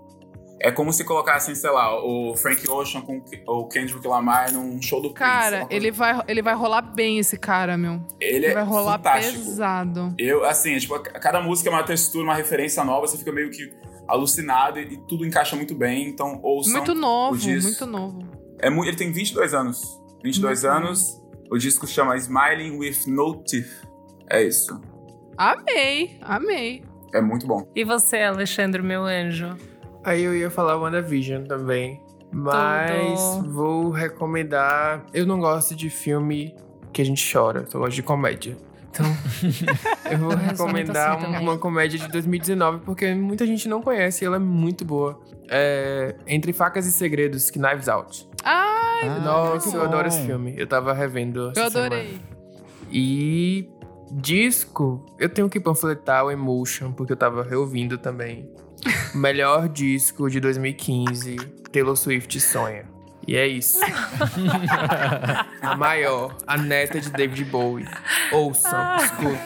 [0.61, 5.01] É como se colocassem, sei lá, o Frank Ocean com o Kendrick Lamar num show
[5.01, 5.19] do Prince.
[5.31, 8.01] Cara, coisa- ele vai, ele vai rolar bem esse cara, meu.
[8.21, 9.39] ele Ele é vai rolar fantástico.
[9.45, 10.15] pesado.
[10.19, 13.31] Eu, assim, é, tipo, a- cada música é uma textura, uma referência nova, você fica
[13.31, 13.73] meio que
[14.09, 16.73] alucinado e, e tudo encaixa muito bem, então ouçam.
[16.73, 17.69] Muito novo, o disco.
[17.69, 18.19] muito novo.
[18.61, 19.81] É ele tem 22 anos.
[20.25, 20.71] 22 Uhum.
[20.71, 21.23] anos.
[21.51, 23.87] O disco se chama Smiling with No Teeth.
[24.29, 24.79] É isso.
[25.37, 26.83] Amei, amei.
[27.15, 27.63] É muito bom.
[27.77, 29.57] E você, Alexandre, meu anjo?
[30.05, 32.01] Aí eu ia falar WandaVision também.
[32.31, 33.53] Mas Tudo.
[33.53, 35.05] vou recomendar.
[35.15, 36.55] Eu não gosto de filme
[36.93, 37.65] que a gente chora.
[37.73, 38.57] Eu gosto de comédia.
[38.91, 39.07] Então,
[40.11, 41.41] eu vou recomendar assim um- também.
[41.43, 45.21] uma comédia de 2019, porque muita gente não conhece e ela é muito boa.
[45.51, 48.29] É Entre Facas e Segredos, Knives Out.
[48.45, 50.55] Ai, Ah, Nossa, eu adoro esse filme.
[50.57, 51.53] Eu tava revendo.
[51.57, 52.09] eu adorei.
[52.09, 52.39] semana.
[52.91, 53.69] E
[54.11, 58.51] disco, eu tenho que panfletar o Emotion, porque eu tava reouvindo também.
[59.15, 61.37] Melhor disco de 2015,
[61.73, 62.85] Taylor Swift Sonha.
[63.27, 63.79] E é isso.
[65.61, 67.87] a maior, a neta de David Bowie.
[68.33, 69.37] Ouçam, escutem.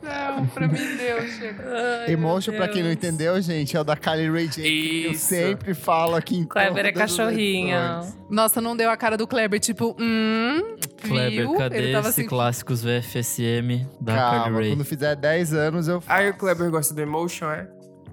[0.00, 1.64] Não, pra mim deu, chega.
[2.08, 4.62] Emotion, pra quem não entendeu, gente, é o da Kylie Ray J.
[4.62, 8.14] que Eu sempre falo aqui em Kleber é edições.
[8.30, 11.54] Nossa, não deu a cara do Kleber, tipo, hum, Kleber, viu?
[11.54, 14.68] cadê Ele tava esse assim, clássicos VFSM da Calma, Carly Rae?
[14.76, 17.66] quando fizer 10 anos eu Aí o Kleber gosta do Emotion, é?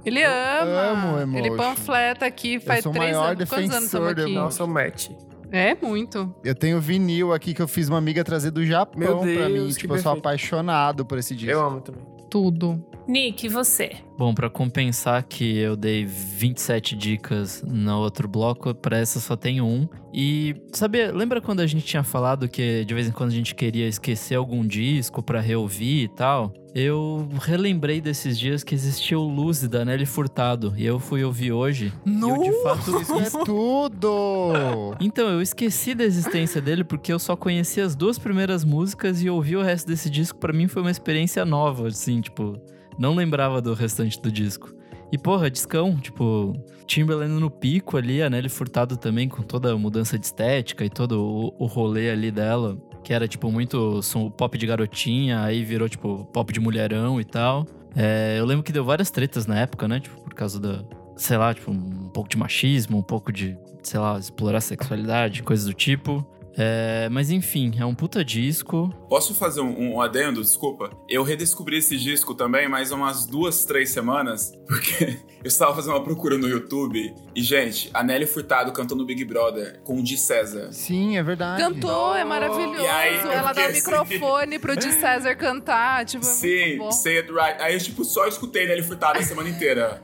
[0.05, 1.19] Ele ama.
[1.21, 3.49] amo Ele panfleta aqui, faz sou o três maior anos.
[3.49, 4.33] Quantos anos estamos defensor do aqui?
[4.33, 5.09] Nossa, match.
[5.51, 6.33] É, muito.
[6.43, 9.67] Eu tenho vinil aqui que eu fiz uma amiga trazer do Japão Meu pra Deus,
[9.67, 9.73] mim.
[9.73, 11.51] que Tipo, eu sou apaixonado por esse disco.
[11.51, 12.01] Eu amo também.
[12.29, 12.81] Tudo.
[13.07, 13.91] Nick, e você?
[14.17, 19.61] Bom, pra compensar que eu dei 27 dicas no outro bloco, pra essa só tem
[19.61, 19.87] um.
[20.13, 23.55] E, sabe, lembra quando a gente tinha falado que de vez em quando a gente
[23.55, 26.53] queria esquecer algum disco pra reouvir e tal?
[26.73, 30.73] Eu relembrei desses dias que existia o Luz da Nelly Furtado.
[30.77, 31.91] E eu fui ouvir hoje.
[32.05, 34.95] E eu, de fato, Isso é tudo!
[35.01, 39.29] Então, eu esqueci da existência dele porque eu só conheci as duas primeiras músicas e
[39.29, 42.57] ouvir o resto desse disco pra mim foi uma experiência nova, assim, tipo,
[42.97, 44.73] não lembrava do restante do disco.
[45.11, 46.53] E porra, discão, tipo,
[46.85, 50.89] Timberland no pico ali, a Nelly Furtado também com toda a mudança de estética e
[50.89, 55.63] todo o, o rolê ali dela, que era tipo muito som pop de garotinha, aí
[55.63, 57.67] virou tipo pop de mulherão e tal.
[57.95, 59.99] É, eu lembro que deu várias tretas na época, né?
[59.99, 60.83] Tipo, por causa da,
[61.17, 65.65] sei lá, tipo, um pouco de machismo, um pouco de, sei lá, explorar sexualidade, coisas
[65.65, 66.25] do tipo.
[66.57, 68.89] É, mas enfim, é um puta disco.
[69.07, 70.41] Posso fazer um, um adendo?
[70.41, 70.89] Desculpa.
[71.09, 76.03] Eu redescobri esse disco também, mais umas duas, três semanas, porque eu estava fazendo uma
[76.03, 80.17] procura no YouTube e, gente, a Nelly Furtado cantou no Big Brother com o Di
[80.17, 80.71] César.
[80.73, 81.61] Sim, é verdade.
[81.63, 82.81] Cantou, é maravilhoso.
[82.83, 86.05] E aí, Ela dá o assim- microfone pro Di César cantar.
[86.05, 86.91] Tipo, é Sim, bom.
[86.91, 87.61] say it right.
[87.61, 90.01] Aí eu, tipo, só escutei Nelly Furtado a semana inteira.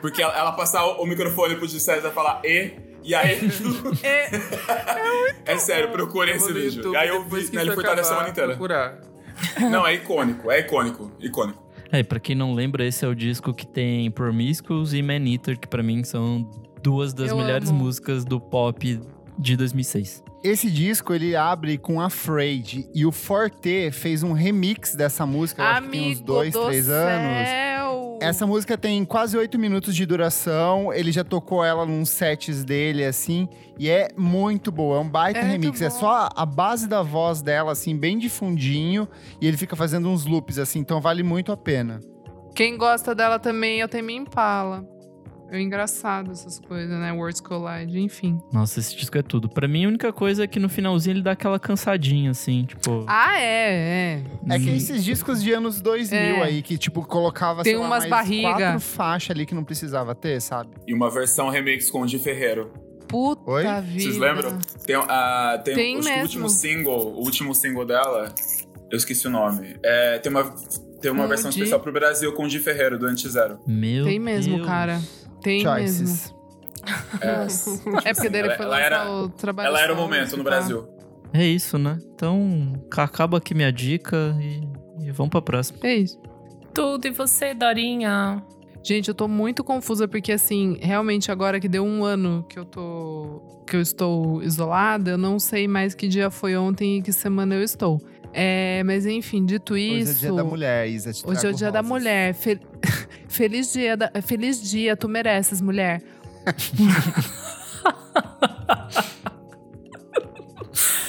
[0.00, 2.72] Porque ela, ela passava o microfone pro Di César falar e.
[3.08, 3.38] E aí.
[5.46, 6.76] é sério, procurem Eu esse vou no vídeo.
[6.76, 8.50] YouTube, E aí eu vi que Nelly isso Furtado a semana inteira.
[8.50, 9.00] Procurar.
[9.70, 11.62] Não, é icônico, é icônico, icônico.
[11.90, 15.58] É, pra quem não lembra, esse é o disco que tem Promiscuous e Man Eater,
[15.58, 16.46] que pra mim são
[16.82, 17.78] duas das Eu melhores amo.
[17.84, 19.00] músicas do pop
[19.38, 20.22] de 2006.
[20.44, 22.86] Esse disco, ele abre com Afraid.
[22.94, 26.52] E o Forte fez um remix dessa música, eu acho que tem uns Amigo dois,
[26.52, 26.94] do três céu.
[26.94, 27.48] anos.
[28.20, 30.92] Essa música tem quase oito minutos de duração.
[30.92, 33.48] Ele já tocou ela nos sets dele, assim.
[33.78, 34.96] E é muito boa.
[34.96, 35.80] É um baita É remix.
[35.80, 39.08] É só a base da voz dela, assim, bem de fundinho.
[39.40, 40.80] E ele fica fazendo uns loops, assim.
[40.80, 42.00] Então vale muito a pena.
[42.54, 44.84] Quem gosta dela também, eu tenho Impala.
[45.50, 47.10] É engraçado essas coisas, né?
[47.12, 48.38] Words Collide, enfim.
[48.52, 49.48] Nossa, esse disco é tudo.
[49.48, 53.04] Pra mim, a única coisa é que no finalzinho ele dá aquela cansadinha, assim, tipo.
[53.08, 54.54] Ah, é, é.
[54.54, 54.76] É que Hum.
[54.76, 56.42] esses discos de anos 2000 É.
[56.42, 58.48] aí, que tipo, colocava, Tem sei lá, umas mais barriga.
[58.56, 60.70] quatro faixas ali que não precisava ter, sabe?
[60.86, 62.70] E uma versão remix com o Di Ferreiro.
[63.08, 63.62] Puta Oi?
[63.62, 64.00] vida.
[64.02, 64.58] Vocês lembram?
[64.84, 66.22] Tem, ah, tem, Tem o mesmo.
[66.22, 68.34] último single, o último single dela,
[68.90, 69.76] eu esqueci o nome.
[69.82, 70.44] É, tem uma,
[71.00, 71.56] tem uma o versão Di.
[71.56, 73.60] especial pro Brasil com o Di Ferreiro, do Anti-Zero.
[73.66, 74.66] Meu Tem mesmo, Deus.
[74.66, 75.00] cara.
[75.42, 76.06] Tem mesmo.
[76.06, 76.34] Choices.
[77.20, 80.36] É, É porque dele Ela- foi ela lançar era- o trabalho ela era o momento
[80.36, 80.50] no tá?
[80.50, 80.86] Brasil.
[81.32, 81.98] É isso, né?
[82.14, 84.62] Então, acaba aqui minha dica e,
[85.06, 85.78] e vamos pra próxima.
[85.82, 86.18] É isso.
[86.72, 88.42] Tudo e você, Dorinha?
[88.82, 92.64] Gente, eu tô muito confusa porque assim, realmente agora que deu um ano que eu
[92.64, 97.12] tô que eu estou isolada, eu não sei mais que dia foi ontem e que
[97.12, 98.00] semana eu estou.
[98.40, 101.12] É, mas enfim, dito Hoje isso, é dia da mulher, Isa.
[101.12, 101.90] te Hoje é o dia da rosas.
[101.92, 102.34] mulher.
[102.34, 102.60] Fe-
[103.28, 106.00] Feliz dia, da- feliz dia, tu mereces, mulher.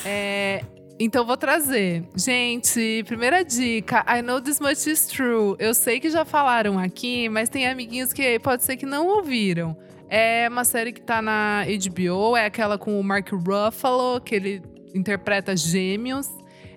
[0.06, 0.64] É,
[1.00, 2.04] então vou trazer.
[2.16, 4.04] Gente, primeira dica.
[4.08, 5.56] I know this much is true.
[5.60, 9.78] Eu sei que já falaram aqui, mas tem amiguinhos que pode ser que não ouviram.
[10.10, 14.62] É uma série que tá na HBO, é aquela com o Mark Ruffalo, que ele
[14.96, 16.28] interpreta gêmeos.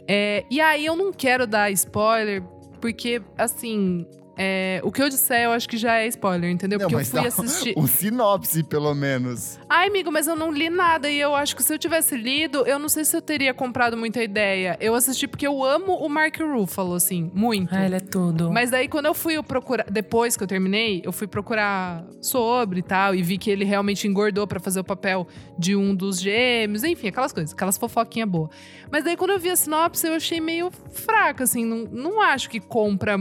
[0.06, 2.42] É, e aí eu não quero dar spoiler,
[2.80, 4.06] porque, assim,
[4.36, 6.78] é, o que eu disser, eu acho que já é spoiler, entendeu?
[6.78, 7.74] Não, Porque eu fui assistir.
[7.78, 9.58] um sinopse, pelo menos.
[9.68, 12.66] Ai, amigo, mas eu não li nada e eu acho que se eu tivesse lido,
[12.66, 14.76] eu não sei se eu teria comprado muita ideia.
[14.80, 17.74] Eu assisti porque eu amo o Mark Ruffalo, assim, muito.
[17.74, 18.50] Ah, ele é tudo.
[18.50, 22.82] Mas daí, quando eu fui procurar, depois que eu terminei, eu fui procurar sobre e
[22.82, 25.26] tal, e vi que ele realmente engordou pra fazer o papel
[25.58, 28.50] de um dos gêmeos, enfim, aquelas coisas, aquelas fofoquinhas boas.
[28.90, 32.48] Mas daí, quando eu vi a sinopse, eu achei meio fraca, assim, não, não acho
[32.48, 33.18] que compra.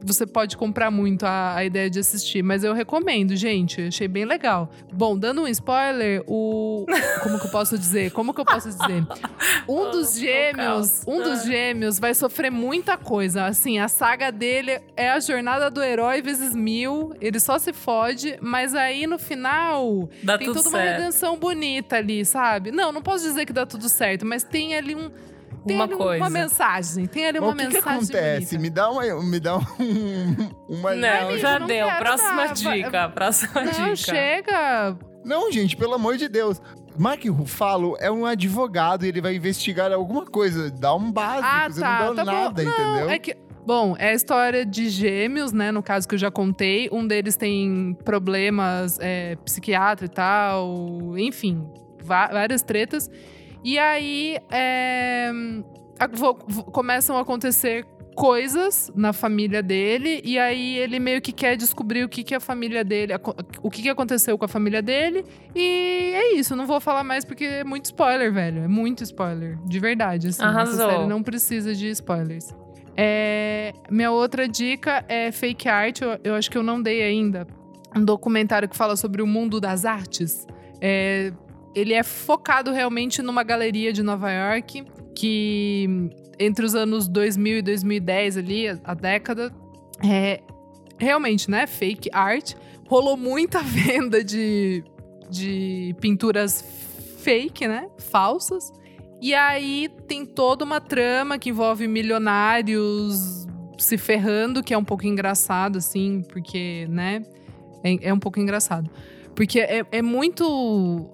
[0.00, 3.82] Você pode comprar muito a, a ideia de assistir, mas eu recomendo, gente.
[3.82, 4.70] Achei bem legal.
[4.92, 6.86] Bom, dando um spoiler, o.
[7.22, 8.12] Como que eu posso dizer?
[8.12, 9.04] Como que eu posso dizer?
[9.68, 11.44] Um dos Oh, gêmeos, um dos Ah.
[11.46, 13.46] gêmeos vai sofrer muita coisa.
[13.46, 17.12] Assim, a saga dele é a jornada do herói vezes mil.
[17.20, 20.98] Ele só se fode, mas aí no final Dá tem tudo toda uma certo.
[21.00, 22.70] redenção bonita ali, sabe?
[22.70, 25.10] Não, não posso dizer que dá tudo certo, mas tem ali um.
[25.66, 26.22] Tem Uma ali um- coisa.
[26.24, 27.06] uma mensagem.
[27.06, 27.98] Tem ali Mas uma o que, que mensagem.
[27.98, 28.56] acontece?
[28.56, 28.58] bonita.
[28.62, 29.22] Me dá uma.
[29.22, 29.64] Me dá um,
[30.68, 31.86] uma Não, amigo, já não deu.
[31.98, 32.52] Próxima dar.
[32.54, 33.08] Dica.
[33.08, 33.96] Próxima Não, dica.
[33.96, 34.96] chega.
[35.24, 36.60] Não, gente, pelo amor de Deus.
[36.96, 40.68] Mark Ruffalo é um advogado e ele vai investigar alguma coisa.
[40.70, 42.00] Dá um básico, Ah, você tá.
[42.06, 42.68] não dá tá nada, bom.
[42.70, 42.84] entendeu?
[43.06, 43.36] Não, é que.
[43.64, 45.70] Bom, é a história de gêmeos, né?
[45.70, 46.88] No caso que eu já contei.
[46.90, 51.16] Um deles tem problemas é, psiquiatra e tal.
[51.18, 51.68] Enfim,
[52.02, 53.10] várias tretas.
[53.64, 55.30] E aí é,
[56.72, 57.86] começam a acontecer
[58.18, 60.20] coisas na família dele.
[60.24, 63.12] E aí ele meio que quer descobrir o que, que a família dele.
[63.62, 65.24] O que, que aconteceu com a família dele.
[65.54, 66.56] E é isso.
[66.56, 68.62] Não vou falar mais porque é muito spoiler, velho.
[68.62, 69.56] É muito spoiler.
[69.64, 70.28] De verdade.
[70.28, 70.74] Assim, Arrasou.
[70.74, 72.52] Essa série não precisa de spoilers.
[72.96, 76.00] É, minha outra dica é fake art.
[76.00, 77.46] Eu, eu acho que eu não dei ainda.
[77.96, 80.44] Um documentário que fala sobre o mundo das artes.
[80.80, 81.32] É,
[81.74, 84.84] ele é focado realmente numa galeria de Nova York
[85.14, 89.52] que entre os anos 2000 e 2010 ali, a, a década,
[90.04, 90.40] é
[90.98, 92.54] realmente, né, fake art.
[92.86, 94.84] Rolou muita venda de,
[95.28, 96.64] de pinturas
[97.18, 98.72] fake, né, falsas.
[99.20, 103.46] E aí tem toda uma trama que envolve milionários
[103.76, 107.22] se ferrando, que é um pouco engraçado, assim, porque, né?
[107.82, 108.88] É, é um pouco engraçado.
[109.34, 111.10] Porque é, é muito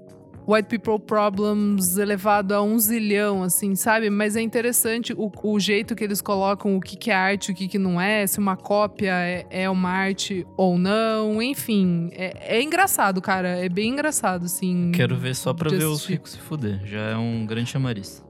[0.46, 4.10] white people problems elevado a um zilhão, assim, sabe?
[4.10, 7.54] Mas é interessante o, o jeito que eles colocam o que, que é arte, o
[7.54, 12.10] que, que não é, se uma cópia é, é uma arte ou não, enfim.
[12.12, 13.48] É, é engraçado, cara.
[13.48, 14.92] É bem engraçado, assim.
[14.92, 16.80] Quero ver só pra ver os ricos se fuder.
[16.84, 18.24] Já é um grande chamariz.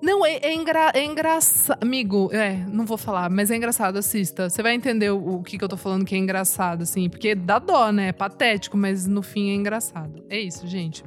[0.00, 1.82] Não, é, é, engra, é engraçado.
[1.82, 4.48] Amigo, é, não vou falar, mas é engraçado, assista.
[4.48, 7.34] Você vai entender o, o que, que eu tô falando que é engraçado, assim, porque
[7.34, 8.08] dá dó, né?
[8.08, 10.22] É patético, mas no fim é engraçado.
[10.28, 11.02] É isso, gente.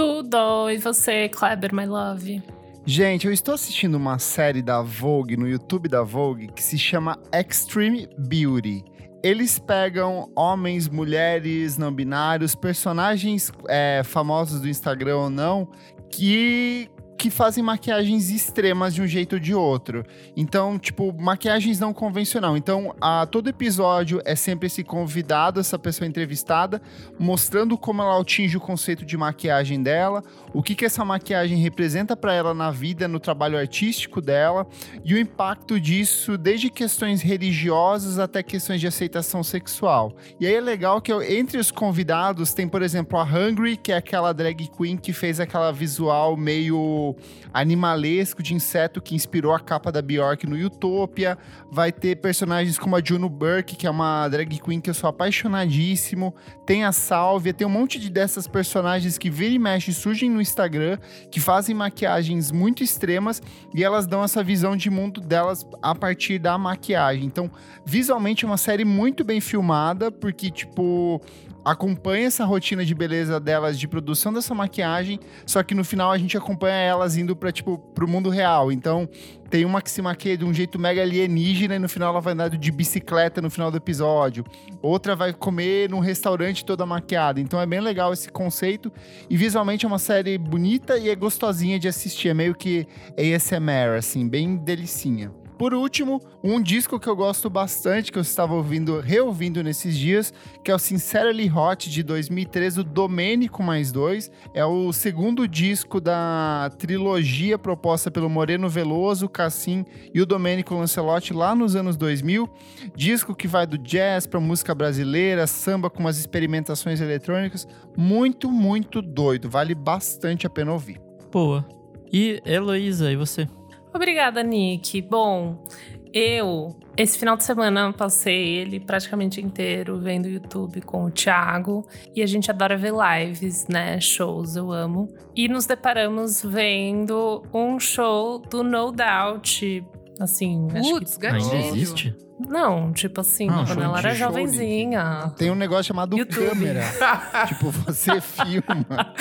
[0.00, 0.70] Tudo.
[0.70, 2.42] E você, Kleber, my love?
[2.86, 7.18] Gente, eu estou assistindo uma série da Vogue, no YouTube da Vogue, que se chama
[7.30, 8.82] Extreme Beauty.
[9.22, 15.70] Eles pegam homens, mulheres, não binários, personagens é, famosos do Instagram ou não,
[16.10, 16.88] que
[17.20, 20.06] que fazem maquiagens extremas de um jeito ou de outro.
[20.34, 22.56] Então, tipo, maquiagens não convencional.
[22.56, 26.80] Então, a todo episódio é sempre esse convidado, essa pessoa entrevistada,
[27.18, 30.24] mostrando como ela atinge o conceito de maquiagem dela,
[30.54, 34.66] o que que essa maquiagem representa para ela na vida, no trabalho artístico dela
[35.04, 40.16] e o impacto disso desde questões religiosas até questões de aceitação sexual.
[40.40, 43.92] E aí é legal que eu- entre os convidados tem, por exemplo, a Hungry, que
[43.92, 47.09] é aquela drag queen que fez aquela visual meio
[47.52, 51.36] animalesco de inseto que inspirou a capa da Bjork no Utopia.
[51.70, 55.08] Vai ter personagens como a Juno Burke, que é uma drag queen que eu sou
[55.08, 56.34] apaixonadíssimo.
[56.66, 60.40] Tem a Sálvia, tem um monte de dessas personagens que vira e mexe surgem no
[60.40, 60.98] Instagram,
[61.30, 63.42] que fazem maquiagens muito extremas
[63.74, 67.24] e elas dão essa visão de mundo delas a partir da maquiagem.
[67.24, 67.50] Então,
[67.84, 71.20] visualmente é uma série muito bem filmada, porque, tipo,
[71.64, 76.18] acompanha essa rotina de beleza delas de produção dessa maquiagem, só que no final a
[76.18, 78.72] gente acompanha elas indo para tipo pro mundo real.
[78.72, 79.08] Então,
[79.50, 82.32] tem uma que se maquia de um jeito mega alienígena e no final ela vai
[82.34, 84.44] andar de bicicleta no final do episódio.
[84.80, 87.40] Outra vai comer num restaurante toda maquiada.
[87.40, 88.92] Então é bem legal esse conceito
[89.28, 92.86] e visualmente é uma série bonita e é gostosinha de assistir, é meio que
[93.18, 95.39] ASMR assim, bem delicinha.
[95.60, 100.32] Por último, um disco que eu gosto bastante, que eu estava ouvindo, reouvindo nesses dias,
[100.64, 104.30] que é o Sincerely Hot de 2013, do Domênico mais dois.
[104.54, 109.84] É o segundo disco da trilogia proposta pelo Moreno Veloso, Cassim
[110.14, 112.48] e o Domênico Lancelotti lá nos anos 2000.
[112.96, 117.68] Disco que vai do jazz para música brasileira, samba com umas experimentações eletrônicas.
[117.94, 119.50] Muito, muito doido.
[119.50, 120.98] Vale bastante a pena ouvir.
[121.30, 121.68] Boa.
[122.10, 123.46] E Heloísa, e você?
[123.92, 125.02] Obrigada, Nick.
[125.02, 125.64] Bom,
[126.12, 131.86] eu, esse final de semana, passei ele praticamente inteiro vendo YouTube com o Thiago.
[132.14, 134.00] E a gente adora ver lives, né?
[134.00, 135.08] Shows, eu amo.
[135.34, 139.84] E nos deparamos vendo um show do No Doubt.
[140.20, 142.14] Assim, acho que Putz, Ainda existe?
[142.38, 145.32] Não, tipo assim, Ah, quando ela era jovenzinha.
[145.36, 146.48] Tem um negócio chamado YouTube.
[146.48, 146.82] câmera.
[147.48, 149.14] tipo, você filma.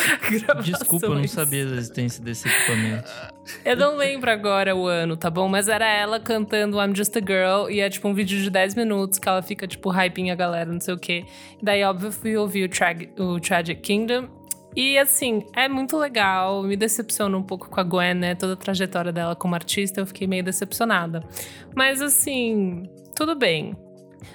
[0.64, 3.10] Desculpa, eu não sabia da existência desse equipamento.
[3.66, 5.48] Eu não lembro agora o ano, tá bom?
[5.50, 8.76] Mas era ela cantando I'm Just a Girl e é tipo um vídeo de 10
[8.76, 11.26] minutos que ela fica tipo hyping a galera, não sei o quê.
[11.62, 14.28] Daí, óbvio, eu fui ouvir o, Trag- o Tragic Kingdom.
[14.76, 16.64] E assim, é muito legal.
[16.64, 18.36] Me decepciona um pouco com a Gwen, né?
[18.36, 21.24] Toda a trajetória dela como artista, eu fiquei meio decepcionada.
[21.76, 22.84] Mas assim,
[23.16, 23.76] tudo bem.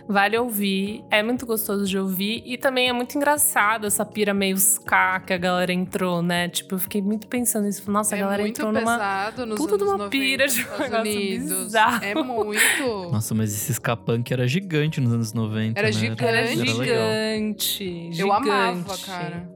[0.09, 4.57] Vale ouvir, é muito gostoso de ouvir e também é muito engraçado essa pira meio
[4.57, 6.49] ska que a galera entrou, né?
[6.49, 7.91] Tipo, eu fiquei muito pensando nisso.
[7.91, 11.03] Nossa, a É galera muito entrou numa puta de uma 90 pira de um negócio
[11.05, 12.05] bizarro.
[12.05, 13.11] É muito.
[13.13, 15.79] Nossa, mas esse ska punk era gigante nos anos 90.
[15.79, 15.93] Era né?
[15.93, 16.25] gigante.
[16.25, 19.54] Era Era gigante, Eu amava, cara.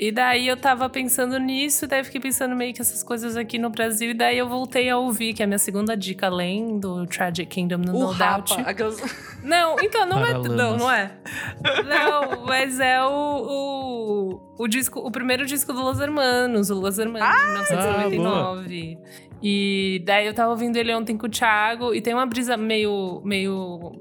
[0.00, 3.36] E daí eu tava pensando nisso, e daí eu fiquei pensando meio que essas coisas
[3.36, 6.24] aqui no Brasil, e daí eu voltei a ouvir, que é a minha segunda dica,
[6.24, 8.54] além do Tragic Kingdom no O No Doubt.
[8.64, 8.98] Aquelas...
[9.44, 10.32] Não, então, não é.
[10.32, 11.12] Não, não é.
[11.86, 16.98] Não, mas é o, o, o disco, o primeiro disco do Los Hermanos, o Los
[16.98, 18.98] Hermanos de 1999.
[19.42, 23.20] E daí eu tava ouvindo ele ontem com o Thiago, e tem uma brisa meio,
[23.24, 23.92] meio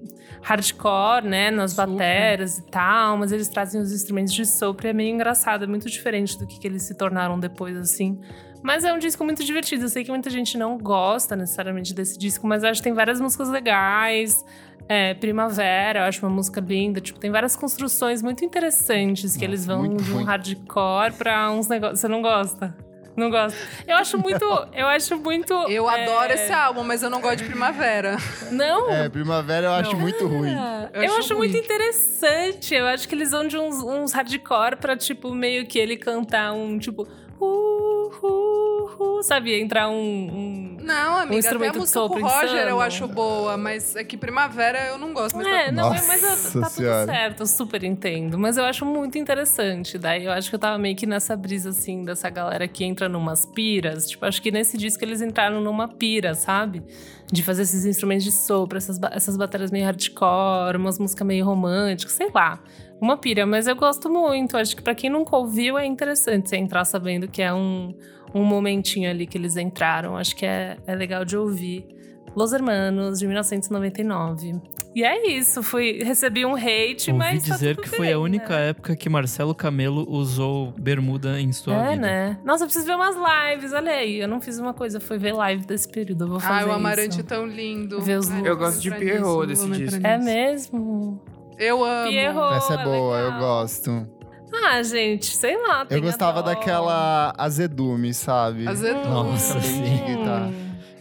[0.42, 1.88] hardcore, né, nas Super.
[1.88, 5.68] bateras e tal, mas eles trazem os instrumentos de sopro e é meio engraçado, é
[5.68, 8.20] muito diferente do que, que eles se tornaram depois, assim.
[8.62, 9.86] Mas é um disco muito divertido.
[9.86, 12.94] Eu sei que muita gente não gosta necessariamente desse disco, mas eu acho que tem
[12.94, 14.44] várias músicas legais.
[14.88, 17.00] É, Primavera, eu acho uma música linda.
[17.00, 21.70] Tipo, tem várias construções muito interessantes que eles vão muito de um hardcore pra uns
[21.70, 22.02] negócios.
[22.02, 22.76] Você não gosta?
[23.16, 23.58] Não gosta?
[23.86, 24.46] Eu acho muito.
[24.74, 25.54] Eu acho muito.
[25.70, 28.16] Eu é, adoro esse álbum, mas eu não gosto de Primavera.
[28.52, 30.52] Não, É, primavera eu acho muito ruim.
[30.94, 31.62] eu, Eu acho, acho muito ruim.
[31.64, 32.74] interessante.
[32.74, 36.54] Eu acho que eles vão de uns, uns hardcore pra, tipo, meio que ele cantar
[36.54, 37.08] um, tipo...
[37.40, 39.60] Uh, uh, uh, sabe?
[39.60, 39.94] Entrar um...
[39.96, 42.82] um- Não, amiga, até a instrumento de música com Roger eu insano.
[42.82, 45.38] acho boa, mas é que Primavera eu não gosto.
[45.38, 46.30] Mas É, tá- não, é- mas eu-
[46.62, 47.06] tá tudo Senhora.
[47.06, 48.38] certo, eu super entendo.
[48.38, 49.98] Mas eu acho muito interessante.
[49.98, 53.08] Daí eu acho que eu tava meio que nessa brisa, assim, dessa galera que entra
[53.08, 54.10] numas piras.
[54.10, 56.84] Tipo, acho que nesse disco eles entraram numa pira, sabe?
[57.32, 62.14] De fazer esses instrumentos de sopro, essas, essas baterias meio hardcore, umas músicas meio românticas,
[62.14, 62.60] sei lá.
[63.02, 64.58] Uma pira, mas eu gosto muito.
[64.58, 67.96] Acho que pra quem nunca ouviu é interessante você entrar sabendo que é um,
[68.34, 70.18] um momentinho ali que eles entraram.
[70.18, 71.88] Acho que é, é legal de ouvir.
[72.36, 74.62] Los Hermanos, de 1999.
[74.96, 78.14] E é isso, fui, recebi um hate, Ouvi mas tá dizer tudo que foi bem,
[78.14, 78.70] a única né?
[78.70, 82.02] época que Marcelo Camelo usou bermuda em sua É, vida.
[82.02, 82.40] né?
[82.44, 84.20] Nossa, eu preciso ver umas lives, olha aí.
[84.20, 86.72] Eu não fiz uma coisa, foi ver live desse período, eu vou fazer Ai, o
[86.72, 87.20] Amarante isso.
[87.20, 88.02] é tão lindo.
[88.02, 88.42] Ver os Ai.
[88.46, 90.06] Eu gosto de Pierrot desse disco.
[90.06, 91.22] É mesmo?
[91.60, 92.10] Eu amo.
[92.10, 92.56] Pierrot.
[92.56, 93.40] Essa é é boa, eu legal.
[93.40, 94.08] gosto.
[94.52, 95.86] Ah, gente, sei lá.
[95.86, 98.68] tem Eu gostava daquela azedume, sabe?
[98.68, 99.06] Azedume.
[99.08, 100.06] Nossa, Bem sim.
[100.06, 100.52] guitarra.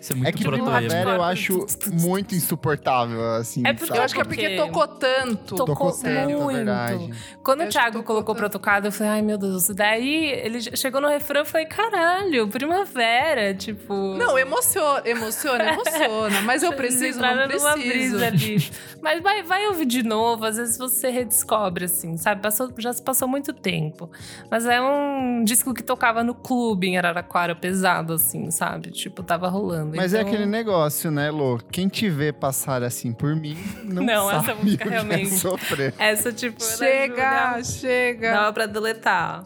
[0.08, 3.62] Isso é muito É que primavera eu acho muito insuportável, assim.
[3.66, 3.98] É porque sabe?
[3.98, 5.54] Eu acho que é porque tocou tanto.
[5.56, 6.54] Tocou Tocou tanto, é muito.
[6.54, 7.10] verdade.
[7.42, 8.52] Quando Eu o Thiago colocou pra contando.
[8.52, 9.68] tocada, eu falei, ai meu Deus.
[9.68, 13.92] Daí ele chegou no refrão, eu falei, caralho, primavera, tipo.
[14.16, 16.40] Não, emociona, emociona, emociona.
[16.42, 17.76] Mas eu preciso, não preciso.
[17.76, 18.70] brisa ali.
[19.02, 22.40] Mas vai, vai ouvir de novo, às vezes você redescobre, assim, sabe?
[22.42, 24.10] Passou, já se passou muito tempo.
[24.50, 28.90] Mas é um disco que tocava no clube em Araraquara, pesado, assim, sabe?
[28.90, 29.97] Tipo, tava rolando.
[29.98, 31.58] Mas é Então- aquele negócio, né, Lô?
[31.70, 34.96] Quem te vê passar assim por mim, não, Não, sabe essa música o que é
[35.00, 35.94] realmente- sofrer.
[35.98, 38.30] Essa, tipo, Chega, ajuda- chega.
[38.32, 39.44] Dava pra deletar.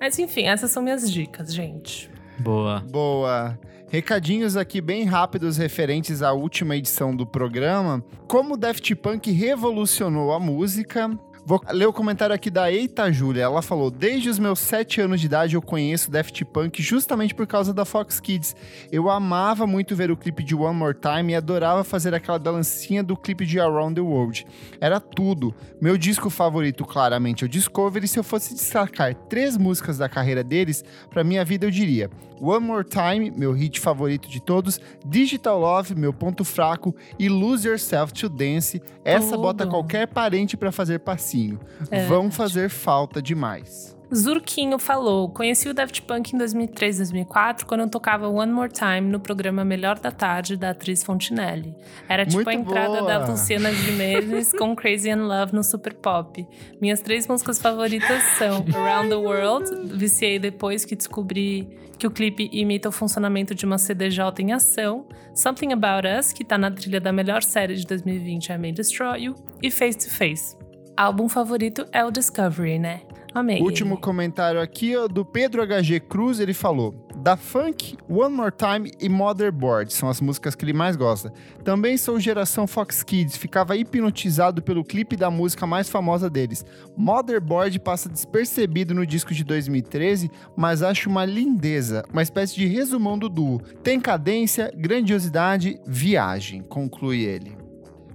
[0.00, 2.10] Mas enfim, essas são minhas dicas, gente.
[2.38, 2.80] Boa.
[2.90, 3.58] Boa.
[3.88, 8.02] Recadinhos aqui bem rápidos referentes à última edição do programa.
[8.26, 11.10] Como o Daft Punk revolucionou a música.
[11.44, 13.42] Vou ler o comentário aqui da Eita Júlia.
[13.42, 17.48] Ela falou: Desde os meus sete anos de idade eu conheço Daft Punk justamente por
[17.48, 18.54] causa da Fox Kids.
[18.92, 23.02] Eu amava muito ver o clipe de One More Time e adorava fazer aquela dancinha
[23.02, 24.46] do clipe de Around the World.
[24.80, 25.52] Era tudo.
[25.80, 28.06] Meu disco favorito, claramente, é o Discovery.
[28.06, 32.08] Se eu fosse destacar três músicas da carreira deles, pra minha vida eu diria
[32.40, 37.66] One More Time, meu hit favorito de todos, Digital Love, meu ponto fraco, e Lose
[37.66, 38.80] Yourself to Dance.
[39.04, 41.60] Essa bota qualquer parente pra fazer passinho comecinho.
[41.90, 43.96] É Vão fazer falta demais.
[44.14, 49.00] Zurquinho falou: Conheci o Daft Punk em 2003, 2004, quando eu tocava One More Time
[49.00, 51.74] no programa Melhor da Tarde da atriz Fontinelli.
[52.06, 53.06] Era tipo Muito a entrada boa.
[53.06, 56.46] da Luciana Gimenez com Crazy in Love no Super Pop.
[56.78, 61.66] Minhas três músicas favoritas são Around the World, viciei depois que descobri
[61.98, 66.44] que o clipe imita o funcionamento de uma CDJ em ação, Something About Us, que
[66.44, 70.10] tá na trilha da melhor série de 2020, I May Destroy You, e Face to
[70.10, 70.61] Face.
[70.96, 73.00] Álbum favorito é o Discovery, né?
[73.34, 73.62] Amei.
[73.62, 78.92] Último comentário aqui ó, do Pedro HG Cruz, ele falou: Da Funk, One More Time
[79.00, 81.32] e Motherboard são as músicas que ele mais gosta.
[81.64, 86.62] Também sou geração Fox Kids, ficava hipnotizado pelo clipe da música mais famosa deles.
[86.94, 93.18] Motherboard passa despercebido no disco de 2013, mas acho uma lindeza, uma espécie de resumão
[93.18, 93.62] do duo.
[93.82, 97.56] Tem cadência, grandiosidade, viagem, conclui ele.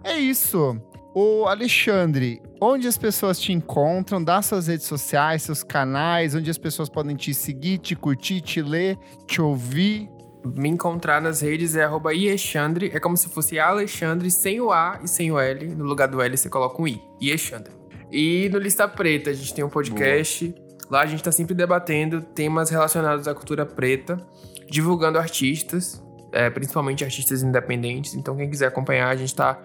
[0.03, 0.79] É isso.
[1.19, 4.23] Ô Alexandre, onde as pessoas te encontram?
[4.23, 8.61] Dá suas redes sociais, seus canais, onde as pessoas podem te seguir, te curtir, te
[8.61, 10.07] ler, te ouvir.
[10.45, 12.91] Me encontrar nas redes é arroba Iexandre.
[12.93, 15.67] É como se fosse Alexandre sem o A e sem o L.
[15.69, 17.01] No lugar do L você coloca um I.
[17.19, 17.73] Iexandre.
[18.11, 20.53] E no Lista Preta a gente tem um podcast.
[20.87, 24.23] Lá a gente tá sempre debatendo temas relacionados à cultura preta,
[24.69, 25.99] divulgando artistas,
[26.31, 28.13] é, principalmente artistas independentes.
[28.13, 29.59] Então quem quiser acompanhar, a gente tá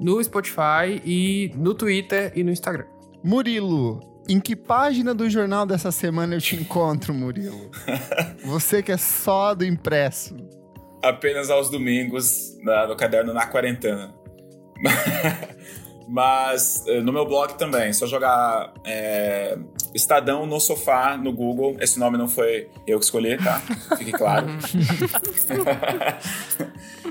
[0.00, 2.86] no Spotify e no Twitter e no Instagram.
[3.22, 7.70] Murilo, em que página do jornal dessa semana eu te encontro, Murilo?
[8.44, 10.36] Você que é só do impresso.
[11.02, 14.14] Apenas aos domingos, na- no caderno Na Quarentena.
[16.12, 19.56] Mas eh, no meu blog também, só jogar é,
[19.94, 21.76] Estadão no Sofá no Google.
[21.80, 23.60] Esse nome não foi eu que escolhi, tá?
[23.96, 24.46] Fique claro.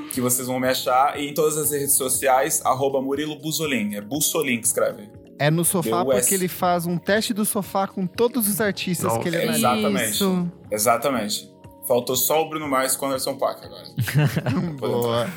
[0.09, 1.19] que vocês vão me achar.
[1.19, 3.95] E em todas as redes sociais, arroba Murilo Busolin.
[3.95, 5.09] É Bussolin que escreve.
[5.37, 6.05] É no sofá S.
[6.05, 9.43] porque ele faz um teste do sofá com todos os artistas Não, que ele é
[9.43, 9.67] analisa.
[9.67, 10.11] Exatamente.
[10.11, 10.51] Isso.
[10.69, 11.59] Exatamente.
[11.89, 13.83] Faltou só o Bruno Mars com o Anderson Paak agora.
[14.77, 15.27] Boa.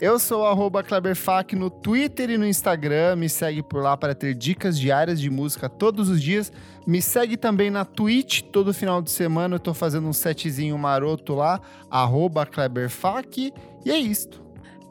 [0.00, 3.16] Eu sou o arroba Kleberfac no Twitter e no Instagram.
[3.16, 6.52] Me segue por lá para ter dicas diárias de música todos os dias.
[6.86, 8.42] Me segue também na Twitch.
[8.42, 11.60] Todo final de semana eu tô fazendo um setzinho maroto lá.
[11.90, 13.52] Arroba Kleberfac.
[13.84, 14.42] E é isto.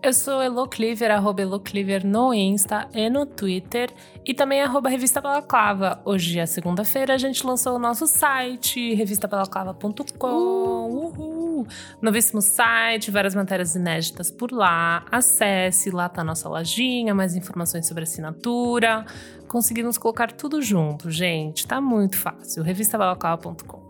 [0.03, 3.91] Eu sou Elo Cleaver, arroba Elo Cleaver no Insta e no Twitter.
[4.25, 6.01] E também arroba Revista Balaclava.
[6.03, 10.27] Hoje é segunda-feira, a gente lançou o nosso site, revistabelaclava.com.
[10.27, 11.67] Uhul!
[12.01, 15.05] Novíssimo site, várias matérias inéditas por lá.
[15.11, 19.05] Acesse, lá tá a nossa lojinha, mais informações sobre assinatura.
[19.47, 21.67] Conseguimos colocar tudo junto, gente.
[21.67, 22.63] Tá muito fácil.
[22.63, 23.80] revistabalaclava.com.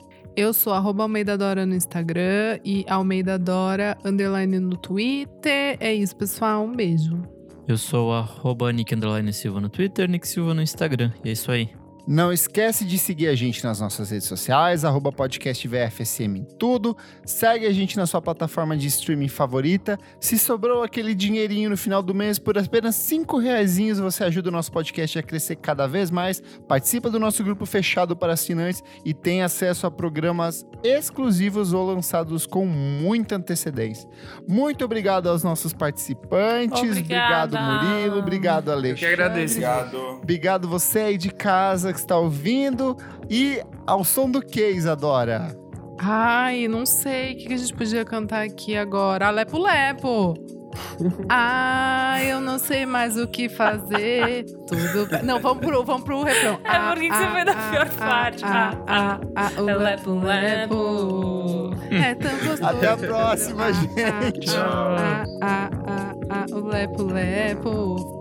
[0.41, 5.77] Eu sou arroba Almeida Dora no Instagram e Almeida Dora underline no Twitter.
[5.79, 6.65] É isso, pessoal.
[6.65, 7.21] Um beijo.
[7.67, 8.91] Eu sou arroba Nick
[9.33, 11.11] Silva no Twitter, Nick Silva no Instagram.
[11.23, 11.69] E é isso aí.
[12.07, 16.97] Não esquece de seguir a gente nas nossas redes sociais, arroba podcast VFSM em tudo.
[17.25, 19.97] Segue a gente na sua plataforma de streaming favorita.
[20.19, 24.51] Se sobrou aquele dinheirinho no final do mês, por apenas cinco reaisinhos, você ajuda o
[24.51, 26.41] nosso podcast a crescer cada vez mais.
[26.67, 32.45] Participa do nosso grupo fechado para assinantes e tem acesso a programas exclusivos ou lançados
[32.45, 34.09] com muita antecedência.
[34.47, 36.81] Muito obrigado aos nossos participantes.
[36.81, 37.57] Obrigada.
[37.57, 38.17] Obrigado, Murilo.
[38.19, 38.99] Obrigado, Eu Alexandre.
[38.99, 39.53] que agradeço.
[39.53, 39.97] Obrigado.
[40.21, 42.97] Obrigado você aí de casa que está ouvindo.
[43.29, 45.55] E ao som do que, Isadora?
[45.99, 47.33] Ai, não sei.
[47.33, 49.27] O que a gente podia cantar aqui agora?
[49.27, 50.33] Ah, Lepo Lepo.
[51.27, 54.45] Ah, eu não sei mais o que fazer.
[54.67, 55.21] Tudo bem.
[55.23, 56.59] Não, vamos pro, vamos pro refrão.
[56.63, 58.45] É, por que que você foi na pior parte?
[58.45, 61.71] Ah, ah, ah, o É lepo, lepo.
[61.91, 62.65] É tão gostoso.
[62.65, 64.49] Até a próxima, Ah, gente.
[64.57, 68.20] Ah, ah, ah, ah, o lepo, lepo.